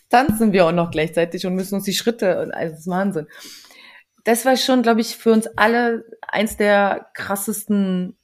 tanzen 0.08 0.52
wir 0.52 0.66
auch 0.66 0.72
noch 0.72 0.90
gleichzeitig 0.90 1.46
und 1.46 1.54
müssen 1.54 1.76
uns 1.76 1.84
die 1.84 1.92
Schritte, 1.92 2.36
also 2.36 2.72
das 2.72 2.80
ist 2.80 2.88
Wahnsinn. 2.88 3.28
Das 4.24 4.44
war 4.44 4.56
schon, 4.56 4.82
glaube 4.82 5.02
ich, 5.02 5.16
für 5.16 5.30
uns 5.30 5.46
alle 5.56 6.04
eins 6.26 6.56
der 6.56 7.06
krassesten 7.14 8.16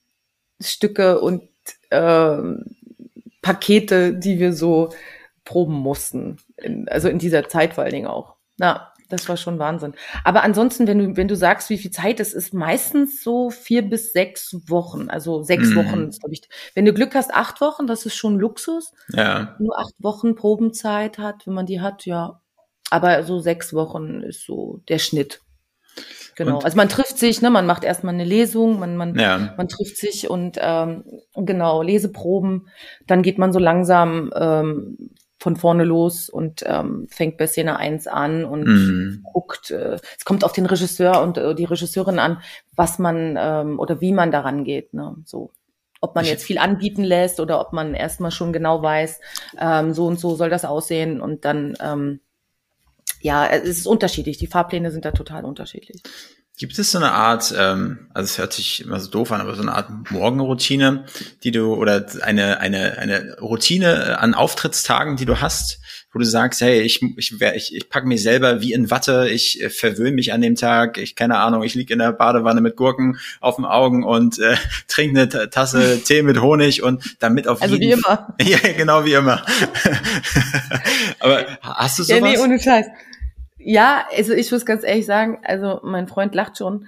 Stücke 0.61 1.21
und 1.21 1.43
äh, 1.91 2.39
Pakete, 3.43 4.15
die 4.15 4.39
wir 4.39 4.53
so 4.53 4.91
proben 5.45 5.75
mussten. 5.75 6.39
In, 6.57 6.89
also 6.89 7.09
in 7.09 7.19
dieser 7.19 7.49
Zeit 7.49 7.75
vor 7.75 7.85
allen 7.85 7.93
Dingen 7.93 8.07
auch. 8.07 8.37
Na, 8.59 8.93
das 9.09 9.29
war 9.29 9.37
schon 9.37 9.59
Wahnsinn. 9.59 9.95
Aber 10.25 10.43
ansonsten, 10.43 10.87
wenn 10.87 10.99
du, 10.99 11.17
wenn 11.17 11.29
du 11.29 11.37
sagst, 11.37 11.71
wie 11.71 11.79
viel 11.79 11.91
Zeit 11.91 12.19
es 12.19 12.35
ist, 12.35 12.53
meistens 12.53 13.23
so 13.23 13.51
vier 13.51 13.83
bis 13.83 14.13
sechs 14.13 14.57
Wochen. 14.69 15.09
Also 15.09 15.43
sechs 15.43 15.71
mm. 15.71 15.77
Wochen, 15.77 16.11
glaube 16.11 16.33
ich. 16.33 16.43
Wenn 16.75 16.85
du 16.85 16.93
Glück 16.93 17.15
hast, 17.15 17.33
acht 17.33 17.61
Wochen, 17.61 17.87
das 17.87 18.05
ist 18.05 18.17
schon 18.17 18.39
Luxus. 18.39 18.93
Ja. 19.13 19.55
Nur 19.59 19.79
acht 19.79 19.95
Wochen 19.99 20.35
Probenzeit 20.35 21.19
hat, 21.19 21.47
wenn 21.47 21.55
man 21.55 21.67
die 21.67 21.81
hat, 21.81 22.05
ja. 22.05 22.41
Aber 22.91 23.23
so 23.23 23.39
sechs 23.39 23.73
Wochen 23.73 24.23
ist 24.23 24.45
so 24.45 24.81
der 24.89 24.99
Schnitt. 24.99 25.41
Genau. 26.37 26.57
Und 26.57 26.65
also 26.65 26.77
man 26.77 26.91
trifft 26.91 27.19
sich, 27.19 27.41
ne, 27.41 27.51
man 27.51 27.67
macht 27.67 27.83
erstmal 27.83 28.15
eine 28.15 28.25
Lesung, 28.25 28.79
man, 28.79 28.97
man, 28.97 29.19
ja. 29.19 29.55
man 29.57 29.69
trifft 29.69 29.97
sich 29.97 30.29
und 30.29 30.59
ähm, 30.61 31.05
genau, 31.35 31.83
Leseproben, 31.83 32.69
dann 33.07 33.23
geht 33.23 33.39
man 33.39 33.55
so 33.55 33.59
langsam 33.59 34.31
ähm, 34.37 34.99
von 35.39 35.57
vorne 35.57 35.85
los 35.85 36.29
und 36.29 36.63
ähm, 36.67 37.07
fängt 37.11 37.39
bei 37.39 37.47
Szene 37.47 37.79
1 37.79 38.07
an 38.07 38.45
und 38.45 38.67
mhm. 38.67 39.25
guckt, 39.33 39.71
äh, 39.71 39.97
es 40.19 40.25
kommt 40.27 40.45
auf 40.45 40.53
den 40.53 40.67
Regisseur 40.67 41.23
und 41.23 41.39
äh, 41.39 41.55
die 41.55 41.65
Regisseurin 41.65 42.19
an, 42.19 42.43
was 42.75 42.99
man 42.99 43.37
ähm, 43.39 43.79
oder 43.79 44.03
wie 44.03 44.13
man 44.13 44.31
daran 44.31 44.65
geht. 44.65 44.93
Ne? 44.93 45.17
So. 45.25 45.51
Ob 46.03 46.15
man 46.15 46.27
jetzt 46.27 46.45
viel 46.45 46.59
anbieten 46.59 47.03
lässt 47.03 47.41
oder 47.41 47.59
ob 47.61 47.73
man 47.73 47.95
erstmal 47.95 48.31
schon 48.31 48.53
genau 48.53 48.83
weiß, 48.83 49.21
ähm, 49.59 49.95
so 49.95 50.07
und 50.07 50.21
so 50.21 50.35
soll 50.35 50.51
das 50.51 50.67
aussehen 50.67 51.23
und 51.23 51.47
dann 51.47 51.75
ähm, 51.83 52.21
ja, 53.21 53.47
es 53.47 53.79
ist 53.79 53.87
unterschiedlich. 53.87 54.39
Die 54.39 54.47
Fahrpläne 54.47 54.91
sind 54.91 55.05
da 55.05 55.13
total 55.13 55.45
unterschiedlich. 55.45 56.03
Gibt 56.59 56.79
es 56.79 56.93
so 56.93 56.97
eine 56.97 57.13
Art, 57.13 57.55
ähm, 57.55 58.09
also 58.15 58.25
es 58.25 58.39
hört 58.39 58.55
sich 58.55 58.83
immer 58.83 58.99
so 58.99 59.11
doof 59.11 59.31
an, 59.31 59.43
aber 59.43 59.55
so 59.55 59.61
eine 59.61 59.75
Art 59.75 59.91
Morgenroutine, 60.11 61.05
die 61.45 61.51
du 61.51 61.75
oder 61.75 62.07
eine 62.23 62.61
eine 62.61 62.97
eine 62.97 63.37
Routine 63.43 64.19
an 64.19 64.33
Auftrittstagen, 64.33 65.17
die 65.17 65.27
du 65.27 65.43
hast, 65.43 65.81
wo 66.15 66.19
du 66.19 66.25
sagst, 66.25 66.63
hey, 66.63 66.81
ich 66.81 67.03
ich 67.19 67.39
ich, 67.43 67.77
ich 67.77 67.91
pack 67.91 68.07
mich 68.07 68.23
selber 68.23 68.63
wie 68.63 68.73
in 68.73 68.91
Watte, 68.91 69.29
ich 69.29 69.63
äh, 69.63 69.69
verwöhne 69.69 70.13
mich 70.13 70.33
an 70.33 70.41
dem 70.41 70.55
Tag, 70.55 70.97
ich 70.97 71.15
keine 71.15 71.37
Ahnung, 71.37 71.63
ich 71.63 71.75
lieg 71.75 71.91
in 71.91 71.99
der 71.99 72.13
Badewanne 72.13 72.63
mit 72.63 72.75
Gurken 72.77 73.19
auf 73.43 73.57
den 73.57 73.67
Augen 73.67 74.03
und 74.03 74.39
äh, 74.39 74.57
trinke 74.89 75.21
eine 75.21 75.51
Tasse 75.51 76.03
Tee 76.05 76.23
mit 76.23 76.41
Honig 76.41 76.83
und 76.83 77.17
damit 77.19 77.49
auf 77.49 77.61
also 77.61 77.75
jeden 77.75 77.89
wie 77.89 77.93
immer. 77.93 78.35
ja, 78.41 78.73
genau 78.75 79.05
wie 79.05 79.13
immer. 79.13 79.45
aber 81.19 81.59
hast 81.61 81.99
du 81.99 82.03
sowas? 82.03 82.19
Ja, 82.19 82.27
nee, 82.27 82.39
ohne 82.39 82.59
Scheiß. 82.59 82.87
Ja, 83.69 84.07
also 84.17 84.33
ich 84.33 84.53
muss 84.53 84.65
ganz 84.65 84.85
ehrlich 84.85 85.07
sagen, 85.07 85.41
also 85.43 85.81
mein 85.83 86.07
Freund 86.07 86.37
lacht 86.37 86.57
schon. 86.57 86.87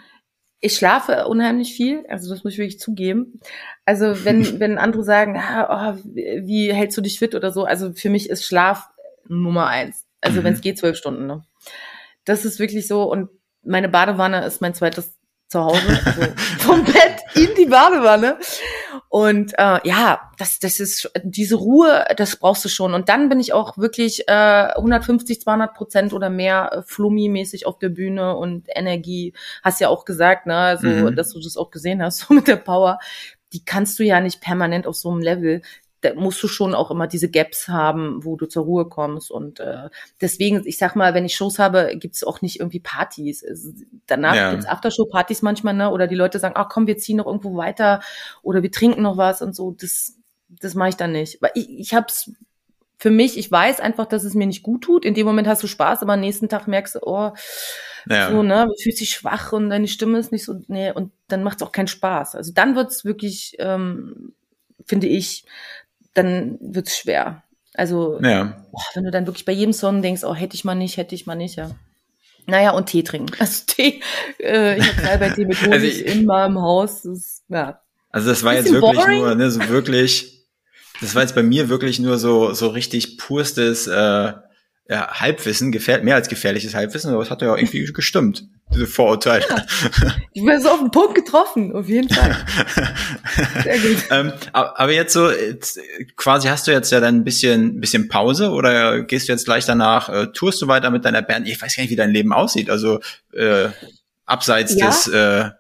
Ich 0.61 0.77
schlafe 0.77 1.27
unheimlich 1.27 1.75
viel, 1.75 2.05
also 2.09 2.31
das 2.31 2.45
muss 2.45 2.53
ich 2.53 2.61
wirklich 2.61 2.79
zugeben. 2.79 3.41
Also 3.85 4.25
wenn, 4.25 4.61
wenn 4.61 4.79
andere 4.79 5.03
sagen, 5.03 5.37
ah, 5.37 5.97
oh, 5.97 6.01
wie 6.05 6.73
hältst 6.73 6.97
du 6.97 7.01
dich 7.01 7.19
fit 7.19 7.35
oder 7.35 7.51
so, 7.51 7.65
also 7.65 7.93
für 7.95 8.11
mich 8.11 8.31
ist 8.31 8.45
Schlaf 8.45 8.91
Nummer 9.27 9.67
eins. 9.67 10.07
Also 10.21 10.39
mhm. 10.39 10.45
wenn 10.45 10.55
es 10.55 10.61
geht, 10.61 10.79
zwölf 10.79 10.97
Stunden. 10.97 11.27
Ne? 11.27 11.43
Das 12.25 12.45
ist 12.45 12.61
wirklich 12.61 12.87
so 12.87 13.11
und 13.11 13.29
meine 13.65 13.89
Badewanne 13.89 14.45
ist 14.45 14.61
mein 14.61 14.75
zweites 14.75 15.19
zu 15.49 15.61
Hause, 15.61 16.01
also 16.05 16.23
vom 16.59 16.85
Bett 16.85 17.23
in 17.35 17.49
die 17.57 17.67
Badewanne. 17.67 18.39
Und 19.09 19.55
äh, 19.57 19.81
ja, 19.85 20.31
das, 20.37 20.59
das 20.59 20.81
ist 20.81 21.11
diese 21.23 21.57
Ruhe, 21.57 22.05
das 22.17 22.37
brauchst 22.37 22.65
du 22.65 22.69
schon. 22.69 22.93
Und 22.93 23.09
dann 23.09 23.31
bin 23.31 23.41
ich 23.41 23.55
auch 23.55 23.79
wirklich 23.79 24.29
äh, 24.29 24.33
150, 24.33 25.41
200 25.41 25.75
Prozent 25.75 26.13
oder 26.13 26.29
mehr 26.29 26.71
äh, 26.73 26.83
Flummi-mäßig 26.83 27.65
auf 27.65 27.79
der 27.79 27.89
Bühne 27.89 28.37
und 28.37 28.67
Energie. 28.75 29.33
Hast 29.63 29.81
ja 29.81 29.89
auch 29.89 30.05
gesagt, 30.05 30.47
ne, 30.47 30.79
so, 30.81 30.87
mhm. 30.87 31.17
dass 31.17 31.33
du 31.33 31.41
das 31.41 31.57
auch 31.57 31.71
gesehen 31.71 32.03
hast, 32.03 32.19
so 32.29 32.35
mit 32.35 32.49
der 32.49 32.57
Power. 32.57 32.99
Die 33.55 33.65
kannst 33.65 33.99
du 33.99 34.05
ja 34.05 34.21
nicht 34.21 34.43
permanent 34.43 34.87
auf 34.87 34.97
so 34.97 35.11
einem 35.11 35.21
Level 35.21 35.63
da 36.01 36.15
musst 36.15 36.43
du 36.43 36.49
schon 36.49 36.75
auch 36.75 36.91
immer 36.91 37.07
diese 37.07 37.31
Gaps 37.31 37.69
haben, 37.69 38.25
wo 38.25 38.37
du 38.37 38.47
zur 38.47 38.65
Ruhe 38.65 38.89
kommst. 38.89 39.31
Und 39.31 39.61
äh, 39.61 39.89
deswegen, 40.21 40.63
ich 40.67 40.79
sag 40.79 40.95
mal, 40.95 41.15
wenn 41.15 41.25
ich 41.25 41.35
Shows 41.35 41.59
habe, 41.59 41.97
gibt's 41.97 42.23
auch 42.25 42.41
nicht 42.41 42.61
irgendwie 42.61 42.81
Partys. 42.81 43.43
Es, 43.43 43.73
danach 44.07 44.35
ja. 44.35 44.51
gibt's 44.51 44.67
Aftershow-Partys 44.67 45.43
manchmal, 45.43 45.75
ne? 45.75 45.91
Oder 45.91 46.07
die 46.07 46.15
Leute 46.15 46.39
sagen, 46.39 46.55
ach 46.57 46.69
komm, 46.69 46.87
wir 46.87 46.99
ziehen 46.99 47.17
noch 47.17 47.27
irgendwo 47.27 47.57
weiter 47.57 48.01
oder 48.43 48.63
wir 48.63 48.71
trinken 48.71 49.03
noch 49.03 49.17
was 49.17 49.43
und 49.43 49.57
so. 49.57 49.73
Das, 49.73 50.17
das 50.49 50.75
mache 50.75 50.91
ich 50.91 50.97
dann 50.97 51.13
nicht. 51.13 51.43
Weil 51.43 51.51
ich, 51.55 51.69
ich 51.71 51.95
hab's 51.95 52.31
für 52.99 53.11
mich, 53.11 53.39
ich 53.39 53.51
weiß 53.51 53.81
einfach, 53.81 54.07
dass 54.07 54.25
es 54.25 54.35
mir 54.35 54.47
nicht 54.47 54.63
gut 54.63 54.83
tut. 54.83 55.05
In 55.05 55.15
dem 55.15 55.27
Moment 55.27 55.47
hast 55.47 55.63
du 55.63 55.69
Spaß, 55.69 56.03
aber 56.03 56.15
am 56.15 56.21
nächsten 56.21 56.49
Tag 56.49 56.67
merkst 56.67 56.97
du, 56.97 57.01
oh, 57.03 57.33
ja. 58.07 58.31
so, 58.31 58.43
ne, 58.43 58.67
du 58.67 58.83
fühlst 58.83 59.01
dich 59.01 59.11
schwach 59.11 59.53
und 59.53 59.71
deine 59.71 59.87
Stimme 59.87 60.19
ist 60.19 60.33
nicht 60.33 60.45
so, 60.45 60.61
nee, 60.67 60.91
und 60.91 61.13
dann 61.29 61.45
macht's 61.45 61.63
auch 61.63 61.73
keinen 61.73 61.87
Spaß. 61.87 62.35
Also 62.35 62.53
dann 62.53 62.75
wird's 62.75 63.05
wirklich, 63.05 63.55
ähm, 63.61 64.33
finde 64.85 65.07
ich, 65.07 65.45
dann 66.19 66.59
wird's 66.61 66.97
schwer. 66.97 67.43
Also, 67.75 68.19
ja. 68.23 68.57
boah, 68.73 68.83
wenn 68.95 69.05
du 69.05 69.11
dann 69.11 69.27
wirklich 69.27 69.45
bei 69.45 69.53
jedem 69.53 69.73
Song 69.73 70.03
denkst, 70.03 70.25
oh, 70.25 70.35
hätte 70.35 70.57
ich 70.57 70.65
mal 70.65 70.75
nicht, 70.75 70.97
hätte 70.97 71.15
ich 71.15 71.27
mal 71.27 71.37
nicht, 71.37 71.57
ja. 71.57 71.71
Naja, 72.47 72.71
und 72.71 72.87
Tee 72.87 73.03
trinken. 73.03 73.35
Also 73.39 73.65
Tee, 73.67 74.01
äh, 74.41 74.79
ich 74.79 74.89
habe 74.89 75.01
selber 75.03 75.35
Tee 75.35 75.45
mit 75.45 75.61
Honig 75.63 75.73
also 75.73 75.87
ich, 75.87 76.07
immer 76.07 76.47
im 76.47 76.61
Haus. 76.61 77.03
Das, 77.03 77.43
ja. 77.49 77.81
Also 78.11 78.31
das 78.31 78.43
war 78.43 78.55
jetzt 78.55 78.73
wirklich 78.73 78.97
boring. 78.97 79.19
nur, 79.21 79.35
ne, 79.35 79.51
so 79.51 79.69
wirklich, 79.69 80.47
das 81.01 81.15
war 81.15 81.23
jetzt 81.23 81.35
bei 81.35 81.43
mir 81.43 81.69
wirklich 81.69 81.99
nur 81.99 82.19
so, 82.19 82.53
so 82.55 82.69
richtig 82.69 83.19
purstes 83.19 83.87
äh, 83.87 84.33
ja, 84.89 85.21
Halbwissen, 85.21 85.71
gefähr 85.71 86.03
mehr 86.03 86.15
als 86.15 86.29
gefährliches 86.29 86.75
Halbwissen, 86.75 87.13
aber 87.13 87.23
es 87.23 87.31
hat 87.31 87.43
ja 87.43 87.53
auch 87.53 87.59
irgendwie 87.59 87.85
gestimmt, 87.93 88.49
diese 88.75 88.87
Vorurteile. 88.87 89.45
Ja, 89.49 89.65
ich 90.33 90.45
bin 90.45 90.61
so 90.61 90.69
auf 90.69 90.81
den 90.81 90.91
Punkt 90.91 91.15
getroffen, 91.15 91.75
auf 91.75 91.89
jeden 91.89 92.09
Fall. 92.09 92.37
Sehr 93.63 93.79
gut. 93.79 94.05
ähm, 94.11 94.33
aber 94.53 94.93
jetzt 94.93 95.13
so, 95.13 95.31
jetzt, 95.31 95.81
quasi 96.17 96.49
hast 96.49 96.67
du 96.67 96.73
jetzt 96.73 96.91
ja 96.93 97.01
dann 97.01 97.17
ein 97.17 97.25
bisschen, 97.25 97.81
bisschen 97.81 98.09
Pause 98.09 98.51
oder 98.51 99.03
gehst 99.03 99.29
du 99.29 99.33
jetzt 99.33 99.45
gleich 99.45 99.65
danach, 99.65 100.09
äh, 100.09 100.27
tourst 100.33 100.61
du 100.61 100.69
weiter 100.69 100.91
mit 100.91 101.05
deiner 101.05 101.23
Band? 101.23 101.49
Ich 101.49 101.61
weiß 101.61 101.77
gar 101.77 101.83
nicht, 101.83 101.91
wie 101.91 101.97
dein 101.97 102.13
Leben 102.13 102.33
aussieht, 102.33 102.71
also 102.71 103.01
äh, 103.33 103.69
abseits 104.27 104.75
ja. 104.75 104.87
des 104.87 105.09
äh, 105.09 105.51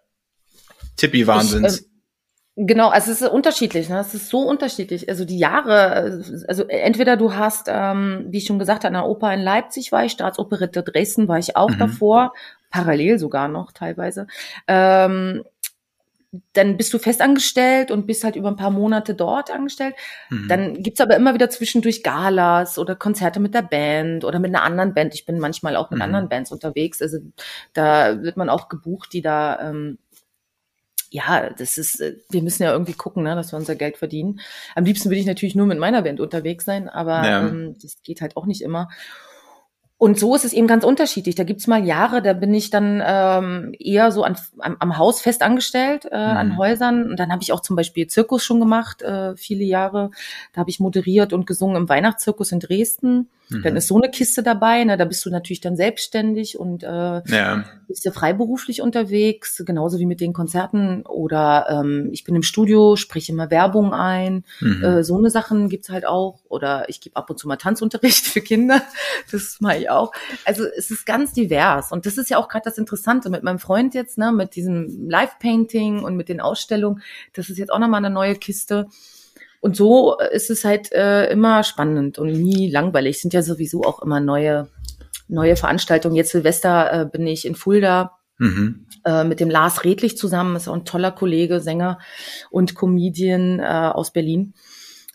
Tippi-Wahnsinns. 0.97 1.81
Äh, 1.81 1.85
Genau, 2.61 2.88
also 2.88 3.12
es 3.12 3.23
ist 3.23 3.29
unterschiedlich, 3.29 3.88
ne? 3.88 4.01
Es 4.01 4.14
ist 4.14 4.31
so 4.31 4.40
unterschiedlich. 4.40 5.09
Also 5.09 5.25
die 5.25 5.38
Jahre, 5.38 6.25
also 6.49 6.64
entweder 6.64 7.16
du 7.16 7.33
hast, 7.35 7.68
ähm, 7.68 8.27
wie 8.31 8.38
ich 8.38 8.47
schon 8.47 8.59
gesagt 8.59 8.83
habe, 8.83 8.88
an 8.88 8.94
der 8.94 9.09
Oper 9.09 9.33
in 9.33 9.38
Leipzig 9.38 9.92
war 9.92 10.05
ich, 10.05 10.11
Staatsoperette 10.11 10.83
Dresden 10.83 11.29
war 11.29 11.38
ich 11.38 11.55
auch 11.55 11.71
mhm. 11.71 11.79
davor, 11.79 12.33
parallel 12.70 13.18
sogar 13.18 13.48
noch 13.48 13.72
teilweise. 13.72 14.26
Ähm, 14.66 15.44
dann 16.52 16.76
bist 16.76 16.92
du 16.92 16.98
festangestellt 16.98 17.90
und 17.90 18.07
bist 18.07 18.22
halt 18.22 18.37
über 18.37 18.48
ein 18.48 18.57
paar 18.57 18.70
Monate 18.70 19.14
dort 19.14 19.50
angestellt. 19.50 19.94
Mhm. 20.28 20.48
Dann 20.48 20.83
gibt's 20.83 21.00
aber 21.00 21.16
immer 21.16 21.33
wieder 21.33 21.48
zwischendurch 21.48 22.02
Galas 22.02 22.78
oder 22.78 22.96
Konzerte 22.96 23.40
mit 23.40 23.54
der 23.54 23.62
Band 23.62 24.24
oder 24.24 24.38
mit 24.38 24.54
einer 24.54 24.62
anderen 24.62 24.92
Band. 24.92 25.14
Ich 25.14 25.24
bin 25.24 25.38
manchmal 25.38 25.74
auch 25.76 25.90
mit 25.90 25.98
mhm. 25.98 26.02
anderen 26.02 26.28
Bands 26.28 26.52
unterwegs. 26.52 27.00
Also 27.00 27.18
da 27.72 28.22
wird 28.22 28.37
man 28.37 28.50
auch 28.50 28.68
gebucht, 28.68 29.12
die 29.14 29.22
da 29.22 29.70
ähm, 29.70 29.98
ja, 31.11 31.48
das 31.50 31.78
ist, 31.78 32.00
äh, 32.00 32.16
wir 32.28 32.42
müssen 32.42 32.62
ja 32.62 32.72
irgendwie 32.72 32.92
gucken, 32.92 33.22
ne, 33.22 33.35
dass 33.35 33.52
wir 33.52 33.59
unser 33.59 33.76
Geld 33.76 33.96
verdienen. 33.96 34.40
Am 34.74 34.85
liebsten 34.85 35.09
würde 35.09 35.20
ich 35.20 35.26
natürlich 35.26 35.54
nur 35.54 35.66
mit 35.66 35.78
meiner 35.78 36.02
Band 36.02 36.20
unterwegs 36.20 36.66
sein, 36.66 36.88
aber 36.90 37.24
Ja. 37.24 37.48
ähm, 37.48 37.76
das 37.81 38.02
geht 38.02 38.20
halt 38.20 38.37
auch 38.37 38.44
nicht 38.44 38.61
immer. 38.61 38.90
Und 39.98 40.16
so 40.16 40.37
ist 40.37 40.44
es 40.44 40.52
eben 40.52 40.68
ganz 40.68 40.84
unterschiedlich. 40.84 41.34
Da 41.34 41.42
gibt's 41.42 41.66
mal 41.66 41.84
Jahre, 41.84 42.22
da 42.22 42.32
bin 42.32 42.54
ich 42.54 42.70
dann 42.70 43.02
ähm, 43.04 43.74
eher 43.78 44.12
so 44.12 44.22
an, 44.22 44.37
am, 44.61 44.76
am 44.78 44.96
Haus 44.96 45.20
fest 45.20 45.42
angestellt, 45.42 46.04
äh, 46.04 46.14
an 46.14 46.56
Häusern. 46.56 47.11
Und 47.11 47.18
dann 47.18 47.32
habe 47.32 47.42
ich 47.42 47.52
auch 47.52 47.61
zum 47.61 47.74
Beispiel 47.74 48.06
Zirkus 48.06 48.44
schon 48.44 48.61
gemacht, 48.61 49.02
äh, 49.02 49.37
viele 49.37 49.64
Jahre. 49.64 50.11
Da 50.52 50.61
habe 50.61 50.70
ich 50.70 50.78
moderiert 50.78 51.32
und 51.32 51.46
gesungen 51.46 51.76
im 51.76 51.88
Weihnachtszirkus 51.88 52.52
in 52.52 52.61
Dresden. 52.61 53.28
Dann 53.62 53.76
ist 53.76 53.88
so 53.88 53.96
eine 53.96 54.11
Kiste 54.11 54.42
dabei, 54.42 54.84
ne? 54.84 54.98
da 54.98 55.06
bist 55.06 55.24
du 55.24 55.30
natürlich 55.30 55.62
dann 55.62 55.74
selbstständig 55.74 56.58
und 56.58 56.82
äh, 56.82 56.87
Ja. 56.87 57.64
bist 57.87 58.04
ja 58.04 58.12
freiberuflich 58.12 58.82
unterwegs, 58.82 59.62
genauso 59.64 59.98
wie 59.98 60.04
mit 60.04 60.20
den 60.20 60.34
Konzerten. 60.34 61.00
Oder 61.06 61.66
ähm, 61.70 62.11
ich 62.12 62.24
bin 62.24 62.34
im 62.34 62.42
Studio, 62.42 62.96
spreche 62.96 63.32
immer 63.32 63.50
Werbung 63.50 63.94
ein. 63.94 64.44
Mhm. 64.61 64.84
Äh, 64.84 65.02
so 65.02 65.16
eine 65.16 65.30
Sachen 65.30 65.70
gibt's 65.70 65.88
halt 65.88 66.06
auch. 66.06 66.40
Oder 66.50 66.90
ich 66.90 67.00
gebe 67.00 67.16
ab 67.16 67.30
und 67.30 67.38
zu 67.38 67.48
mal 67.48 67.56
Tanzunterricht 67.56 68.26
für 68.26 68.42
Kinder. 68.42 68.82
Das 69.32 69.56
mache 69.61 69.78
ich 69.78 69.88
auch. 69.88 70.12
Also 70.44 70.64
es 70.64 70.90
ist 70.90 71.07
ganz 71.07 71.33
divers. 71.33 71.92
Und 71.92 72.07
das 72.07 72.18
ist 72.18 72.31
ja 72.31 72.38
auch 72.38 72.48
gerade 72.48 72.64
das 72.64 72.79
Interessante 72.79 73.31
mit 73.31 73.42
meinem 73.42 73.59
Freund 73.59 73.94
jetzt, 73.94 74.18
ne, 74.18 74.33
mit 74.33 74.57
diesem 74.57 75.09
Live-Painting 75.09 76.03
und 76.03 76.16
mit 76.16 76.29
den 76.29 76.40
Ausstellungen. 76.40 77.03
Das 77.33 77.51
ist 77.51 77.59
jetzt 77.59 77.72
auch 77.72 77.79
nochmal 77.79 78.05
eine 78.05 78.14
neue 78.14 78.35
Kiste. 78.35 78.87
Und 79.61 79.77
so 79.77 80.18
ist 80.18 80.51
es 80.51 80.64
halt 80.64 80.92
äh, 80.92 81.31
immer 81.31 81.64
spannend 81.64 82.18
und 82.18 82.33
nie 82.33 82.70
langweilig. 82.70 83.16
Es 83.16 83.22
sind 83.22 83.35
ja 83.35 83.42
sowieso 83.42 83.83
auch 83.83 84.03
immer 84.03 84.20
neue, 84.20 84.68
neue 85.27 85.57
Veranstaltungen. 85.57 86.14
Jetzt 86.14 86.31
Silvester 86.31 86.92
äh, 86.92 87.07
bin 87.07 87.27
ich 87.27 87.44
in 87.44 87.55
Fulda 87.55 88.18
Mhm. 88.38 88.87
äh, 89.05 89.24
mit 89.24 89.40
dem 89.40 89.51
Lars 89.51 89.85
Redlich 89.85 90.16
zusammen, 90.16 90.55
ist 90.55 90.68
auch 90.68 90.74
ein 90.74 90.85
toller 90.85 91.11
Kollege, 91.11 91.61
Sänger 91.61 91.98
und 92.51 92.77
Comedian 92.77 93.59
äh, 93.59 93.64
aus 93.64 94.12
Berlin. 94.12 94.55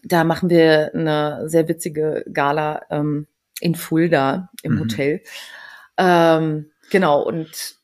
Da 0.04 0.26
machen 0.26 0.50
wir 0.50 0.92
eine 0.94 1.48
sehr 1.48 1.70
witzige 1.70 2.26
Gala 2.32 2.82
ähm, 2.90 3.28
in 3.64 3.76
Fulda 3.76 4.50
im 4.62 4.74
Mhm. 4.76 4.80
Hotel. 4.82 5.22
Ähm, 5.98 6.72
genau, 6.92 7.22
und 7.22 7.76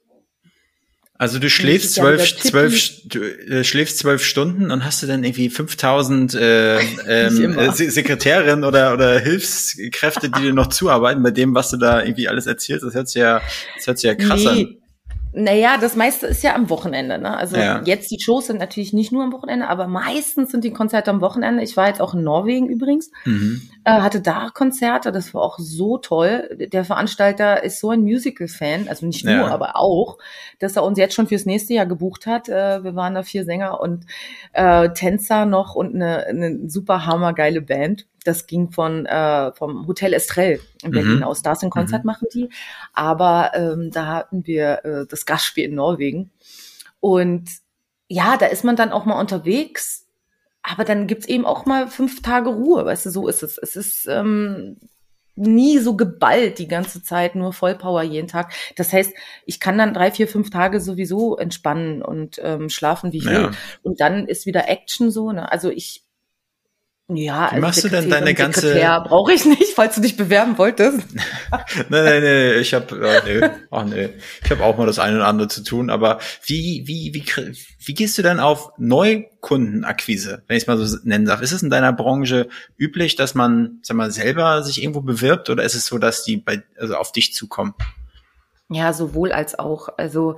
Also 1.18 1.38
du 1.38 1.50
schläfst 1.50 1.96
zwölf, 1.96 2.38
zwölf, 2.40 2.92
du 3.06 3.20
äh, 3.22 3.64
schläfst 3.66 3.98
zwölf 3.98 4.24
Stunden 4.24 4.72
und 4.72 4.86
hast 4.86 5.04
du 5.04 5.08
dann 5.08 5.24
irgendwie 5.24 5.50
5000 5.50 6.34
äh, 6.34 6.80
ähm, 7.08 7.58
äh, 7.60 7.72
Se- 7.74 7.92
Sekretärinnen 7.92 8.64
oder 8.64 8.94
oder 8.94 9.20
Hilfskräfte, 9.20 10.30
die 10.30 10.42
dir 10.42 10.54
noch 10.54 10.68
zuarbeiten 10.68 11.22
bei 11.22 11.32
dem, 11.32 11.54
was 11.56 11.72
du 11.72 11.78
da 11.78 12.02
irgendwie 12.02 12.30
alles 12.30 12.46
erzählst. 12.48 12.86
Das 12.86 12.94
hört 12.94 13.10
sich 13.10 13.22
ja, 13.22 13.42
das 13.76 13.88
hört 13.88 14.00
sich 14.00 14.08
ja 14.08 14.16
krass 14.16 14.46
an. 14.48 14.78
Naja, 15.32 15.78
das 15.80 15.96
meiste 15.96 16.26
ist 16.26 16.44
ja 16.44 16.56
am 16.56 16.70
Wochenende. 16.72 17.20
Ne? 17.20 17.38
Also 17.38 17.56
Ja. 17.58 17.82
jetzt 17.86 18.10
die 18.10 18.20
Shows 18.20 18.48
sind 18.48 18.58
natürlich 18.60 18.94
nicht 18.94 19.12
nur 19.12 19.24
am 19.24 19.32
Wochenende, 19.32 19.68
aber 19.68 19.86
meistens 19.88 20.52
sind 20.52 20.64
die 20.64 20.74
Konzerte 20.74 21.12
am 21.12 21.22
Wochenende. 21.22 21.62
Ich 21.62 21.78
war 21.78 21.88
jetzt 21.88 22.02
auch 22.02 22.16
in 22.16 22.24
Norwegen 22.24 22.68
übrigens, 22.68 23.12
Mhm. 23.26 23.62
äh, 23.84 23.92
hatte 23.92 24.22
da 24.22 24.50
Konzerte, 24.52 25.12
das 25.12 25.34
war 25.36 25.44
auch 25.44 25.60
so 25.60 26.00
toll. 26.00 26.50
Der 26.74 26.84
Veranstalter 26.84 27.64
ist 27.64 27.80
so 27.80 27.92
ein 27.92 28.02
Musical-Fan, 28.02 28.88
also 28.90 29.06
nicht 29.06 29.24
nur, 29.24 29.34
Ja. 29.36 29.48
aber 29.48 29.76
auch, 29.76 30.18
dass 30.58 30.76
er 30.76 30.84
uns 30.84 30.98
jetzt 30.98 31.14
schon 31.14 31.28
fürs 31.28 31.46
nächste 31.46 31.76
Jahr 31.76 31.86
gebucht 31.86 32.26
hat. 32.26 32.50
Äh, 32.50 32.84
wir 32.84 32.96
waren 32.96 33.14
da 33.14 33.22
vier 33.22 33.46
Sänger 33.46 33.80
und 33.80 34.06
äh, 34.54 34.90
Tänzer 34.90 35.46
noch 35.46 35.76
und 35.76 35.94
eine, 35.94 36.26
eine 36.26 36.58
super 36.68 37.06
hammergeile 37.06 37.62
Band. 37.62 38.08
Das 38.30 38.48
ging 38.48 38.72
von 38.72 39.06
äh, 39.06 39.52
vom 39.54 39.88
Hotel 39.88 40.14
Estrell 40.14 40.60
in 40.84 40.92
Berlin 40.92 41.18
Mhm. 41.18 41.24
aus. 41.24 41.42
Da 41.42 41.52
ist 41.54 41.64
ein 41.64 41.70
Konzert 41.70 42.06
machen 42.06 42.28
die. 42.34 42.50
Aber 42.94 43.52
ähm, 43.56 43.90
da 43.92 44.06
hatten 44.06 44.46
wir 44.46 44.86
äh, 44.86 45.06
das 45.08 45.26
Gastspiel 45.26 45.66
in 45.66 45.76
Norwegen. 45.76 46.32
Und 47.00 47.50
ja, 48.08 48.38
da 48.38 48.46
ist 48.48 48.64
man 48.64 48.76
dann 48.76 48.92
auch 48.92 49.06
mal 49.06 49.20
unterwegs. 49.20 50.06
Aber 50.62 50.84
dann 50.84 51.08
gibt's 51.08 51.26
eben 51.28 51.46
auch 51.46 51.66
mal 51.66 51.88
fünf 51.88 52.22
Tage 52.22 52.50
Ruhe, 52.50 52.86
weißt 52.86 53.06
du, 53.06 53.10
so 53.12 53.28
ist 53.28 53.44
es. 53.44 53.58
Es 53.58 53.76
ist 53.76 54.08
ähm, 54.10 54.78
nie 55.36 55.78
so 55.80 55.96
geballt 55.96 56.60
die 56.60 56.68
ganze 56.68 57.02
Zeit, 57.02 57.36
nur 57.36 57.54
Vollpower 57.54 58.04
jeden 58.04 58.28
Tag. 58.28 58.52
Das 58.76 58.92
heißt, 58.92 59.14
ich 59.46 59.60
kann 59.62 59.78
dann 59.78 59.94
drei, 59.94 60.12
vier, 60.12 60.28
fünf 60.28 60.50
Tage 60.50 60.82
sowieso 60.82 61.38
entspannen 61.38 62.02
und 62.02 62.40
ähm, 62.44 62.70
schlafen, 62.70 63.14
wie 63.14 63.20
ich 63.20 63.24
Ja. 63.26 63.32
will. 63.32 63.52
Und 63.84 64.02
dann 64.02 64.28
ist 64.28 64.46
wieder 64.46 64.68
Action 64.68 65.12
so. 65.12 65.32
Ne? 65.32 65.50
Also 65.50 65.70
ich, 65.70 66.04
ja, 67.12 67.50
Wie 67.56 67.60
machst 67.60 67.84
du 67.84 67.90
denn 67.90 68.10
deine 68.10 68.36
ganze- 68.36 68.76
brauche 69.04 69.34
ich 69.34 69.44
nicht, 69.46 69.74
falls 69.76 69.96
du 69.96 70.02
dich 70.02 70.16
bewerben 70.16 70.58
wolltest. 70.60 71.00
Nein, 71.90 72.04
nein, 72.04 72.24
nein, 72.24 72.60
ich 72.60 72.74
habe 72.76 72.96
äh, 73.26 73.40
nee, 73.42 73.50
ach 73.72 73.84
nee, 73.86 74.10
ich 74.44 74.52
habe 74.52 74.64
auch 74.64 74.78
mal 74.78 74.86
das 74.86 75.00
eine 75.00 75.16
oder 75.18 75.28
andere 75.28 75.48
zu 75.48 75.64
tun, 75.64 75.90
aber 75.90 76.20
wie 76.46 76.84
wie 76.86 77.12
wie 77.14 77.24
wie 77.84 77.94
gehst 77.96 78.18
du 78.18 78.22
denn 78.22 78.40
auf 78.40 78.72
Neukundenakquise, 78.78 80.44
wenn 80.48 80.58
ich 80.58 80.64
es 80.64 80.68
mal 80.68 80.78
so 80.78 80.98
nennen 81.04 81.26
darf? 81.26 81.42
Ist 81.42 81.52
es 81.52 81.64
in 81.64 81.70
deiner 81.72 81.94
Branche 81.94 82.48
üblich, 82.78 83.16
dass 83.16 83.34
man, 83.34 83.80
sag 83.82 83.98
mal, 83.98 84.12
selber 84.12 84.62
sich 84.64 84.82
irgendwo 84.82 85.02
bewirbt 85.02 85.50
oder 85.50 85.64
ist 85.64 85.76
es 85.76 85.88
so, 85.88 85.98
dass 85.98 86.24
die 86.24 86.38
bei 86.38 86.62
also 86.78 86.96
auf 86.96 87.12
dich 87.12 87.34
zukommen? 87.34 87.74
Ja, 88.70 88.94
sowohl 88.94 89.32
als 89.32 89.58
auch. 89.58 89.90
Also 89.98 90.38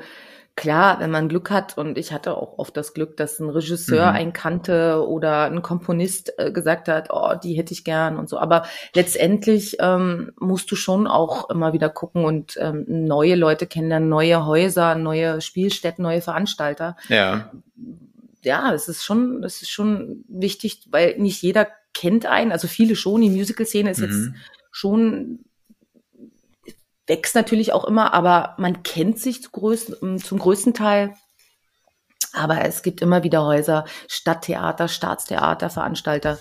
klar, 0.55 0.99
wenn 0.99 1.11
man 1.11 1.29
Glück 1.29 1.49
hat 1.49 1.77
und 1.77 1.97
ich 1.97 2.11
hatte 2.11 2.35
auch 2.37 2.57
oft 2.59 2.75
das 2.77 2.93
Glück, 2.93 3.17
dass 3.17 3.39
ein 3.39 3.49
Regisseur 3.49 4.09
Mhm. 4.09 4.15
einen 4.15 4.33
kannte 4.33 5.07
oder 5.07 5.45
ein 5.45 5.61
Komponist 5.61 6.33
äh, 6.37 6.51
gesagt 6.51 6.87
hat, 6.87 7.09
oh, 7.11 7.33
die 7.41 7.53
hätte 7.53 7.73
ich 7.73 7.83
gern 7.83 8.17
und 8.17 8.29
so. 8.29 8.37
Aber 8.37 8.65
letztendlich 8.93 9.77
ähm, 9.79 10.31
musst 10.39 10.69
du 10.71 10.75
schon 10.75 11.07
auch 11.07 11.49
immer 11.49 11.73
wieder 11.73 11.89
gucken 11.89 12.25
und 12.25 12.57
ähm, 12.59 12.85
neue 12.87 13.35
Leute 13.35 13.65
kennenlernen, 13.67 14.09
neue 14.09 14.45
Häuser, 14.45 14.95
neue 14.95 15.41
Spielstätten, 15.41 16.03
neue 16.03 16.21
Veranstalter. 16.21 16.95
Ja, 17.07 17.51
Ja, 18.43 18.73
es 18.73 18.87
ist 18.87 19.03
schon, 19.03 19.43
es 19.43 19.61
ist 19.61 19.69
schon 19.69 20.23
wichtig, 20.27 20.87
weil 20.91 21.17
nicht 21.19 21.41
jeder 21.43 21.67
kennt 21.93 22.25
einen. 22.25 22.51
Also 22.51 22.67
viele 22.67 22.95
schon. 22.95 23.21
Die 23.21 23.29
Musical-Szene 23.29 23.91
ist 23.91 23.99
jetzt 24.01 24.13
Mhm. 24.13 24.35
schon 24.71 25.39
wächst 27.11 27.35
natürlich 27.35 27.73
auch 27.73 27.83
immer, 27.83 28.13
aber 28.13 28.55
man 28.57 28.83
kennt 28.83 29.19
sich 29.19 29.43
zu 29.43 29.51
größten, 29.51 30.19
zum 30.19 30.39
größten 30.39 30.73
Teil. 30.73 31.13
Aber 32.31 32.63
es 32.63 32.83
gibt 32.83 33.01
immer 33.01 33.23
wieder 33.23 33.45
Häuser, 33.45 33.83
Stadttheater, 34.07 34.87
Staatstheater, 34.87 35.69
Veranstalter, 35.69 36.39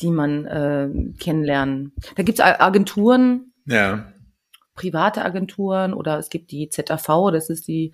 die 0.00 0.10
man 0.10 0.44
äh, 0.46 0.88
kennenlernen. 1.20 1.92
Da 2.16 2.24
gibt 2.24 2.40
es 2.40 2.44
Agenturen, 2.44 3.52
ja, 3.64 4.12
private 4.74 5.24
Agenturen 5.24 5.94
oder 5.94 6.18
es 6.18 6.30
gibt 6.30 6.50
die 6.50 6.68
ZAV, 6.68 7.30
das 7.30 7.48
ist 7.48 7.68
die 7.68 7.92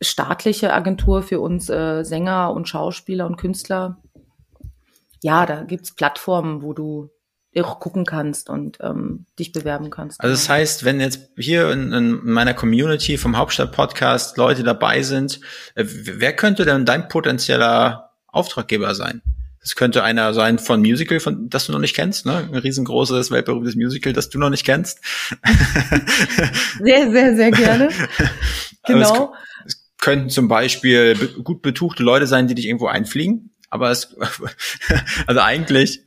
staatliche 0.00 0.72
Agentur 0.72 1.22
für 1.22 1.40
uns 1.40 1.68
äh, 1.68 2.04
Sänger 2.04 2.52
und 2.52 2.68
Schauspieler 2.68 3.26
und 3.26 3.36
Künstler. 3.36 4.00
Ja, 5.20 5.46
da 5.46 5.64
gibt's 5.64 5.96
Plattformen, 5.96 6.62
wo 6.62 6.74
du 6.74 7.10
auch 7.58 7.80
gucken 7.80 8.04
kannst 8.04 8.48
und 8.48 8.78
ähm, 8.80 9.26
dich 9.38 9.52
bewerben 9.52 9.90
kannst. 9.90 10.20
Also 10.20 10.32
das 10.32 10.48
heißt, 10.48 10.84
wenn 10.84 11.00
jetzt 11.00 11.30
hier 11.36 11.70
in, 11.70 11.92
in 11.92 12.24
meiner 12.24 12.54
Community 12.54 13.18
vom 13.18 13.36
Hauptstadt-Podcast 13.36 14.36
Leute 14.36 14.62
dabei 14.62 15.02
sind, 15.02 15.40
äh, 15.74 15.84
wer 15.84 16.34
könnte 16.34 16.64
denn 16.64 16.86
dein 16.86 17.08
potenzieller 17.08 18.12
Auftraggeber 18.28 18.94
sein? 18.94 19.22
Das 19.60 19.74
könnte 19.74 20.02
einer 20.02 20.32
sein 20.32 20.58
von 20.58 20.80
Musical, 20.80 21.20
von 21.20 21.50
das 21.50 21.66
du 21.66 21.72
noch 21.72 21.80
nicht 21.80 21.94
kennst, 21.94 22.24
ne? 22.24 22.48
Ein 22.50 22.54
riesengroßes, 22.54 23.30
weltberühmtes 23.30 23.76
Musical, 23.76 24.14
das 24.14 24.30
du 24.30 24.38
noch 24.38 24.48
nicht 24.48 24.64
kennst. 24.64 25.00
Sehr, 26.82 27.10
sehr, 27.10 27.36
sehr 27.36 27.50
gerne. 27.50 27.90
Aber 28.84 29.00
es 29.00 29.08
genau. 29.12 29.34
Könnten 29.98 30.30
zum 30.30 30.48
Beispiel 30.48 31.14
be 31.14 31.42
gut 31.42 31.60
betuchte 31.60 32.02
Leute 32.02 32.26
sein, 32.26 32.48
die 32.48 32.54
dich 32.54 32.66
irgendwo 32.66 32.86
einfliegen. 32.86 33.50
Aber 33.68 33.90
es, 33.90 34.16
also 35.26 35.40
eigentlich, 35.40 36.04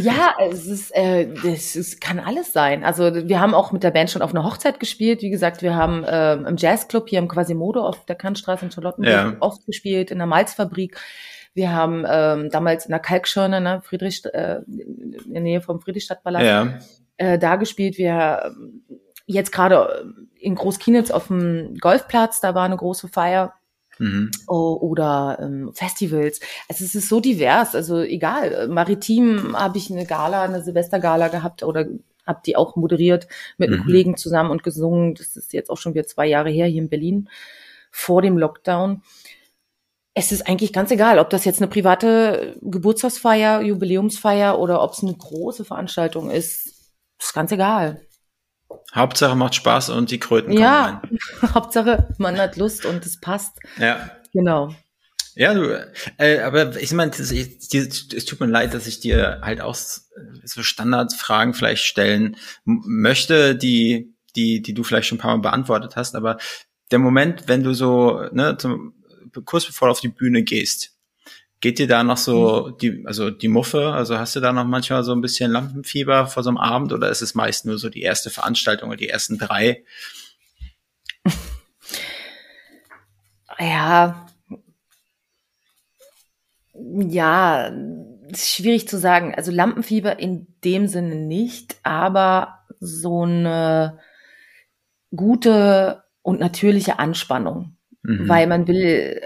Ja, 0.00 0.34
es 0.50 0.66
ist, 0.66 0.90
äh, 0.94 1.28
das 1.42 1.76
ist, 1.76 2.00
kann 2.00 2.18
alles 2.18 2.52
sein. 2.52 2.84
Also 2.84 3.28
wir 3.28 3.40
haben 3.40 3.54
auch 3.54 3.72
mit 3.72 3.82
der 3.82 3.90
Band 3.90 4.10
schon 4.10 4.22
auf 4.22 4.30
einer 4.34 4.44
Hochzeit 4.44 4.80
gespielt. 4.80 5.22
Wie 5.22 5.30
gesagt, 5.30 5.62
wir 5.62 5.74
haben 5.74 6.04
äh, 6.04 6.34
im 6.34 6.56
Jazzclub 6.56 7.08
hier 7.08 7.18
im 7.18 7.28
Quasimodo 7.28 7.84
auf 7.86 8.04
der 8.06 8.16
Kantstraße 8.16 8.64
in 8.64 8.70
Charlottenburg 8.70 9.12
Ja. 9.12 9.36
oft 9.40 9.64
gespielt, 9.66 10.10
in 10.10 10.18
der 10.18 10.26
Malzfabrik. 10.26 10.96
Wir 11.54 11.72
haben 11.72 12.04
ähm, 12.08 12.48
damals 12.50 12.86
in 12.86 12.90
der 12.90 13.00
Kalkschirne, 13.00 13.60
ne, 13.60 13.80
Friedrich, 13.82 14.24
äh, 14.26 14.60
in 14.66 15.32
der 15.32 15.42
Nähe 15.42 15.60
vom 15.60 15.80
Friedrichstadtpalast, 15.80 16.44
ja, 16.44 16.78
äh, 17.16 17.38
da 17.38 17.56
gespielt. 17.56 17.98
Wir 17.98 18.42
ähm, 18.46 18.84
jetzt 19.26 19.52
gerade 19.52 20.14
in 20.38 20.54
Großkienitz 20.54 21.10
auf 21.10 21.26
dem 21.26 21.74
Golfplatz, 21.80 22.40
da 22.40 22.54
war 22.54 22.64
eine 22.64 22.76
große 22.76 23.08
Feier. 23.08 23.54
Mhm. 24.00 24.30
Oder 24.48 25.38
ähm, 25.40 25.70
Festivals. 25.74 26.40
Also 26.68 26.84
es 26.84 26.94
ist 26.94 27.08
so 27.08 27.20
divers. 27.20 27.74
Also 27.74 28.00
egal. 28.00 28.52
äh, 28.52 28.66
Maritim 28.66 29.56
habe 29.56 29.78
ich 29.78 29.90
eine 29.90 30.06
Gala, 30.06 30.42
eine 30.42 30.62
Silvestergala 30.62 31.28
gehabt 31.28 31.62
oder 31.62 31.86
habe 32.26 32.40
die 32.44 32.56
auch 32.56 32.76
moderiert 32.76 33.28
mit 33.58 33.68
einem 33.70 33.80
Mhm. 33.80 33.84
Kollegen 33.84 34.16
zusammen 34.16 34.50
und 34.50 34.62
gesungen. 34.62 35.14
Das 35.14 35.36
ist 35.36 35.52
jetzt 35.52 35.70
auch 35.70 35.78
schon 35.78 35.94
wieder 35.94 36.06
zwei 36.06 36.26
Jahre 36.26 36.50
her 36.50 36.66
hier 36.66 36.82
in 36.82 36.88
Berlin 36.88 37.28
vor 37.90 38.22
dem 38.22 38.38
Lockdown. 38.38 39.02
Es 40.14 40.32
ist 40.32 40.48
eigentlich 40.48 40.72
ganz 40.72 40.90
egal, 40.90 41.18
ob 41.18 41.30
das 41.30 41.44
jetzt 41.44 41.60
eine 41.60 41.68
private 41.68 42.56
Geburtstagsfeier, 42.62 43.62
Jubiläumsfeier 43.62 44.58
oder 44.58 44.82
ob 44.82 44.92
es 44.92 45.02
eine 45.02 45.14
große 45.14 45.64
Veranstaltung 45.64 46.30
ist. 46.30 46.74
Ist 47.18 47.34
ganz 47.34 47.52
egal. 47.52 48.00
Hauptsache 48.94 49.36
macht 49.36 49.54
Spaß 49.54 49.90
und 49.90 50.10
die 50.10 50.18
Kröten 50.18 50.50
kommen 50.50 50.62
Ja, 50.62 51.02
rein. 51.02 51.18
Hauptsache 51.54 52.08
man 52.18 52.38
hat 52.38 52.56
Lust 52.56 52.86
und 52.86 53.04
es 53.06 53.20
passt. 53.20 53.58
Ja. 53.78 54.10
Genau. 54.32 54.74
Ja, 55.34 55.54
du, 55.54 55.88
äh, 56.18 56.40
aber 56.40 56.76
ich 56.80 56.92
meine, 56.92 57.12
es, 57.12 57.28
tut 58.26 58.40
mir 58.40 58.46
leid, 58.46 58.74
dass 58.74 58.86
ich 58.86 59.00
dir 59.00 59.40
halt 59.42 59.60
auch 59.60 59.74
so 59.74 60.62
Standardfragen 60.62 61.54
vielleicht 61.54 61.84
stellen 61.84 62.36
möchte, 62.64 63.54
die, 63.54 64.14
die, 64.34 64.60
die 64.60 64.74
du 64.74 64.82
vielleicht 64.82 65.06
schon 65.08 65.18
ein 65.18 65.20
paar 65.20 65.36
Mal 65.36 65.42
beantwortet 65.42 65.96
hast, 65.96 66.16
aber 66.16 66.38
der 66.90 66.98
Moment, 66.98 67.44
wenn 67.46 67.62
du 67.62 67.74
so, 67.74 68.24
ne, 68.32 68.56
zum, 68.58 68.94
kurz 69.44 69.66
bevor 69.66 69.88
du 69.88 69.92
auf 69.92 70.00
die 70.00 70.08
Bühne 70.08 70.42
gehst, 70.42 70.96
geht 71.60 71.78
dir 71.78 71.86
da 71.86 72.02
noch 72.02 72.16
so 72.16 72.68
mhm. 72.68 72.78
die, 72.78 73.02
also 73.06 73.30
die 73.30 73.48
Muffe, 73.48 73.92
also 73.92 74.18
hast 74.18 74.34
du 74.36 74.40
da 74.40 74.52
noch 74.52 74.64
manchmal 74.64 75.04
so 75.04 75.12
ein 75.12 75.20
bisschen 75.20 75.52
Lampenfieber 75.52 76.26
vor 76.26 76.42
so 76.42 76.50
einem 76.50 76.58
Abend 76.58 76.92
oder 76.92 77.10
ist 77.10 77.22
es 77.22 77.34
meist 77.34 77.66
nur 77.66 77.78
so 77.78 77.90
die 77.90 78.02
erste 78.02 78.30
Veranstaltung 78.30 78.88
oder 78.88 78.96
die 78.96 79.08
ersten 79.08 79.38
drei? 79.38 79.84
Ja, 83.58 84.26
ja, 86.72 87.70
schwierig 88.34 88.88
zu 88.88 88.98
sagen. 88.98 89.34
Also 89.34 89.52
Lampenfieber 89.52 90.18
in 90.18 90.46
dem 90.64 90.88
Sinne 90.88 91.14
nicht, 91.16 91.76
aber 91.82 92.60
so 92.78 93.24
eine 93.24 93.98
gute 95.14 96.04
und 96.22 96.40
natürliche 96.40 96.98
Anspannung, 96.98 97.76
mhm. 98.02 98.28
weil 98.28 98.46
man 98.46 98.66
will 98.66 99.20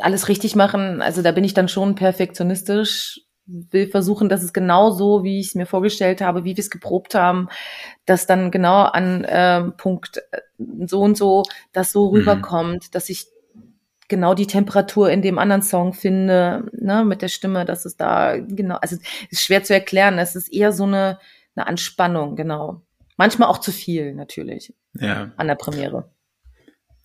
alles 0.00 0.28
richtig 0.28 0.56
machen. 0.56 1.02
Also 1.02 1.22
da 1.22 1.32
bin 1.32 1.44
ich 1.44 1.54
dann 1.54 1.68
schon 1.68 1.94
perfektionistisch, 1.94 3.20
will 3.46 3.88
versuchen, 3.88 4.28
dass 4.28 4.42
es 4.42 4.52
genau 4.52 4.90
so, 4.90 5.24
wie 5.24 5.40
ich 5.40 5.48
es 5.48 5.54
mir 5.54 5.66
vorgestellt 5.66 6.20
habe, 6.20 6.44
wie 6.44 6.56
wir 6.56 6.62
es 6.62 6.70
geprobt 6.70 7.14
haben, 7.14 7.48
dass 8.04 8.26
dann 8.26 8.50
genau 8.50 8.82
an 8.82 9.24
äh, 9.24 9.62
Punkt 9.76 10.22
so 10.58 11.00
und 11.00 11.16
so 11.16 11.44
das 11.72 11.92
so 11.92 12.10
mhm. 12.10 12.18
rüberkommt, 12.18 12.94
dass 12.94 13.08
ich 13.08 13.26
genau 14.08 14.34
die 14.34 14.46
Temperatur 14.46 15.10
in 15.10 15.22
dem 15.22 15.38
anderen 15.38 15.62
Song 15.62 15.92
finde, 15.92 16.68
ne, 16.72 17.04
mit 17.04 17.22
der 17.22 17.28
Stimme, 17.28 17.64
dass 17.64 17.84
es 17.84 17.96
da 17.96 18.36
genau, 18.36 18.76
also 18.76 18.96
ist 19.30 19.42
schwer 19.42 19.62
zu 19.62 19.74
erklären. 19.74 20.18
Es 20.18 20.34
ist 20.34 20.52
eher 20.52 20.72
so 20.72 20.84
eine, 20.84 21.18
eine 21.54 21.66
Anspannung, 21.66 22.34
genau. 22.34 22.82
Manchmal 23.16 23.48
auch 23.48 23.58
zu 23.58 23.72
viel, 23.72 24.14
natürlich. 24.14 24.74
Ja. 24.94 25.32
An 25.36 25.48
der 25.48 25.56
Premiere. 25.56 26.10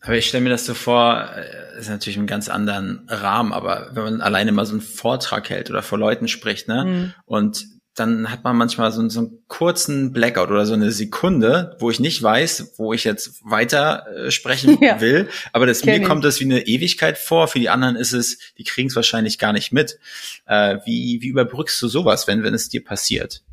Aber 0.03 0.17
ich 0.17 0.27
stelle 0.27 0.43
mir 0.43 0.49
das 0.49 0.65
so 0.65 0.73
vor, 0.73 1.29
äh, 1.35 1.79
ist 1.79 1.89
natürlich 1.89 2.17
ein 2.17 2.27
ganz 2.27 2.49
anderen 2.49 3.07
Rahmen, 3.07 3.53
aber 3.53 3.89
wenn 3.93 4.03
man 4.03 4.21
alleine 4.21 4.51
mal 4.51 4.65
so 4.65 4.73
einen 4.73 4.81
Vortrag 4.81 5.49
hält 5.49 5.69
oder 5.69 5.81
vor 5.81 5.97
Leuten 5.97 6.27
spricht, 6.27 6.67
ne, 6.67 6.85
mhm. 6.85 7.13
und 7.25 7.65
dann 7.95 8.31
hat 8.31 8.43
man 8.43 8.57
manchmal 8.57 8.91
so, 8.91 9.07
so 9.07 9.19
einen 9.19 9.43
kurzen 9.47 10.13
Blackout 10.13 10.49
oder 10.49 10.65
so 10.65 10.73
eine 10.73 10.91
Sekunde, 10.91 11.77
wo 11.79 11.91
ich 11.91 11.99
nicht 11.99 12.21
weiß, 12.21 12.73
wo 12.77 12.91
ich 12.91 13.03
jetzt 13.03 13.41
weiter 13.43 14.07
äh, 14.07 14.31
sprechen 14.31 14.79
ja. 14.81 14.99
will. 14.99 15.29
Aber 15.51 15.67
das, 15.67 15.85
mir 15.85 15.97
ich. 15.97 16.03
kommt 16.03 16.25
das 16.25 16.39
wie 16.39 16.45
eine 16.45 16.65
Ewigkeit 16.65 17.19
vor. 17.19 17.47
Für 17.47 17.59
die 17.59 17.69
anderen 17.69 17.95
ist 17.95 18.13
es, 18.13 18.39
die 18.57 18.63
kriegen 18.63 18.89
es 18.89 18.95
wahrscheinlich 18.95 19.37
gar 19.37 19.53
nicht 19.53 19.71
mit. 19.71 19.99
Äh, 20.47 20.79
wie, 20.85 21.21
wie 21.21 21.27
überbrückst 21.27 21.79
du 21.83 21.87
sowas, 21.87 22.27
wenn, 22.27 22.41
wenn 22.41 22.55
es 22.55 22.67
dir 22.67 22.83
passiert? 22.83 23.43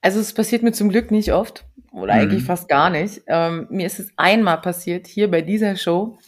Also 0.00 0.20
es 0.20 0.32
passiert 0.32 0.62
mir 0.62 0.72
zum 0.72 0.88
Glück 0.88 1.10
nicht 1.10 1.32
oft 1.32 1.64
oder 1.92 2.14
mhm. 2.14 2.20
eigentlich 2.20 2.44
fast 2.44 2.68
gar 2.68 2.90
nicht. 2.90 3.22
Ähm, 3.26 3.66
mir 3.70 3.86
ist 3.86 3.98
es 3.98 4.12
einmal 4.16 4.60
passiert 4.60 5.06
hier 5.06 5.30
bei 5.30 5.42
dieser 5.42 5.76
Show. 5.76 6.18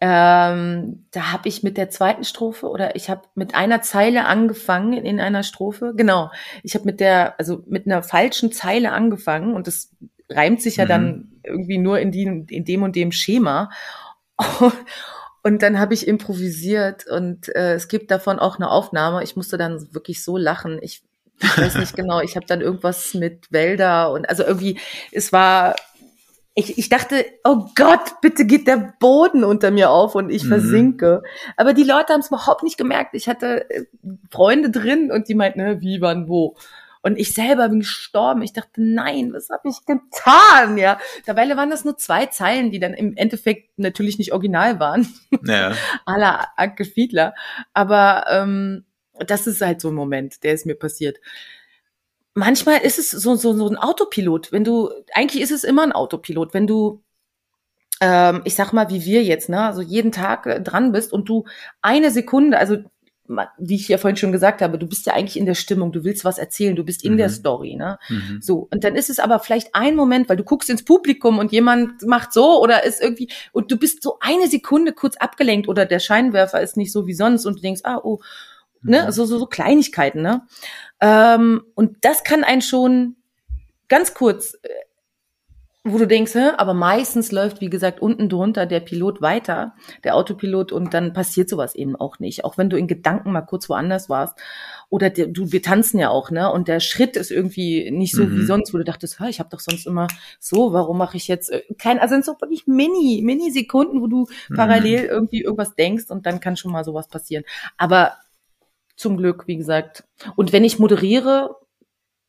Ähm, 0.00 1.06
da 1.12 1.32
habe 1.32 1.48
ich 1.48 1.62
mit 1.62 1.76
der 1.76 1.88
zweiten 1.88 2.24
Strophe 2.24 2.68
oder 2.68 2.96
ich 2.96 3.08
habe 3.08 3.22
mit 3.34 3.54
einer 3.54 3.80
Zeile 3.80 4.26
angefangen 4.26 4.92
in 4.92 5.20
einer 5.20 5.42
Strophe. 5.42 5.94
Genau, 5.96 6.30
ich 6.62 6.74
habe 6.74 6.84
mit 6.84 7.00
der, 7.00 7.38
also 7.38 7.62
mit 7.66 7.86
einer 7.86 8.02
falschen 8.02 8.52
Zeile 8.52 8.92
angefangen 8.92 9.54
und 9.54 9.66
das 9.66 9.92
reimt 10.28 10.60
sich 10.60 10.76
ja 10.76 10.84
mhm. 10.84 10.88
dann 10.88 11.32
irgendwie 11.44 11.78
nur 11.78 12.00
in, 12.00 12.10
die, 12.10 12.24
in 12.24 12.64
dem 12.64 12.82
und 12.82 12.96
dem 12.96 13.12
Schema. 13.12 13.70
Und 15.46 15.62
dann 15.62 15.78
habe 15.78 15.92
ich 15.92 16.08
improvisiert 16.08 17.06
und 17.06 17.54
äh, 17.54 17.74
es 17.74 17.88
gibt 17.88 18.10
davon 18.10 18.38
auch 18.38 18.56
eine 18.56 18.70
Aufnahme. 18.70 19.22
Ich 19.22 19.36
musste 19.36 19.58
dann 19.58 19.92
wirklich 19.92 20.24
so 20.24 20.38
lachen. 20.38 20.78
Ich, 20.80 21.02
ich 21.40 21.58
weiß 21.58 21.76
nicht 21.76 21.96
genau, 21.96 22.20
ich 22.20 22.36
habe 22.36 22.46
dann 22.46 22.60
irgendwas 22.60 23.14
mit 23.14 23.50
Wälder 23.50 24.12
und 24.12 24.28
also 24.28 24.44
irgendwie, 24.44 24.78
es 25.12 25.32
war 25.32 25.74
ich, 26.56 26.78
ich 26.78 26.88
dachte, 26.88 27.26
oh 27.42 27.66
Gott, 27.74 28.20
bitte 28.22 28.46
geht 28.46 28.68
der 28.68 28.94
Boden 29.00 29.42
unter 29.42 29.72
mir 29.72 29.90
auf 29.90 30.14
und 30.14 30.30
ich 30.30 30.44
mhm. 30.44 30.48
versinke. 30.48 31.22
Aber 31.56 31.74
die 31.74 31.82
Leute 31.82 32.12
haben 32.12 32.20
es 32.20 32.28
überhaupt 32.28 32.62
nicht 32.62 32.78
gemerkt. 32.78 33.14
Ich 33.14 33.28
hatte 33.28 33.68
äh, 33.70 33.84
Freunde 34.30 34.70
drin 34.70 35.10
und 35.10 35.28
die 35.28 35.34
meinten, 35.34 35.60
ne, 35.60 35.80
wie, 35.80 36.00
wann, 36.00 36.28
wo. 36.28 36.56
Und 37.02 37.18
ich 37.18 37.34
selber 37.34 37.68
bin 37.68 37.80
gestorben. 37.80 38.40
Ich 38.42 38.52
dachte, 38.52 38.80
nein, 38.80 39.32
was 39.34 39.50
habe 39.50 39.68
ich 39.68 39.84
getan? 39.84 40.78
Ja, 40.78 40.98
dabei 41.26 41.54
waren 41.56 41.70
das 41.70 41.84
nur 41.84 41.98
zwei 41.98 42.26
Zeilen, 42.26 42.70
die 42.70 42.78
dann 42.78 42.94
im 42.94 43.16
Endeffekt 43.16 43.76
natürlich 43.78 44.16
nicht 44.18 44.32
original 44.32 44.78
waren. 44.78 45.12
Ja. 45.44 45.72
Aller 46.06 46.48
Anke 46.56 46.84
Fiedler. 46.84 47.34
Aber 47.74 48.26
ähm, 48.30 48.84
das 49.18 49.46
ist 49.46 49.60
halt 49.60 49.80
so 49.80 49.88
ein 49.88 49.94
Moment, 49.94 50.42
der 50.42 50.54
ist 50.54 50.66
mir 50.66 50.74
passiert 50.74 51.18
manchmal 52.34 52.78
ist 52.78 52.98
es 52.98 53.10
so, 53.10 53.36
so, 53.36 53.54
so 53.54 53.68
ein 53.68 53.76
Autopilot. 53.76 54.52
Wenn 54.52 54.64
du, 54.64 54.90
eigentlich 55.14 55.42
ist 55.42 55.52
es 55.52 55.64
immer 55.64 55.82
ein 55.82 55.92
Autopilot, 55.92 56.52
wenn 56.52 56.66
du, 56.66 57.02
ähm, 58.00 58.42
ich 58.44 58.54
sag 58.54 58.72
mal, 58.72 58.90
wie 58.90 59.04
wir 59.04 59.22
jetzt, 59.22 59.48
ne, 59.48 59.62
also 59.62 59.80
jeden 59.80 60.12
Tag 60.12 60.46
äh, 60.46 60.60
dran 60.60 60.92
bist 60.92 61.12
und 61.12 61.28
du 61.28 61.44
eine 61.80 62.10
Sekunde, 62.10 62.58
also 62.58 62.78
wie 63.56 63.76
ich 63.76 63.88
ja 63.88 63.96
vorhin 63.96 64.18
schon 64.18 64.32
gesagt 64.32 64.60
habe, 64.60 64.76
du 64.76 64.86
bist 64.86 65.06
ja 65.06 65.14
eigentlich 65.14 65.38
in 65.38 65.46
der 65.46 65.54
Stimmung, 65.54 65.92
du 65.92 66.04
willst 66.04 66.26
was 66.26 66.36
erzählen, 66.36 66.76
du 66.76 66.84
bist 66.84 67.02
in 67.02 67.14
mhm. 67.14 67.16
der 67.16 67.30
Story, 67.30 67.74
ne? 67.74 67.98
Mhm. 68.10 68.42
So. 68.42 68.68
Und 68.70 68.84
dann 68.84 68.96
ist 68.96 69.08
es 69.08 69.18
aber 69.18 69.38
vielleicht 69.38 69.74
ein 69.74 69.96
Moment, 69.96 70.28
weil 70.28 70.36
du 70.36 70.44
guckst 70.44 70.68
ins 70.68 70.84
Publikum 70.84 71.38
und 71.38 71.50
jemand 71.50 72.02
macht 72.02 72.34
so 72.34 72.60
oder 72.60 72.84
ist 72.84 73.00
irgendwie, 73.00 73.30
und 73.52 73.72
du 73.72 73.78
bist 73.78 74.02
so 74.02 74.18
eine 74.20 74.46
Sekunde 74.48 74.92
kurz 74.92 75.16
abgelenkt 75.16 75.68
oder 75.68 75.86
der 75.86 76.00
Scheinwerfer 76.00 76.60
ist 76.60 76.76
nicht 76.76 76.92
so 76.92 77.06
wie 77.06 77.14
sonst 77.14 77.46
und 77.46 77.56
du 77.56 77.62
denkst, 77.62 77.80
ah, 77.84 77.98
oh, 78.04 78.20
ne, 78.84 79.04
mhm. 79.06 79.10
so, 79.12 79.24
so, 79.24 79.38
so 79.38 79.46
Kleinigkeiten, 79.46 80.22
ne? 80.22 80.42
Ähm, 81.00 81.62
und 81.74 81.96
das 82.02 82.24
kann 82.24 82.44
einen 82.44 82.62
schon 82.62 83.16
ganz 83.88 84.14
kurz, 84.14 84.54
äh, 84.62 84.68
wo 85.86 85.98
du 85.98 86.06
denkst, 86.06 86.34
hä? 86.34 86.52
aber 86.56 86.72
meistens 86.72 87.30
läuft, 87.30 87.60
wie 87.60 87.68
gesagt, 87.68 88.00
unten 88.00 88.30
drunter 88.30 88.64
der 88.64 88.80
Pilot 88.80 89.20
weiter, 89.20 89.74
der 90.02 90.16
Autopilot, 90.16 90.72
und 90.72 90.94
dann 90.94 91.12
passiert 91.12 91.50
sowas 91.50 91.74
eben 91.74 91.94
auch 91.94 92.18
nicht. 92.18 92.42
Auch 92.42 92.56
wenn 92.56 92.70
du 92.70 92.78
in 92.78 92.88
Gedanken 92.88 93.32
mal 93.32 93.42
kurz 93.42 93.68
woanders 93.68 94.08
warst. 94.08 94.38
Oder 94.88 95.10
der, 95.10 95.26
du, 95.26 95.52
wir 95.52 95.60
tanzen 95.60 95.98
ja 95.98 96.08
auch, 96.08 96.30
ne? 96.30 96.50
Und 96.50 96.68
der 96.68 96.80
Schritt 96.80 97.16
ist 97.16 97.30
irgendwie 97.30 97.90
nicht 97.90 98.14
so 98.14 98.24
mhm. 98.24 98.36
wie 98.36 98.44
sonst, 98.46 98.72
wo 98.72 98.78
du 98.78 98.84
dachtest, 98.84 99.20
hä, 99.20 99.28
ich 99.28 99.40
habe 99.40 99.50
doch 99.50 99.60
sonst 99.60 99.86
immer 99.86 100.06
so, 100.40 100.72
warum 100.72 100.96
mache 100.96 101.18
ich 101.18 101.28
jetzt 101.28 101.50
äh, 101.50 101.62
kein, 101.76 101.98
also 101.98 102.14
sind 102.14 102.24
so 102.24 102.32
wirklich 102.40 102.66
Mini, 102.66 103.20
Mini-Sekunden, 103.22 104.00
wo 104.00 104.06
du 104.06 104.26
mhm. 104.48 104.54
parallel 104.54 105.04
irgendwie 105.04 105.42
irgendwas 105.42 105.74
denkst 105.74 106.04
und 106.08 106.24
dann 106.24 106.40
kann 106.40 106.56
schon 106.56 106.72
mal 106.72 106.84
sowas 106.84 107.08
passieren. 107.08 107.44
Aber 107.76 108.14
zum 108.96 109.16
Glück, 109.16 109.46
wie 109.46 109.56
gesagt. 109.56 110.04
Und 110.36 110.52
wenn 110.52 110.64
ich 110.64 110.78
moderiere, 110.78 111.56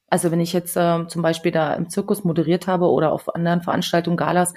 also 0.08 0.32
wenn 0.32 0.40
ich 0.40 0.54
jetzt 0.54 0.76
äh, 0.78 1.08
zum 1.08 1.22
Beispiel 1.22 1.52
da 1.52 1.74
im 1.74 1.90
Zirkus 1.90 2.24
moderiert 2.24 2.68
habe 2.68 2.90
oder 2.90 3.12
auf 3.12 3.34
anderen 3.34 3.62
Veranstaltungen, 3.62 4.18
Galas, 4.18 4.54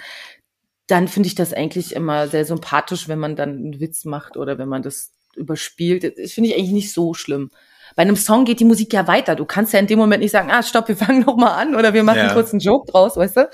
dann 0.86 1.08
finde 1.08 1.26
ich 1.26 1.34
das 1.34 1.52
eigentlich 1.52 1.94
immer 1.94 2.28
sehr 2.28 2.44
sympathisch, 2.44 3.08
wenn 3.08 3.18
man 3.18 3.36
dann 3.36 3.50
einen 3.50 3.80
Witz 3.80 4.04
macht 4.04 4.36
oder 4.36 4.58
wenn 4.58 4.68
man 4.68 4.82
das 4.82 5.12
überspielt. 5.36 6.02
Das 6.18 6.32
finde 6.32 6.50
ich 6.50 6.56
eigentlich 6.56 6.72
nicht 6.72 6.92
so 6.92 7.14
schlimm. 7.14 7.50
Bei 7.94 8.02
einem 8.02 8.16
Song 8.16 8.44
geht 8.44 8.60
die 8.60 8.64
Musik 8.64 8.92
ja 8.92 9.06
weiter. 9.06 9.34
Du 9.34 9.44
kannst 9.44 9.72
ja 9.72 9.80
in 9.80 9.86
dem 9.86 9.98
Moment 9.98 10.22
nicht 10.22 10.32
sagen, 10.32 10.50
ah, 10.50 10.62
stopp, 10.62 10.88
wir 10.88 10.96
fangen 10.96 11.20
noch 11.20 11.36
mal 11.36 11.54
an 11.54 11.74
oder 11.74 11.92
wir 11.92 12.02
machen 12.02 12.18
ja. 12.18 12.32
kurz 12.32 12.52
einen 12.52 12.60
Joke 12.60 12.90
draus, 12.90 13.16
weißt 13.16 13.36
du? 13.36 13.50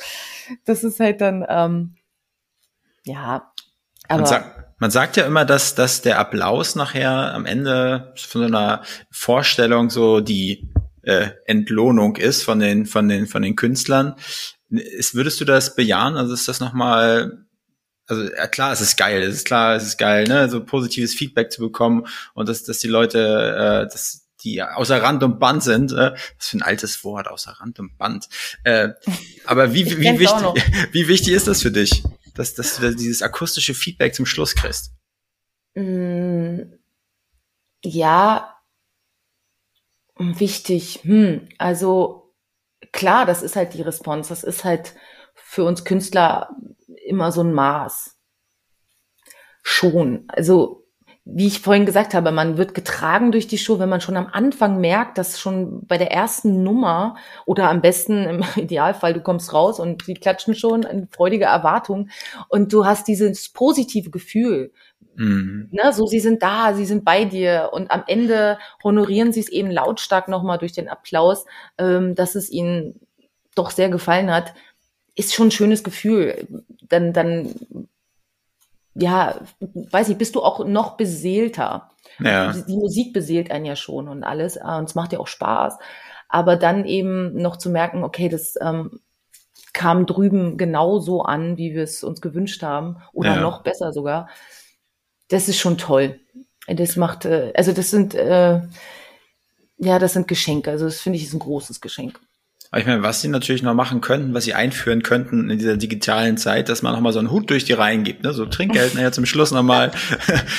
Das 0.64 0.84
ist 0.84 1.00
halt 1.00 1.20
dann, 1.20 1.44
ähm, 1.48 1.96
ja. 3.04 3.52
Aber 4.08 4.63
man 4.78 4.90
sagt 4.90 5.16
ja 5.16 5.24
immer, 5.24 5.44
dass, 5.44 5.74
dass 5.74 6.02
der 6.02 6.18
Applaus 6.18 6.74
nachher 6.74 7.34
am 7.34 7.46
Ende 7.46 8.12
von 8.16 8.42
so 8.42 8.46
einer 8.46 8.82
Vorstellung 9.10 9.90
so 9.90 10.20
die 10.20 10.68
äh, 11.02 11.30
Entlohnung 11.46 12.16
ist 12.16 12.42
von 12.42 12.58
den, 12.58 12.86
von 12.86 13.08
den, 13.08 13.26
von 13.26 13.42
den 13.42 13.56
Künstlern. 13.56 14.16
Ist, 14.70 15.14
würdest 15.14 15.40
du 15.40 15.44
das 15.44 15.76
bejahen? 15.76 16.16
Also 16.16 16.34
ist 16.34 16.48
das 16.48 16.60
nochmal, 16.60 17.44
also 18.06 18.22
ja, 18.24 18.46
klar, 18.46 18.72
es 18.72 18.80
ist 18.80 18.96
geil, 18.96 19.22
es 19.22 19.36
ist 19.36 19.46
klar, 19.46 19.76
es 19.76 19.84
ist 19.84 19.98
geil, 19.98 20.26
ne, 20.26 20.48
so 20.48 20.64
positives 20.64 21.14
Feedback 21.14 21.52
zu 21.52 21.60
bekommen 21.60 22.06
und 22.34 22.48
dass, 22.48 22.64
dass 22.64 22.78
die 22.78 22.88
Leute, 22.88 23.86
äh, 23.86 23.92
dass 23.92 24.24
die 24.42 24.62
außer 24.62 25.02
Rand 25.02 25.22
und 25.22 25.38
Band 25.40 25.62
sind. 25.62 25.92
Äh, 25.92 26.12
was 26.38 26.48
für 26.48 26.58
ein 26.58 26.62
altes 26.62 27.02
Wort, 27.04 27.28
außer 27.28 27.52
Rand 27.52 27.78
und 27.80 27.96
Band. 27.96 28.28
Äh, 28.62 28.90
aber 29.46 29.72
wie, 29.72 29.86
wie, 29.86 30.00
wie, 30.00 30.18
wichtig, 30.18 30.64
wie 30.92 31.08
wichtig 31.08 31.32
ist 31.32 31.48
das 31.48 31.62
für 31.62 31.70
dich? 31.70 32.02
Dass, 32.34 32.54
dass 32.54 32.76
du 32.76 32.94
dieses 32.94 33.22
akustische 33.22 33.74
Feedback 33.74 34.14
zum 34.14 34.26
Schluss 34.26 34.54
kriegst? 34.54 34.92
Mm, 35.74 36.60
ja, 37.82 38.56
wichtig. 40.16 41.00
Hm, 41.02 41.48
also 41.58 42.34
klar, 42.92 43.26
das 43.26 43.42
ist 43.42 43.56
halt 43.56 43.74
die 43.74 43.82
Response. 43.82 44.28
Das 44.28 44.44
ist 44.44 44.64
halt 44.64 44.94
für 45.34 45.64
uns 45.64 45.84
Künstler 45.84 46.50
immer 47.06 47.32
so 47.32 47.42
ein 47.42 47.52
Maß. 47.52 48.16
Schon. 49.62 50.24
Also 50.28 50.83
wie 51.26 51.46
ich 51.46 51.60
vorhin 51.60 51.86
gesagt 51.86 52.12
habe, 52.12 52.32
man 52.32 52.58
wird 52.58 52.74
getragen 52.74 53.32
durch 53.32 53.46
die 53.46 53.56
Show, 53.56 53.78
wenn 53.78 53.88
man 53.88 54.02
schon 54.02 54.16
am 54.16 54.28
Anfang 54.30 54.78
merkt, 54.78 55.16
dass 55.16 55.40
schon 55.40 55.86
bei 55.86 55.96
der 55.96 56.12
ersten 56.12 56.62
Nummer 56.62 57.16
oder 57.46 57.70
am 57.70 57.80
besten 57.80 58.24
im 58.24 58.44
Idealfall, 58.56 59.14
du 59.14 59.20
kommst 59.20 59.52
raus 59.54 59.80
und 59.80 60.06
die 60.06 60.14
klatschen 60.14 60.54
schon 60.54 60.82
in 60.82 61.08
freudiger 61.08 61.46
Erwartung 61.46 62.10
und 62.48 62.72
du 62.72 62.84
hast 62.84 63.08
dieses 63.08 63.48
positive 63.48 64.10
Gefühl. 64.10 64.72
Mhm. 65.16 65.68
Ne, 65.70 65.92
so, 65.92 66.06
sie 66.06 66.20
sind 66.20 66.42
da, 66.42 66.74
sie 66.74 66.84
sind 66.84 67.04
bei 67.04 67.24
dir 67.24 67.70
und 67.72 67.90
am 67.90 68.04
Ende 68.06 68.58
honorieren 68.82 69.32
sie 69.32 69.40
es 69.40 69.48
eben 69.48 69.70
lautstark 69.70 70.28
nochmal 70.28 70.58
durch 70.58 70.72
den 70.72 70.88
Applaus, 70.88 71.46
ähm, 71.78 72.14
dass 72.14 72.34
es 72.34 72.50
ihnen 72.50 73.00
doch 73.54 73.70
sehr 73.70 73.88
gefallen 73.88 74.30
hat. 74.30 74.52
Ist 75.14 75.32
schon 75.32 75.48
ein 75.48 75.52
schönes 75.52 75.84
Gefühl. 75.84 76.46
Dann, 76.88 77.12
dann 77.12 77.54
ja, 78.94 79.40
weiß 79.60 80.08
ich, 80.08 80.18
bist 80.18 80.34
du 80.34 80.42
auch 80.42 80.64
noch 80.64 80.96
beseelter. 80.96 81.90
Ja. 82.18 82.52
Die, 82.52 82.76
Musik 82.76 83.12
beseelt 83.12 83.50
einen 83.50 83.64
ja 83.64 83.76
schon 83.76 84.08
und 84.08 84.22
alles 84.22 84.56
äh, 84.56 84.62
und 84.64 84.88
es 84.88 84.94
macht 84.94 85.12
ja 85.12 85.18
auch 85.18 85.26
Spaß. 85.26 85.78
Aber 86.28 86.56
dann 86.56 86.84
eben 86.84 87.34
noch 87.40 87.56
zu 87.56 87.70
merken, 87.70 88.04
okay, 88.04 88.28
das 88.28 88.54
ähm, 88.60 89.00
kam 89.72 90.06
drüben 90.06 90.56
genauso 90.56 91.22
an, 91.22 91.56
wie 91.56 91.74
wir 91.74 91.82
es 91.82 92.04
uns 92.04 92.20
gewünscht 92.20 92.62
haben 92.62 93.02
oder 93.12 93.36
ja. 93.36 93.40
noch 93.40 93.62
besser 93.62 93.92
sogar. 93.92 94.28
Das 95.28 95.48
ist 95.48 95.58
schon 95.58 95.78
toll. 95.78 96.20
Das 96.66 96.96
macht, 96.96 97.24
äh, 97.24 97.52
also 97.56 97.72
das 97.72 97.90
sind, 97.90 98.14
äh, 98.14 98.60
ja, 99.78 99.98
das 99.98 100.12
sind 100.12 100.28
Geschenke. 100.28 100.70
Also 100.70 100.84
das 100.84 101.00
finde 101.00 101.18
ich 101.18 101.24
ist 101.24 101.34
ein 101.34 101.40
großes 101.40 101.80
Geschenk. 101.80 102.20
Aber 102.74 102.80
ich 102.80 102.88
meine, 102.88 103.04
was 103.04 103.20
sie 103.20 103.28
natürlich 103.28 103.62
noch 103.62 103.72
machen 103.72 104.00
könnten, 104.00 104.34
was 104.34 104.42
sie 104.42 104.54
einführen 104.54 105.04
könnten 105.04 105.48
in 105.48 105.60
dieser 105.60 105.76
digitalen 105.76 106.36
Zeit, 106.36 106.68
dass 106.68 106.82
man 106.82 106.92
nochmal 106.92 107.12
so 107.12 107.20
einen 107.20 107.30
Hut 107.30 107.48
durch 107.48 107.64
die 107.64 107.72
Reihen 107.72 108.02
gibt, 108.02 108.24
ne? 108.24 108.32
so 108.32 108.46
Trinkgeld, 108.46 108.96
naja, 108.96 109.12
zum 109.12 109.26
Schluss 109.26 109.52
nochmal. 109.52 109.92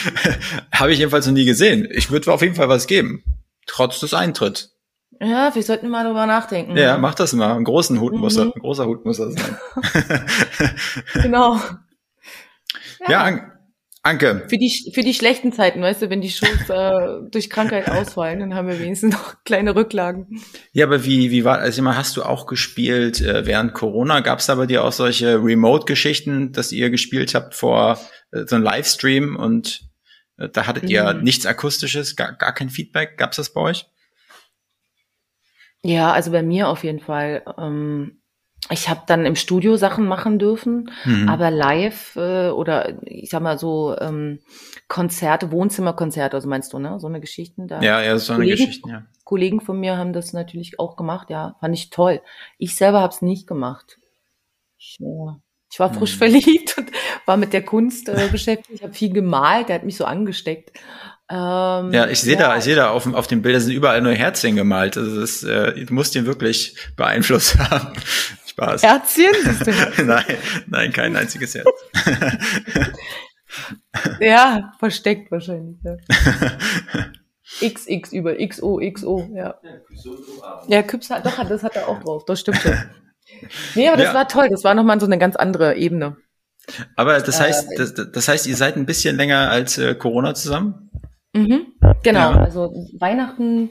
Habe 0.71 0.93
ich 0.93 0.99
jedenfalls 0.99 1.27
noch 1.27 1.33
nie 1.33 1.43
gesehen. 1.43 1.85
Ich 1.91 2.11
würde 2.11 2.31
auf 2.31 2.41
jeden 2.41 2.55
Fall 2.55 2.69
was 2.69 2.87
geben. 2.87 3.25
Trotz 3.67 3.99
des 3.99 4.13
Eintritts. 4.13 4.77
Ja, 5.19 5.53
wir 5.53 5.61
sollten 5.61 5.89
mal 5.89 6.05
drüber 6.05 6.25
nachdenken. 6.25 6.77
Ja, 6.77 6.97
mach 6.97 7.15
das 7.15 7.33
mal. 7.33 7.53
Ein 7.53 7.65
großen 7.65 7.99
Hut 7.99 8.13
mhm. 8.13 8.19
muss 8.19 8.37
er, 8.37 8.45
ein 8.45 8.61
großer 8.61 8.85
Hut 8.85 9.03
muss 9.03 9.19
er 9.19 9.31
sein. 9.31 9.57
genau. 11.21 11.59
Ja, 13.09 13.29
ja 13.29 13.54
Anke. 14.05 14.45
Für 14.47 14.57
die, 14.57 14.91
für 14.93 15.01
die 15.01 15.15
schlechten 15.15 15.51
Zeiten, 15.51 15.81
weißt 15.81 16.03
du, 16.03 16.09
wenn 16.11 16.21
die 16.21 16.29
Shows 16.29 16.69
äh, 16.69 17.27
durch 17.31 17.49
Krankheit 17.49 17.89
ausfallen, 17.89 18.39
dann 18.39 18.53
haben 18.53 18.67
wir 18.67 18.79
wenigstens 18.79 19.13
noch 19.13 19.43
kleine 19.43 19.75
Rücklagen. 19.75 20.41
Ja, 20.73 20.85
aber 20.85 21.05
wie, 21.05 21.31
wie 21.31 21.43
war, 21.43 21.57
also 21.57 21.81
immer 21.81 21.97
hast 21.97 22.15
du 22.15 22.23
auch 22.23 22.45
gespielt 22.45 23.19
äh, 23.21 23.47
während 23.47 23.73
Corona? 23.73 24.19
Gab 24.19 24.39
es 24.39 24.45
da 24.45 24.55
bei 24.55 24.67
dir 24.67 24.83
auch 24.83 24.91
solche 24.91 25.43
Remote-Geschichten, 25.43 26.51
dass 26.51 26.71
ihr 26.71 26.91
gespielt 26.91 27.33
habt 27.33 27.55
vor 27.55 27.99
äh, 28.31 28.45
so 28.45 28.55
einem 28.55 28.63
Livestream 28.63 29.35
und 29.35 29.89
äh, 30.37 30.49
da 30.49 30.67
hattet 30.67 30.87
ihr 30.89 31.11
mhm. 31.11 31.23
nichts 31.23 31.47
Akustisches, 31.47 32.15
gar, 32.15 32.33
gar 32.33 32.53
kein 32.53 32.69
Feedback? 32.69 33.17
Gab's 33.17 33.37
das 33.37 33.53
bei 33.53 33.61
euch? 33.61 33.87
Ja, 35.83 36.13
also 36.13 36.31
bei 36.31 36.43
mir 36.43 36.67
auf 36.69 36.83
jeden 36.83 36.99
Fall. 36.99 37.43
Ähm, 37.57 38.21
ich 38.71 38.89
habe 38.89 39.01
dann 39.05 39.25
im 39.25 39.35
Studio 39.35 39.77
Sachen 39.77 40.07
machen 40.07 40.39
dürfen, 40.39 40.89
mhm. 41.03 41.29
aber 41.29 41.51
live 41.51 42.15
äh, 42.15 42.49
oder 42.49 42.99
ich 43.05 43.29
sag 43.29 43.41
mal 43.41 43.59
so 43.59 43.95
ähm, 43.99 44.39
Konzerte, 44.87 45.51
Wohnzimmerkonzerte, 45.51 46.35
also 46.35 46.47
meinst 46.47 46.73
du, 46.73 46.79
ne? 46.79 46.99
So 46.99 47.07
eine 47.07 47.19
Geschichten 47.19 47.67
da. 47.67 47.81
Ja, 47.81 48.01
ja, 48.01 48.17
so 48.17 48.33
eine 48.33 48.47
Geschichte, 48.47 48.89
ja. 48.89 49.03
Kollegen 49.23 49.61
von 49.61 49.79
mir 49.79 49.97
haben 49.97 50.13
das 50.13 50.33
natürlich 50.33 50.79
auch 50.79 50.95
gemacht, 50.95 51.29
ja, 51.29 51.55
fand 51.59 51.75
ich 51.75 51.89
toll. 51.89 52.21
Ich 52.57 52.75
selber 52.75 53.01
habe 53.01 53.13
es 53.13 53.21
nicht 53.21 53.47
gemacht. 53.47 53.97
Ich, 54.77 54.97
ja, 54.99 55.39
ich 55.71 55.79
war 55.79 55.93
frisch 55.93 56.13
mhm. 56.15 56.19
verliebt 56.19 56.77
und 56.77 56.91
war 57.25 57.37
mit 57.37 57.53
der 57.53 57.63
Kunst 57.63 58.09
äh, 58.09 58.29
beschäftigt. 58.31 58.71
Ich 58.73 58.83
habe 58.83 58.93
viel 58.93 59.13
gemalt, 59.13 59.69
der 59.69 59.75
hat 59.75 59.83
mich 59.83 59.97
so 59.97 60.05
angesteckt. 60.05 60.71
Ähm, 61.27 61.91
ja, 61.91 62.07
ich 62.07 62.21
sehe 62.21 62.35
ja. 62.35 62.49
da, 62.49 62.57
ich 62.57 62.63
sehe 62.63 62.75
da 62.75 62.91
auf, 62.91 63.11
auf 63.11 63.25
dem 63.25 63.41
Bild, 63.41 63.55
da 63.55 63.59
sind 63.59 63.73
überall 63.73 64.01
nur 64.01 64.13
Herzchen 64.13 64.55
gemalt. 64.55 64.95
Also 64.95 65.19
das, 65.19 65.43
äh, 65.43 65.85
du 65.85 65.93
musst 65.93 66.15
ihn 66.15 66.27
wirklich 66.27 66.77
beeinflusst 66.95 67.57
haben. 67.71 67.93
Spaß. 68.55 68.83
Herzchen? 68.83 69.25
nein, 70.07 70.23
nein, 70.67 70.93
kein 70.93 71.15
einziges 71.17 71.55
Herz. 71.55 71.67
ja, 74.21 74.71
versteckt 74.79 75.29
wahrscheinlich. 75.29 75.77
Ja. 75.83 75.97
XX 77.61 78.13
über 78.13 78.35
XO, 78.35 78.79
XO, 78.93 79.29
ja. 79.33 79.59
Ja, 80.67 80.83
Küps 80.83 81.09
hat, 81.09 81.25
doch, 81.25 81.43
das 81.47 81.63
hat 81.63 81.75
er 81.75 81.89
auch 81.89 82.01
drauf, 82.01 82.23
das 82.25 82.39
stimmt 82.39 82.59
schon. 82.59 82.77
Nee, 83.75 83.89
aber 83.89 83.97
das 83.97 84.07
ja. 84.07 84.13
war 84.13 84.27
toll, 84.29 84.47
das 84.49 84.63
war 84.63 84.73
nochmal 84.73 84.99
so 85.01 85.05
eine 85.05 85.17
ganz 85.17 85.35
andere 85.35 85.75
Ebene. 85.75 86.15
Aber 86.95 87.19
das 87.19 87.39
heißt, 87.39 87.73
äh, 87.73 87.75
das, 87.75 87.93
das 87.93 88.27
heißt, 88.27 88.47
ihr 88.47 88.55
seid 88.55 88.77
ein 88.77 88.85
bisschen 88.85 89.17
länger 89.17 89.49
als 89.49 89.77
äh, 89.77 89.95
Corona 89.95 90.33
zusammen? 90.33 90.89
Mhm, 91.33 91.73
genau, 92.03 92.31
ja. 92.31 92.39
also 92.39 92.73
Weihnachten 92.99 93.69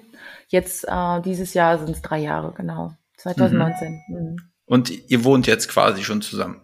jetzt 0.49 0.85
äh, 0.87 1.23
dieses 1.23 1.55
Jahr 1.55 1.79
sind 1.79 1.91
es 1.91 2.03
drei 2.03 2.19
Jahre, 2.19 2.53
genau. 2.55 2.93
2019. 3.17 4.03
Mhm. 4.09 4.17
Mhm. 4.17 4.37
Und 4.67 4.91
ihr 5.11 5.25
wohnt 5.25 5.47
jetzt 5.47 5.69
quasi 5.69 6.05
schon 6.05 6.23
zusammen. 6.23 6.61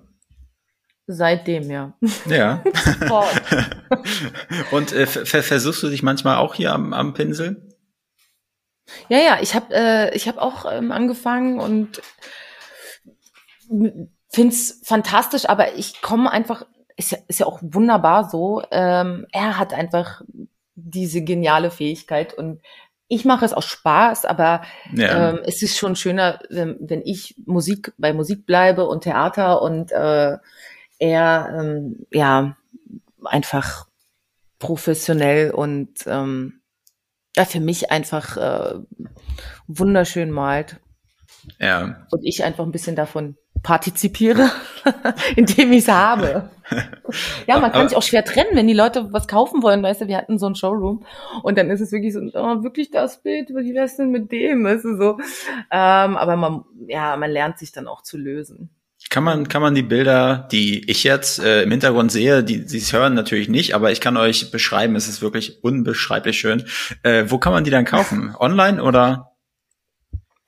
Seitdem, 1.07 1.71
ja. 1.71 1.93
Ja. 2.27 2.63
Und 4.71 4.93
äh, 4.93 5.07
versuchst 5.07 5.83
du 5.83 5.89
dich 5.89 6.03
manchmal 6.03 6.37
auch 6.37 6.55
hier 6.55 6.73
am, 6.73 6.93
am 6.93 7.15
Pinsel? 7.15 7.71
Ja, 9.09 9.19
ja, 9.19 9.39
ich 9.41 9.55
habe 9.55 9.75
äh, 9.75 10.15
ich 10.15 10.29
hab 10.29 10.39
auch 10.39 10.71
ähm, 10.71 10.93
angefangen 10.93 11.61
und 11.61 12.03
find's 14.33 14.81
fantastisch, 14.85 15.49
aber 15.49 15.75
ich 15.75 16.03
komme 16.03 16.31
einfach, 16.31 16.67
ist 16.97 17.13
ja, 17.13 17.19
ist 17.29 17.41
ja 17.41 17.47
auch 17.47 17.61
wunderbar 17.63 18.29
so. 18.29 18.63
Ähm, 18.71 19.27
er 19.33 19.59
hat 19.59 19.73
einfach 19.73 20.23
diese 20.75 21.23
geniale 21.23 21.71
Fähigkeit 21.71 22.35
und 22.35 22.61
ich 23.13 23.25
mache 23.25 23.45
es 23.45 23.53
aus 23.53 23.67
Spaß, 23.67 24.25
aber 24.25 24.63
ja. 24.95 25.31
ähm, 25.31 25.41
es 25.45 25.63
ist 25.63 25.77
schon 25.77 25.97
schöner, 25.97 26.39
wenn, 26.49 26.77
wenn 26.81 27.03
ich 27.05 27.35
Musik 27.45 27.93
bei 27.99 28.13
Musik 28.13 28.47
bleibe 28.47 28.87
und 28.87 29.03
Theater 29.03 29.63
und 29.63 29.91
äh, 29.91 30.39
er 31.01 31.57
ähm, 31.59 32.07
ja 32.13 32.57
einfach 33.25 33.89
professionell 34.61 35.51
und 35.51 35.91
ähm, 36.07 36.61
ja, 37.37 37.45
für 37.45 37.59
mich 37.59 37.91
einfach 37.91 38.37
äh, 38.37 38.79
wunderschön 39.67 40.31
malt. 40.31 40.77
Ja. 41.59 42.07
Und 42.13 42.21
ich 42.23 42.45
einfach 42.45 42.65
ein 42.65 42.73
bisschen 42.73 42.95
davon 42.95 43.37
partizipiere, 43.63 44.51
indem 45.37 45.73
ich 45.73 45.85
es 45.85 45.89
habe. 45.89 46.51
ja, 47.47 47.59
man 47.59 47.73
kann 47.73 47.89
sich 47.89 47.97
auch 47.97 48.03
schwer 48.03 48.25
trennen, 48.25 48.51
wenn 48.55 48.67
die 48.67 48.75
Leute 48.75 49.13
was 49.13 49.29
kaufen 49.29 49.63
wollen. 49.63 49.83
Weißt 49.83 50.03
du, 50.03 50.09
wir 50.09 50.17
hatten 50.17 50.39
so 50.39 50.47
ein 50.47 50.55
Showroom 50.55 51.05
und 51.43 51.59
dann 51.59 51.71
ist 51.71 51.81
es 51.81 51.93
wirklich 51.93 52.13
so, 52.13 52.21
oh, 52.21 52.63
wirklich 52.63 52.91
das 52.91 53.23
Bild, 53.23 53.51
wie 53.51 53.75
wär's 53.75 53.97
denn 53.97 54.11
mit 54.11 54.31
dem? 54.33 54.65
Weißt 54.65 54.85
du, 54.85 54.97
so. 54.97 55.19
Ähm, 55.71 56.17
aber 56.17 56.37
man, 56.37 56.65
ja, 56.87 57.17
man 57.17 57.31
lernt 57.31 57.59
sich 57.59 57.73
dann 57.73 57.89
auch 57.89 58.03
zu 58.03 58.17
lösen. 58.17 58.71
Kann 59.09 59.25
man, 59.25 59.49
kann 59.49 59.63
man 59.63 59.75
die 59.75 59.83
Bilder, 59.83 60.47
die 60.53 60.89
ich 60.89 61.05
jetzt 61.05 61.41
äh, 61.41 61.63
im 61.63 61.71
Hintergrund 61.71 62.13
sehe, 62.13 62.45
die 62.45 62.69
Sie 62.69 62.81
hören 62.97 63.15
natürlich 63.15 63.49
nicht, 63.49 63.75
aber 63.75 63.91
ich 63.91 64.01
kann 64.01 64.17
euch 64.17 64.51
beschreiben, 64.51 64.95
es 64.95 65.09
ist 65.09 65.23
wirklich 65.23 65.65
unbeschreiblich 65.65 66.39
schön. 66.39 66.65
Äh, 67.03 67.25
wo 67.27 67.39
kann 67.39 67.53
man 67.53 67.65
die 67.65 67.71
dann 67.71 67.87
kaufen? 67.87 68.37
Online 68.39 68.83
oder? 68.83 69.30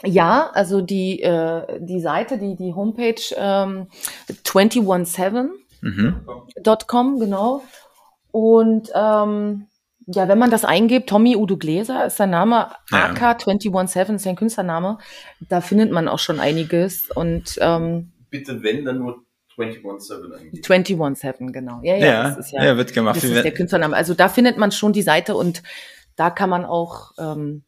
Ja, 0.05 0.51
also 0.53 0.81
die, 0.81 1.23
äh, 1.23 1.79
die 1.81 2.01
Seite, 2.01 2.39
die, 2.39 2.57
die 2.57 2.75
Homepage 2.75 3.23
ähm, 3.37 3.87
217.com, 4.45 7.15
mhm. 7.15 7.21
genau. 7.21 7.63
Und 8.33 8.91
ähm, 8.95 9.69
ja, 10.07 10.29
wenn 10.29 10.39
man 10.39 10.51
das 10.51 10.65
eingibt, 10.65 11.09
Tommy 11.09 11.37
Udo 11.37 11.57
Gläser 11.57 12.07
ist 12.07 12.17
sein 12.17 12.31
Name, 12.31 12.73
ja. 12.91 13.13
AK217 13.13 14.17
ist 14.17 14.25
sein 14.25 14.37
Künstlername, 14.37 14.99
da 15.49 15.61
findet 15.61 15.93
man 15.93 16.09
auch 16.09 16.19
schon 16.19 16.41
einiges. 16.41 17.11
Und 17.11 17.59
ähm, 17.61 18.13
bitte 18.31 18.63
wenn, 18.63 18.85
dann 18.85 18.99
nur 18.99 19.25
217 19.55 20.33
eigentlich. 20.33 20.65
217, 20.65 21.53
genau. 21.53 21.81
Ja, 21.83 21.97
ja, 21.97 22.07
ja, 22.07 22.23
das 22.25 22.39
ist 22.39 22.53
ja, 22.53 22.65
ja 22.65 22.77
wird 22.77 22.93
gemacht. 22.93 23.17
Das 23.17 23.25
ist 23.25 23.45
der 23.45 23.53
Künstlername. 23.53 23.95
Also 23.95 24.15
da 24.15 24.29
findet 24.29 24.59
man 24.59 24.73
schon 24.73 24.93
die 24.93 25.03
Seite 25.03 25.37
und 25.37 25.63
da 26.17 26.31
kann 26.31 26.51
man 26.51 26.65
auch 26.65 27.13
ähm, 27.19 27.65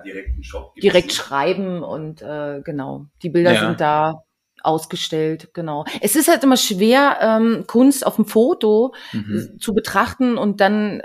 direkt 0.00 0.30
einen 0.30 0.44
Shop 0.44 0.74
direkt 0.76 1.12
schreiben 1.12 1.82
und 1.82 2.22
äh, 2.22 2.60
genau, 2.62 3.06
die 3.22 3.30
Bilder 3.30 3.52
ja. 3.52 3.60
sind 3.60 3.80
da 3.80 4.22
ausgestellt, 4.62 5.50
genau. 5.54 5.84
Es 6.00 6.16
ist 6.16 6.28
halt 6.28 6.42
immer 6.42 6.56
schwer, 6.56 7.18
ähm, 7.20 7.64
Kunst 7.66 8.06
auf 8.06 8.16
dem 8.16 8.24
Foto 8.24 8.94
mhm. 9.12 9.58
zu 9.60 9.74
betrachten 9.74 10.36
und 10.36 10.60
dann 10.60 11.02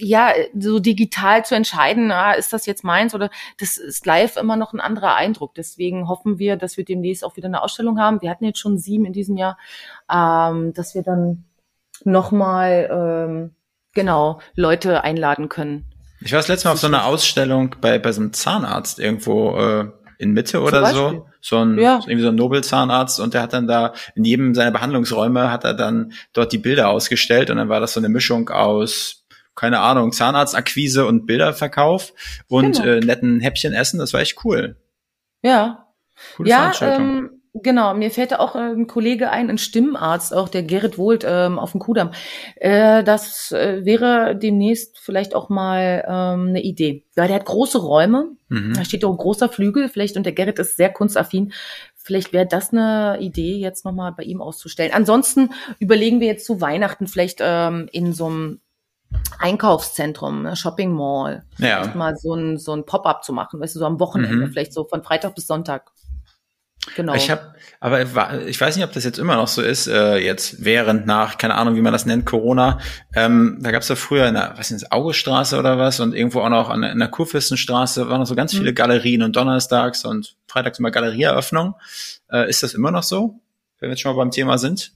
ja 0.00 0.32
so 0.58 0.78
digital 0.78 1.44
zu 1.44 1.54
entscheiden, 1.54 2.10
ah, 2.10 2.32
ist 2.32 2.52
das 2.52 2.66
jetzt 2.66 2.84
meins 2.84 3.14
oder 3.14 3.30
das 3.58 3.78
ist 3.78 4.06
live 4.06 4.36
immer 4.36 4.56
noch 4.56 4.72
ein 4.72 4.80
anderer 4.80 5.14
Eindruck. 5.14 5.54
Deswegen 5.54 6.08
hoffen 6.08 6.38
wir, 6.38 6.56
dass 6.56 6.76
wir 6.76 6.84
demnächst 6.84 7.24
auch 7.24 7.36
wieder 7.36 7.48
eine 7.48 7.62
Ausstellung 7.62 7.98
haben. 7.98 8.22
Wir 8.22 8.30
hatten 8.30 8.44
jetzt 8.44 8.58
schon 8.60 8.78
sieben 8.78 9.04
in 9.04 9.12
diesem 9.12 9.36
Jahr, 9.36 9.58
ähm, 10.12 10.72
dass 10.72 10.94
wir 10.94 11.02
dann 11.02 11.44
nochmal 12.04 12.88
ähm, 12.90 13.54
genau 13.92 14.40
Leute 14.54 15.02
einladen 15.02 15.48
können, 15.48 15.84
ich 16.20 16.32
war 16.32 16.38
das 16.38 16.48
letzte 16.48 16.68
Mal 16.68 16.72
auf 16.74 16.80
so 16.80 16.86
einer 16.86 17.04
Ausstellung 17.04 17.76
bei, 17.80 17.98
bei 17.98 18.12
so 18.12 18.20
einem 18.20 18.32
Zahnarzt 18.32 18.98
irgendwo 18.98 19.56
äh, 19.56 19.86
in 20.18 20.32
Mitte 20.32 20.60
oder 20.60 20.86
so. 20.92 21.26
So 21.40 21.58
ein, 21.58 21.78
ja. 21.78 22.00
irgendwie 22.00 22.22
so 22.22 22.28
ein 22.28 22.34
Nobelzahnarzt 22.34 23.20
und 23.20 23.32
der 23.32 23.42
hat 23.42 23.52
dann 23.52 23.68
da 23.68 23.94
in 24.16 24.24
jedem 24.24 24.54
seiner 24.54 24.72
Behandlungsräume 24.72 25.52
hat 25.52 25.64
er 25.64 25.74
dann 25.74 26.12
dort 26.32 26.52
die 26.52 26.58
Bilder 26.58 26.88
ausgestellt 26.88 27.50
und 27.50 27.58
dann 27.58 27.68
war 27.68 27.78
das 27.78 27.92
so 27.92 28.00
eine 28.00 28.08
Mischung 28.08 28.48
aus 28.50 29.24
keine 29.54 29.80
Ahnung, 29.80 30.12
Zahnarztakquise 30.12 31.04
und 31.04 31.26
Bilderverkauf 31.26 32.12
und 32.46 32.76
Genau. 32.76 32.88
äh, 32.88 33.00
netten 33.00 33.40
Häppchen 33.40 33.72
essen. 33.72 33.98
Das 33.98 34.12
war 34.12 34.20
echt 34.20 34.44
cool. 34.44 34.76
Ja. 35.42 35.88
Coole 36.36 36.48
ja, 36.48 36.56
Veranstaltung. 36.72 37.18
ähm, 37.18 37.37
genau. 37.62 37.94
Mir 37.94 38.10
fällt 38.10 38.32
da 38.32 38.38
auch 38.38 38.54
ein 38.54 38.86
Kollege 38.86 39.30
ein, 39.30 39.50
ein 39.50 39.58
Stimmarzt, 39.58 40.34
auch 40.34 40.48
der 40.48 40.62
Gerrit 40.62 40.98
Wohlt 40.98 41.24
ähm, 41.28 41.58
auf 41.58 41.72
dem 41.72 41.80
Kudamm. 41.80 42.10
Äh, 42.56 43.04
das 43.04 43.52
äh, 43.52 43.84
wäre 43.84 44.36
demnächst 44.36 44.98
vielleicht 44.98 45.34
auch 45.34 45.48
mal 45.48 46.04
ähm, 46.06 46.48
eine 46.48 46.62
Idee. 46.62 47.04
Ja, 47.16 47.26
der 47.26 47.36
hat 47.36 47.44
große 47.44 47.78
Räume. 47.78 48.32
mhm. 48.48 48.74
Da 48.74 48.84
steht 48.84 49.04
auch 49.04 49.10
ein 49.10 49.16
großer 49.16 49.48
Flügel, 49.48 49.88
vielleicht, 49.88 50.16
und 50.16 50.24
der 50.24 50.32
Gerrit 50.32 50.58
ist 50.58 50.76
sehr 50.76 50.90
kunstaffin. 50.92 51.52
Vielleicht 51.96 52.32
wäre 52.32 52.46
das 52.46 52.72
eine 52.72 53.18
Idee, 53.20 53.56
jetzt 53.58 53.84
nochmal 53.84 54.12
bei 54.12 54.22
ihm 54.22 54.40
auszustellen. 54.40 54.92
Ansonsten 54.94 55.50
überlegen 55.78 56.20
wir 56.20 56.26
jetzt 56.28 56.46
zu 56.46 56.60
Weihnachten 56.60 57.06
vielleicht 57.06 57.40
ähm, 57.42 57.88
in 57.92 58.12
so 58.14 58.26
einem 58.26 58.60
Einkaufszentrum, 59.38 60.42
ne, 60.42 60.56
Shopping 60.56 60.92
Mall, 60.92 61.44
Ja. 61.58 61.92
mal 61.94 62.16
so 62.16 62.34
ein, 62.34 62.58
so 62.58 62.72
ein 62.74 62.84
Pop-up 62.84 63.24
zu 63.24 63.32
machen, 63.32 63.60
weißt 63.60 63.74
du, 63.74 63.78
so 63.80 63.86
am 63.86 64.00
Wochenende, 64.00 64.46
Mhm. 64.46 64.50
vielleicht 64.52 64.72
so 64.72 64.84
von 64.84 65.02
Freitag 65.02 65.34
bis 65.34 65.46
Sonntag. 65.46 65.90
Genau. 66.96 67.14
Ich 67.14 67.30
habe, 67.30 67.54
aber 67.80 68.00
ich 68.46 68.60
weiß 68.60 68.76
nicht, 68.76 68.84
ob 68.84 68.92
das 68.92 69.04
jetzt 69.04 69.18
immer 69.18 69.36
noch 69.36 69.48
so 69.48 69.62
ist, 69.62 69.86
äh, 69.86 70.16
jetzt 70.18 70.64
während 70.64 71.06
nach, 71.06 71.38
keine 71.38 71.54
Ahnung, 71.54 71.76
wie 71.76 71.80
man 71.80 71.92
das 71.92 72.06
nennt, 72.06 72.24
Corona. 72.26 72.78
Ähm, 73.14 73.58
da 73.60 73.70
gab 73.70 73.82
es 73.82 73.88
ja 73.88 73.94
früher 73.96 74.26
in 74.26 74.34
der, 74.34 74.54
was 74.56 74.70
ist 74.70 74.82
das, 74.82 74.90
Augestraße 74.92 75.58
oder 75.58 75.78
was 75.78 76.00
und 76.00 76.14
irgendwo 76.14 76.40
auch 76.40 76.48
noch 76.48 76.68
an, 76.70 76.82
der- 76.82 76.92
in 76.92 76.98
der 76.98 77.08
Kurfürstenstraße 77.08 78.08
waren 78.08 78.20
noch 78.20 78.26
so 78.26 78.34
ganz 78.34 78.52
Mhm. 78.54 78.58
viele 78.58 78.74
Galerien 78.74 79.22
und 79.22 79.36
donnerstags 79.36 80.04
und 80.04 80.36
freitags 80.46 80.78
immer 80.78 80.90
Galerieeröffnung. 80.90 81.74
Äh, 82.32 82.48
ist 82.48 82.62
das 82.62 82.74
immer 82.74 82.90
noch 82.90 83.02
so, 83.04 83.40
wenn 83.80 83.88
wir 83.88 83.94
jetzt 83.94 84.00
schon 84.00 84.12
mal 84.16 84.22
beim 84.22 84.30
Thema 84.30 84.58
sind? 84.58 84.92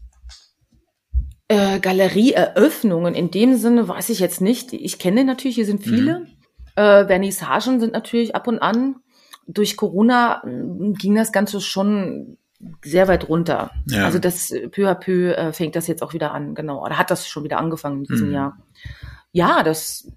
Äh, 1.49 1.81
Galerieeröffnungen 1.81 3.15
in 3.15 3.31
dem 3.31 3.57
Sinne 3.57 3.87
weiß 3.89 4.09
ich 4.09 4.19
jetzt 4.21 4.41
nicht. 4.41 4.73
Ich 4.73 4.99
kenne 4.99 5.25
natürlich, 5.25 5.57
hier 5.57 5.67
sind 5.67 5.83
viele. 5.83 6.21
Mhm. 6.21 6.27
Äh, 6.77 7.07
Vernissagen 7.07 7.81
sind 7.81 7.93
natürlich 7.93 8.35
ab 8.35 8.49
und 8.49 8.61
an. 8.61 8.97
Durch 9.53 9.77
Corona 9.77 10.43
mh, 10.45 10.95
ging 10.99 11.15
das 11.15 11.33
Ganze 11.33 11.61
schon 11.61 12.37
sehr 12.85 13.09
weit 13.09 13.29
runter. 13.29 13.71
Ja. 13.87 14.05
Also 14.05 14.19
das 14.19 14.51
äh, 14.51 14.69
peu 14.69 14.89
à 14.89 14.95
peu 14.95 15.33
äh, 15.33 15.53
fängt 15.53 15.75
das 15.77 15.87
jetzt 15.89 16.03
auch 16.03 16.15
wieder 16.15 16.33
an, 16.33 16.55
genau. 16.55 16.85
Oder 16.85 16.99
hat 16.99 17.11
das 17.11 17.27
schon 17.27 17.45
wieder 17.45 17.59
angefangen 17.59 17.99
in 17.99 18.05
diesem 18.05 18.29
Mhm. 18.29 18.35
Jahr. 18.35 18.59
Ja, 19.33 19.63
das 19.63 20.09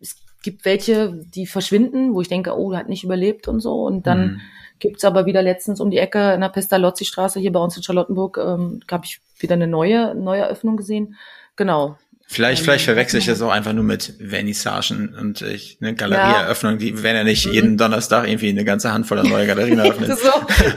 es 0.00 0.16
gibt 0.42 0.64
welche, 0.64 1.12
die 1.34 1.46
verschwinden, 1.46 2.14
wo 2.14 2.20
ich 2.22 2.28
denke, 2.28 2.56
oh, 2.58 2.70
der 2.70 2.80
hat 2.80 2.88
nicht 2.88 3.04
überlebt 3.04 3.46
und 3.46 3.60
so. 3.60 3.82
Und 3.84 4.06
dann 4.06 4.20
Mhm. 4.26 4.40
gibt's 4.78 5.04
aber 5.04 5.26
wieder 5.26 5.42
letztens 5.42 5.80
um 5.80 5.90
die 5.90 5.98
Ecke 5.98 6.32
in 6.32 6.40
der 6.40 6.48
Pestalozzi-Straße 6.48 7.38
hier 7.38 7.52
bei 7.52 7.60
uns 7.60 7.76
in 7.76 7.82
Charlottenburg, 7.82 8.38
ähm, 8.38 8.80
habe 8.90 9.04
ich 9.04 9.20
wieder 9.38 9.54
eine 9.54 9.66
neue, 9.66 10.14
neue 10.14 10.40
Eröffnung 10.40 10.76
gesehen. 10.76 11.16
Genau. 11.56 11.96
Vielleicht, 12.32 12.60
Ähm, 12.60 12.64
vielleicht 12.64 12.84
verwechsel 12.84 13.18
ich 13.18 13.26
das 13.26 13.42
auch 13.42 13.50
einfach 13.50 13.72
nur 13.72 13.82
mit 13.82 14.14
Vernissagen 14.24 15.16
und 15.16 15.42
ich, 15.42 15.78
eine 15.80 15.94
Galerieeröffnung, 15.96 16.78
die 16.78 17.02
werden 17.02 17.16
ja 17.16 17.24
nicht 17.24 17.46
Mhm. 17.46 17.52
jeden 17.52 17.76
Donnerstag 17.76 18.28
irgendwie 18.28 18.50
eine 18.50 18.64
ganze 18.64 18.92
Handvoll 18.92 19.20
neue 19.24 19.48
Galerien 19.48 19.78
eröffnet. 19.80 20.16
so, 20.16 20.30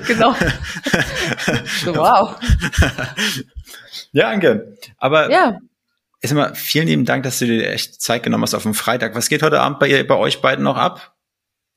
genau. 0.08 0.36
so, 1.86 1.96
wow. 1.96 2.36
ja, 4.14 4.30
Anke. 4.30 4.78
Aber 4.98 5.30
Ja, 5.32 5.58
Erst 6.22 6.34
mal 6.36 6.56
vielen 6.56 6.88
lieben 6.88 7.06
Dank, 7.06 7.24
dass 7.24 7.40
du 7.40 7.46
dir 7.46 7.70
echt 7.70 8.02
Zeit 8.02 8.24
genommen 8.24 8.44
hast 8.44 8.54
auf 8.54 8.64
dem 8.64 8.74
Freitag. 8.74 9.14
Was 9.14 9.28
geht 9.30 9.44
heute 9.44 9.60
Abend 9.60 9.80
bei, 9.80 9.90
ihr, 9.90 10.08
bei 10.08 10.16
euch 10.16 10.42
beiden 10.42 10.64
noch 10.64 10.78
ab? 10.78 11.14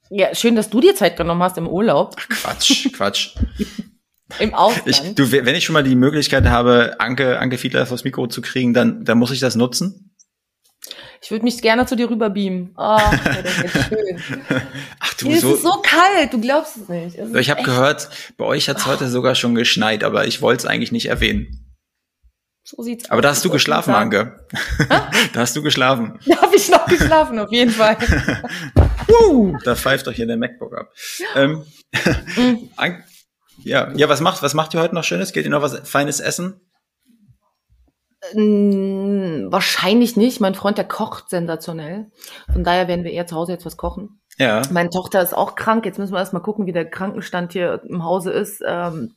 ja, 0.08 0.32
schön, 0.36 0.54
dass 0.54 0.70
du 0.70 0.80
dir 0.80 0.94
Zeit 0.94 1.16
genommen 1.16 1.42
hast 1.42 1.58
im 1.58 1.66
Urlaub, 1.66 2.16
Quatsch, 2.16 2.92
Quatsch. 2.92 3.34
Im 4.38 4.54
Ausland. 4.54 4.86
Ich, 4.86 5.14
du, 5.14 5.30
wenn 5.32 5.54
ich 5.54 5.64
schon 5.64 5.74
mal 5.74 5.82
die 5.84 5.94
Möglichkeit 5.96 6.44
habe, 6.46 6.96
Anke, 6.98 7.38
Anke 7.38 7.58
Fiedler 7.58 7.86
vors 7.86 8.04
Mikro 8.04 8.26
zu 8.26 8.42
kriegen, 8.42 8.74
dann, 8.74 9.04
dann 9.04 9.18
muss 9.18 9.30
ich 9.30 9.40
das 9.40 9.54
nutzen. 9.56 10.12
Ich 11.22 11.30
würde 11.30 11.44
mich 11.44 11.60
gerne 11.62 11.86
zu 11.86 11.96
dir 11.96 12.08
rüber 12.10 12.30
beamen. 12.30 12.72
Oh, 12.76 12.98
das 13.42 13.64
ist 13.64 13.84
schön. 13.88 14.20
Ach 15.00 15.14
du, 15.14 15.26
Hier 15.28 15.40
so. 15.40 15.50
ist 15.52 15.56
es 15.56 15.62
so 15.62 15.82
kalt, 15.82 16.32
du 16.32 16.40
glaubst 16.40 16.76
es 16.76 16.88
nicht. 16.88 17.16
Es 17.18 17.34
ich 17.34 17.50
habe 17.50 17.62
gehört, 17.62 18.08
bei 18.36 18.44
euch 18.44 18.68
hat 18.68 18.76
es 18.76 18.86
heute 18.86 19.08
sogar 19.08 19.34
schon 19.34 19.54
geschneit, 19.54 20.04
aber 20.04 20.26
ich 20.26 20.42
wollte 20.42 20.60
es 20.64 20.66
eigentlich 20.70 20.92
nicht 20.92 21.06
erwähnen. 21.06 21.62
So 22.62 22.82
sieht's 22.82 23.10
Aber 23.10 23.22
da 23.22 23.30
aus. 23.30 23.36
hast 23.36 23.44
du 23.44 23.50
geschlafen. 23.50 23.94
Anke. 23.94 24.44
da 24.88 25.40
hast 25.40 25.56
du 25.56 25.62
geschlafen. 25.62 26.18
Da 26.26 26.42
habe 26.42 26.54
ich 26.56 26.68
noch 26.68 26.84
geschlafen, 26.86 27.38
auf 27.38 27.50
jeden 27.50 27.70
Fall. 27.70 27.96
Uh, 29.08 29.56
da 29.64 29.74
pfeift 29.76 30.06
doch 30.06 30.12
hier 30.12 30.26
der 30.26 30.36
MacBook 30.36 30.76
ab. 30.76 30.92
Ähm, 31.34 31.64
Mhm. 32.36 32.68
An- 32.76 33.02
ja, 33.66 33.92
ja, 33.96 34.08
was 34.08 34.20
macht, 34.20 34.42
was 34.42 34.54
macht 34.54 34.74
ihr 34.74 34.80
heute 34.80 34.94
noch 34.94 35.02
Schönes? 35.02 35.32
Geht 35.32 35.44
ihr 35.44 35.50
noch 35.50 35.62
was 35.62 35.88
Feines 35.88 36.20
essen? 36.20 36.60
Mm, 38.32 39.50
Wahrscheinlich 39.50 40.16
nicht. 40.16 40.40
Mein 40.40 40.54
Freund, 40.54 40.78
der 40.78 40.86
kocht 40.86 41.30
sensationell. 41.30 42.10
Von 42.52 42.62
daher 42.62 42.86
werden 42.86 43.04
wir 43.04 43.12
eher 43.12 43.26
zu 43.26 43.34
Hause 43.34 43.52
jetzt 43.52 43.66
was 43.66 43.76
kochen. 43.76 44.20
Ja. 44.38 44.62
Meine 44.70 44.90
Tochter 44.90 45.20
ist 45.20 45.34
auch 45.36 45.56
krank. 45.56 45.84
Jetzt 45.84 45.98
müssen 45.98 46.12
wir 46.12 46.18
erst 46.18 46.32
mal 46.32 46.40
gucken, 46.40 46.66
wie 46.66 46.72
der 46.72 46.88
Krankenstand 46.88 47.52
hier 47.52 47.82
im 47.88 48.04
Hause 48.04 48.30
ist. 48.30 48.62
Ähm, 48.64 49.16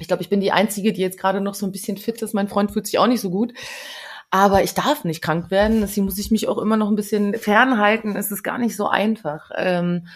ich 0.00 0.08
glaube, 0.08 0.22
ich 0.22 0.28
bin 0.28 0.40
die 0.40 0.52
Einzige, 0.52 0.92
die 0.92 1.00
jetzt 1.00 1.18
gerade 1.18 1.40
noch 1.40 1.54
so 1.54 1.64
ein 1.64 1.72
bisschen 1.72 1.96
fit 1.96 2.20
ist. 2.20 2.34
Mein 2.34 2.48
Freund 2.48 2.72
fühlt 2.72 2.86
sich 2.86 2.98
auch 2.98 3.06
nicht 3.06 3.20
so 3.20 3.30
gut. 3.30 3.52
Aber 4.34 4.64
ich 4.64 4.74
darf 4.74 5.04
nicht 5.04 5.22
krank 5.22 5.52
werden. 5.52 5.80
Deswegen 5.80 6.06
muss 6.06 6.18
ich 6.18 6.32
mich 6.32 6.48
auch 6.48 6.58
immer 6.58 6.76
noch 6.76 6.88
ein 6.88 6.96
bisschen 6.96 7.34
fernhalten. 7.34 8.16
Es 8.16 8.32
ist 8.32 8.42
gar 8.42 8.58
nicht 8.58 8.74
so 8.74 8.88
einfach. 8.88 9.52
Ähm, 9.54 10.08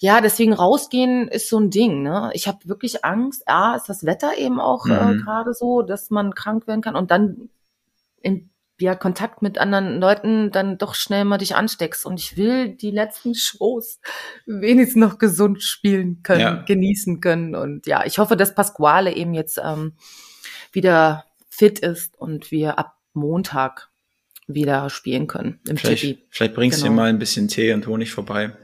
ja, 0.00 0.20
deswegen 0.20 0.52
rausgehen 0.52 1.28
ist 1.28 1.48
so 1.48 1.60
ein 1.60 1.70
Ding. 1.70 2.02
Ne? 2.02 2.30
Ich 2.34 2.48
habe 2.48 2.58
wirklich 2.64 3.04
Angst. 3.04 3.46
A, 3.46 3.76
ist 3.76 3.88
das 3.88 4.04
Wetter 4.04 4.36
eben 4.36 4.58
auch 4.60 4.86
äh, 4.86 5.04
Mhm. 5.14 5.18
gerade 5.22 5.54
so, 5.54 5.82
dass 5.82 6.10
man 6.10 6.34
krank 6.34 6.66
werden 6.66 6.80
kann. 6.80 6.96
Und 6.96 7.12
dann 7.12 7.50
in 8.20 8.50
ja, 8.80 8.96
Kontakt 8.96 9.42
mit 9.42 9.58
anderen 9.58 10.00
Leuten 10.00 10.50
dann 10.50 10.76
doch 10.76 10.96
schnell 10.96 11.24
mal 11.24 11.38
dich 11.38 11.54
ansteckst. 11.54 12.04
Und 12.04 12.18
ich 12.18 12.36
will 12.36 12.70
die 12.70 12.90
letzten 12.90 13.36
Shows 13.36 14.00
wenigstens 14.44 14.96
noch 15.00 15.18
gesund 15.18 15.62
spielen 15.62 16.24
können, 16.24 16.40
Ja. 16.40 16.62
genießen 16.62 17.20
können. 17.20 17.54
Und 17.54 17.86
ja, 17.86 18.04
ich 18.06 18.18
hoffe, 18.18 18.36
dass 18.36 18.56
Pasquale 18.56 19.14
eben 19.14 19.34
jetzt 19.34 19.60
ähm, 19.64 19.92
wieder 20.72 21.26
fit 21.48 21.78
ist 21.78 22.18
und 22.18 22.50
wir 22.50 22.76
ab 22.80 22.96
Montag 23.14 23.90
wieder 24.46 24.90
spielen 24.90 25.26
können 25.26 25.60
im 25.68 25.76
Vielleicht, 25.76 26.02
Tipi. 26.02 26.26
vielleicht 26.30 26.54
bringst 26.54 26.78
du 26.80 26.84
Genau. 26.84 26.92
dir 26.94 26.96
mal 27.02 27.08
ein 27.08 27.18
bisschen 27.18 27.48
Tee 27.48 27.72
und 27.72 27.86
Honig 27.86 28.10
vorbei. 28.12 28.56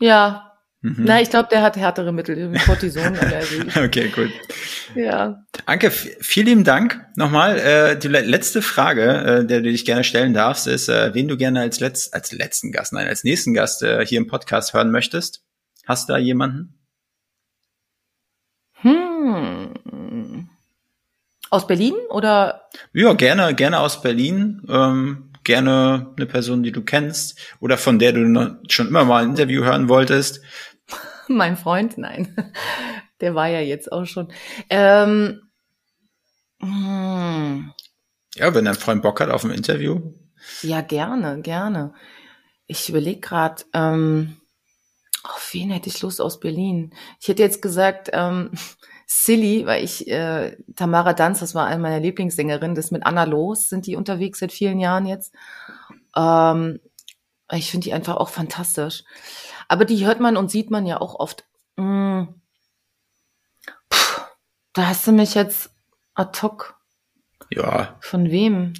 Ja, 0.00 0.48
Mhm. 0.84 1.04
na, 1.04 1.20
ich 1.22 1.30
glaube, 1.30 1.48
der 1.48 1.62
hat 1.62 1.76
härtere 1.76 2.10
Mittel, 2.12 2.52
Cortison-Allergie. 2.66 3.62
Okay, 3.84 4.08
gut. 4.08 4.30
ja. 4.96 5.44
Anke, 5.64 5.92
vielen 5.92 6.46
lieben 6.46 6.64
Dank. 6.64 7.06
Nochmal, 7.14 7.56
äh, 7.58 7.96
die 7.96 8.08
le 8.08 8.22
letzte 8.22 8.62
Frage, 8.62 9.04
äh, 9.04 9.46
der 9.46 9.60
du 9.60 9.70
dich 9.70 9.84
gerne 9.84 10.02
stellen 10.02 10.34
darfst, 10.34 10.66
ist, 10.66 10.88
äh, 10.88 11.14
wen 11.14 11.28
du 11.28 11.36
gerne 11.36 11.60
als, 11.60 11.78
letz 11.78 12.08
als 12.12 12.32
letzten 12.32 12.72
Gast, 12.72 12.92
nein, 12.92 13.06
als 13.06 13.22
nächsten 13.22 13.54
Gast 13.54 13.84
äh, 13.84 14.04
hier 14.04 14.18
im 14.18 14.26
Podcast 14.26 14.74
hören 14.74 14.90
möchtest. 14.90 15.44
Hast 15.86 16.08
du 16.08 16.14
da 16.14 16.18
jemanden? 16.18 16.80
Hm. 18.80 19.61
Aus 21.52 21.66
Berlin 21.66 21.94
oder 22.08 22.62
Ja, 22.94 23.12
gerne, 23.12 23.54
gerne 23.54 23.80
aus 23.80 24.00
Berlin. 24.00 24.62
Ähm, 24.70 25.30
gerne 25.44 26.12
eine 26.16 26.26
Person, 26.26 26.62
die 26.62 26.72
du 26.72 26.82
kennst 26.82 27.38
oder 27.60 27.76
von 27.76 27.98
der 27.98 28.12
du 28.14 28.56
schon 28.68 28.88
immer 28.88 29.04
mal 29.04 29.22
ein 29.22 29.30
Interview 29.30 29.62
hören 29.62 29.88
wolltest. 29.90 30.40
Mein 31.28 31.56
Freund, 31.58 31.98
nein. 31.98 32.34
Der 33.20 33.34
war 33.34 33.48
ja 33.48 33.60
jetzt 33.60 33.92
auch 33.92 34.06
schon. 34.06 34.32
Ähm, 34.70 35.42
hm, 36.60 37.72
Ja, 38.36 38.54
wenn 38.54 38.64
dein 38.64 38.74
Freund 38.74 39.02
Bock 39.02 39.20
hat 39.20 39.30
auf 39.30 39.44
ein 39.44 39.50
Interview. 39.50 40.00
ja, 40.62 40.80
gerne, 40.80 41.40
gerne. 41.42 41.92
Ich 42.66 42.88
überlege 42.88 43.20
gerade, 43.20 43.62
ähm, 43.74 44.36
auf 45.22 45.50
wen 45.52 45.70
hätte 45.70 45.88
ich 45.88 46.00
Lust 46.02 46.20
aus 46.20 46.40
Berlin? 46.40 46.94
Ich 47.20 47.28
hätte 47.28 47.42
jetzt 47.42 47.62
gesagt, 47.62 48.08
ähm, 48.12 48.50
Silly, 49.14 49.66
weil 49.66 49.84
ich, 49.84 50.08
äh, 50.08 50.56
Tamara 50.74 51.12
Danz, 51.12 51.40
das 51.40 51.54
war 51.54 51.66
eine 51.66 51.80
meiner 51.80 52.00
Lieblingssängerinnen, 52.00 52.74
das 52.74 52.90
mit 52.90 53.04
Anna 53.04 53.24
Los, 53.24 53.68
sind 53.68 53.86
die 53.86 53.94
unterwegs 53.96 54.38
seit 54.38 54.52
vielen 54.52 54.80
Jahren 54.80 55.06
jetzt. 55.06 55.34
Ähm, 56.16 56.80
ich 57.52 57.70
finde 57.70 57.84
die 57.84 57.92
einfach 57.92 58.16
auch 58.16 58.30
fantastisch. 58.30 59.04
Aber 59.68 59.84
die 59.84 60.04
hört 60.06 60.20
man 60.20 60.36
und 60.36 60.50
sieht 60.50 60.70
man 60.70 60.86
ja 60.86 61.00
auch 61.00 61.14
oft. 61.16 61.44
Mm. 61.76 62.22
Puh, 63.90 64.22
da 64.72 64.86
hast 64.88 65.06
du 65.06 65.12
mich 65.12 65.34
jetzt 65.34 65.70
ad 66.14 66.40
hoc. 66.42 66.76
Ja, 67.50 67.98
Von 68.00 68.30
wem? 68.30 68.72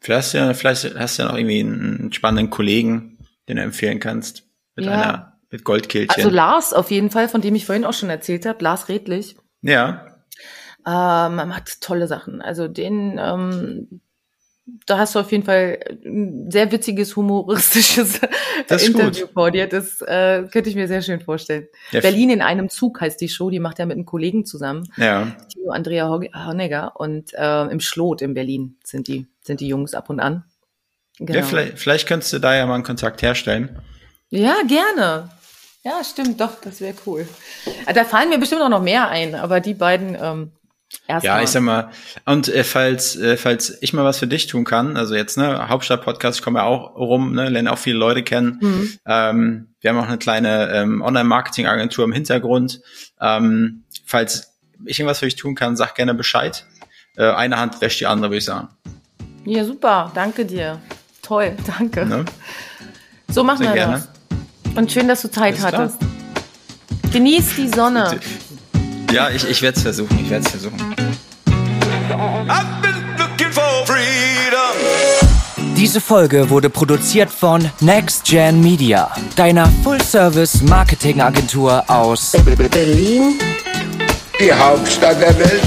vielleicht 0.00 0.18
hast 0.26 0.34
du 0.34 0.38
ja, 0.38 0.54
vielleicht 0.54 0.96
hast 0.98 1.18
du 1.18 1.22
ja 1.22 1.28
noch 1.28 1.36
irgendwie 1.36 1.60
einen 1.60 2.12
spannenden 2.12 2.48
Kollegen, 2.50 3.18
den 3.48 3.56
du 3.56 3.62
empfehlen 3.62 4.00
kannst. 4.00 4.44
Mit 4.74 4.86
Ja. 4.86 4.92
einer, 4.92 5.31
mit 5.52 5.62
Goldkehlchen. 5.64 6.10
Also 6.16 6.30
Lars 6.30 6.72
auf 6.72 6.90
jeden 6.90 7.10
Fall, 7.10 7.28
von 7.28 7.40
dem 7.40 7.54
ich 7.54 7.66
vorhin 7.66 7.84
auch 7.84 7.92
schon 7.92 8.10
erzählt 8.10 8.44
habe, 8.46 8.64
Lars 8.64 8.88
Redlich. 8.88 9.36
ja, 9.60 10.06
Ähm, 10.84 11.36
macht 11.36 11.80
tolle 11.80 12.08
Sachen. 12.08 12.42
Also 12.42 12.66
den, 12.66 13.16
ähm, 13.22 14.00
da 14.86 14.98
hast 14.98 15.14
du 15.14 15.20
auf 15.20 15.30
jeden 15.30 15.44
Fall 15.44 15.78
ein 16.04 16.50
sehr 16.50 16.72
witziges, 16.72 17.14
humoristisches 17.14 18.20
Interview 18.68 19.26
gut. 19.26 19.32
vor 19.34 19.50
dir. 19.52 19.68
Das 19.68 20.00
äh, 20.00 20.44
könnte 20.50 20.70
ich 20.70 20.74
mir 20.74 20.88
sehr 20.88 21.02
schön 21.02 21.20
vorstellen. 21.20 21.68
Ja, 21.92 22.00
Berlin 22.00 22.30
in 22.30 22.42
einem 22.42 22.68
Zug 22.68 23.00
heißt 23.00 23.20
die 23.20 23.28
Show, 23.28 23.50
die 23.50 23.60
macht 23.60 23.78
er 23.78 23.86
mit 23.86 23.96
einem 23.96 24.06
Kollegen 24.06 24.44
zusammen, 24.46 24.88
ja. 24.96 25.36
Theo 25.52 25.70
Andrea 25.70 26.08
Honegger. 26.08 26.92
Und 26.98 27.32
äh, 27.34 27.64
im 27.66 27.78
Schlot 27.80 28.22
in 28.22 28.34
Berlin 28.34 28.76
sind 28.82 29.06
die, 29.08 29.26
sind 29.42 29.60
die 29.60 29.68
Jungs 29.68 29.94
ab 29.94 30.10
und 30.10 30.18
an. 30.20 30.44
Genau. 31.18 31.38
Ja, 31.40 31.44
vielleicht, 31.44 31.78
vielleicht 31.78 32.08
könntest 32.08 32.32
du 32.32 32.38
da 32.38 32.56
ja 32.56 32.64
mal 32.66 32.74
einen 32.76 32.84
Kontakt 32.84 33.20
herstellen. 33.22 33.78
Ja, 34.30 34.54
gerne. 34.66 35.28
Ja, 35.84 36.04
stimmt, 36.04 36.40
doch, 36.40 36.60
das 36.60 36.80
wäre 36.80 36.94
cool. 37.06 37.26
Ah, 37.86 37.92
da 37.92 38.04
fallen 38.04 38.28
mir 38.28 38.38
bestimmt 38.38 38.62
auch 38.62 38.68
noch 38.68 38.82
mehr 38.82 39.08
ein, 39.08 39.34
aber 39.34 39.58
die 39.60 39.74
beiden 39.74 40.16
ähm, 40.20 40.52
erst 41.08 41.24
Ja, 41.24 41.42
ich 41.42 41.48
sag 41.50 41.62
mal, 41.62 41.90
und 42.24 42.48
äh, 42.48 42.62
falls, 42.62 43.16
äh, 43.16 43.36
falls 43.36 43.78
ich 43.80 43.92
mal 43.92 44.04
was 44.04 44.18
für 44.18 44.28
dich 44.28 44.46
tun 44.46 44.64
kann, 44.64 44.96
also 44.96 45.16
jetzt, 45.16 45.36
ne, 45.36 45.68
Hauptstadt-Podcast, 45.68 46.38
ich 46.38 46.44
komme 46.44 46.60
ja 46.60 46.66
auch 46.66 46.94
rum, 46.94 47.34
ne, 47.34 47.48
lerne 47.48 47.72
auch 47.72 47.78
viele 47.78 47.98
Leute 47.98 48.22
kennen. 48.22 48.58
Mhm. 48.60 48.98
Ähm, 49.06 49.74
wir 49.80 49.90
haben 49.90 49.98
auch 49.98 50.06
eine 50.06 50.18
kleine 50.18 50.70
ähm, 50.72 51.02
Online-Marketing-Agentur 51.02 52.04
im 52.04 52.12
Hintergrund. 52.12 52.80
Ähm, 53.20 53.82
falls 54.06 54.52
ich 54.84 55.00
irgendwas 55.00 55.18
für 55.18 55.24
dich 55.26 55.36
tun 55.36 55.56
kann, 55.56 55.76
sag 55.76 55.96
gerne 55.96 56.14
Bescheid. 56.14 56.64
Äh, 57.16 57.30
eine 57.30 57.58
Hand 57.58 57.80
wäscht 57.80 58.00
die 58.00 58.06
andere, 58.06 58.30
würde 58.30 58.38
ich 58.38 58.44
sagen. 58.44 58.68
Ja, 59.44 59.64
super, 59.64 60.12
danke 60.14 60.44
dir. 60.44 60.80
Toll, 61.22 61.56
danke. 61.78 62.06
Ne? 62.06 62.24
So 63.28 63.42
machen 63.42 63.58
Sehr 63.58 63.68
wir 63.68 63.74
gerne. 63.74 63.92
das. 63.94 64.08
Und 64.74 64.90
schön, 64.90 65.06
dass 65.08 65.22
du 65.22 65.30
Zeit 65.30 65.54
Alles 65.54 65.64
hattest. 65.64 65.98
Klar. 65.98 66.10
Genieß 67.12 67.56
die 67.56 67.68
Sonne. 67.68 68.18
Ja, 69.12 69.30
ich, 69.30 69.48
ich 69.48 69.60
werde 69.60 69.76
es 69.76 69.82
versuchen. 69.82 70.18
Ich 70.22 70.30
werde 70.30 70.46
es 70.46 70.50
versuchen. 70.50 70.78
Diese 75.76 76.00
Folge 76.00 76.48
wurde 76.48 76.70
produziert 76.70 77.28
von 77.28 77.68
Next 77.80 78.24
Gen 78.24 78.62
Media, 78.62 79.10
deiner 79.36 79.68
Full-Service-Marketing-Agentur 79.82 81.84
aus 81.90 82.32
Berlin, 82.70 83.34
die 84.40 84.52
Hauptstadt 84.52 85.20
der 85.20 85.38
Welt. 85.38 85.60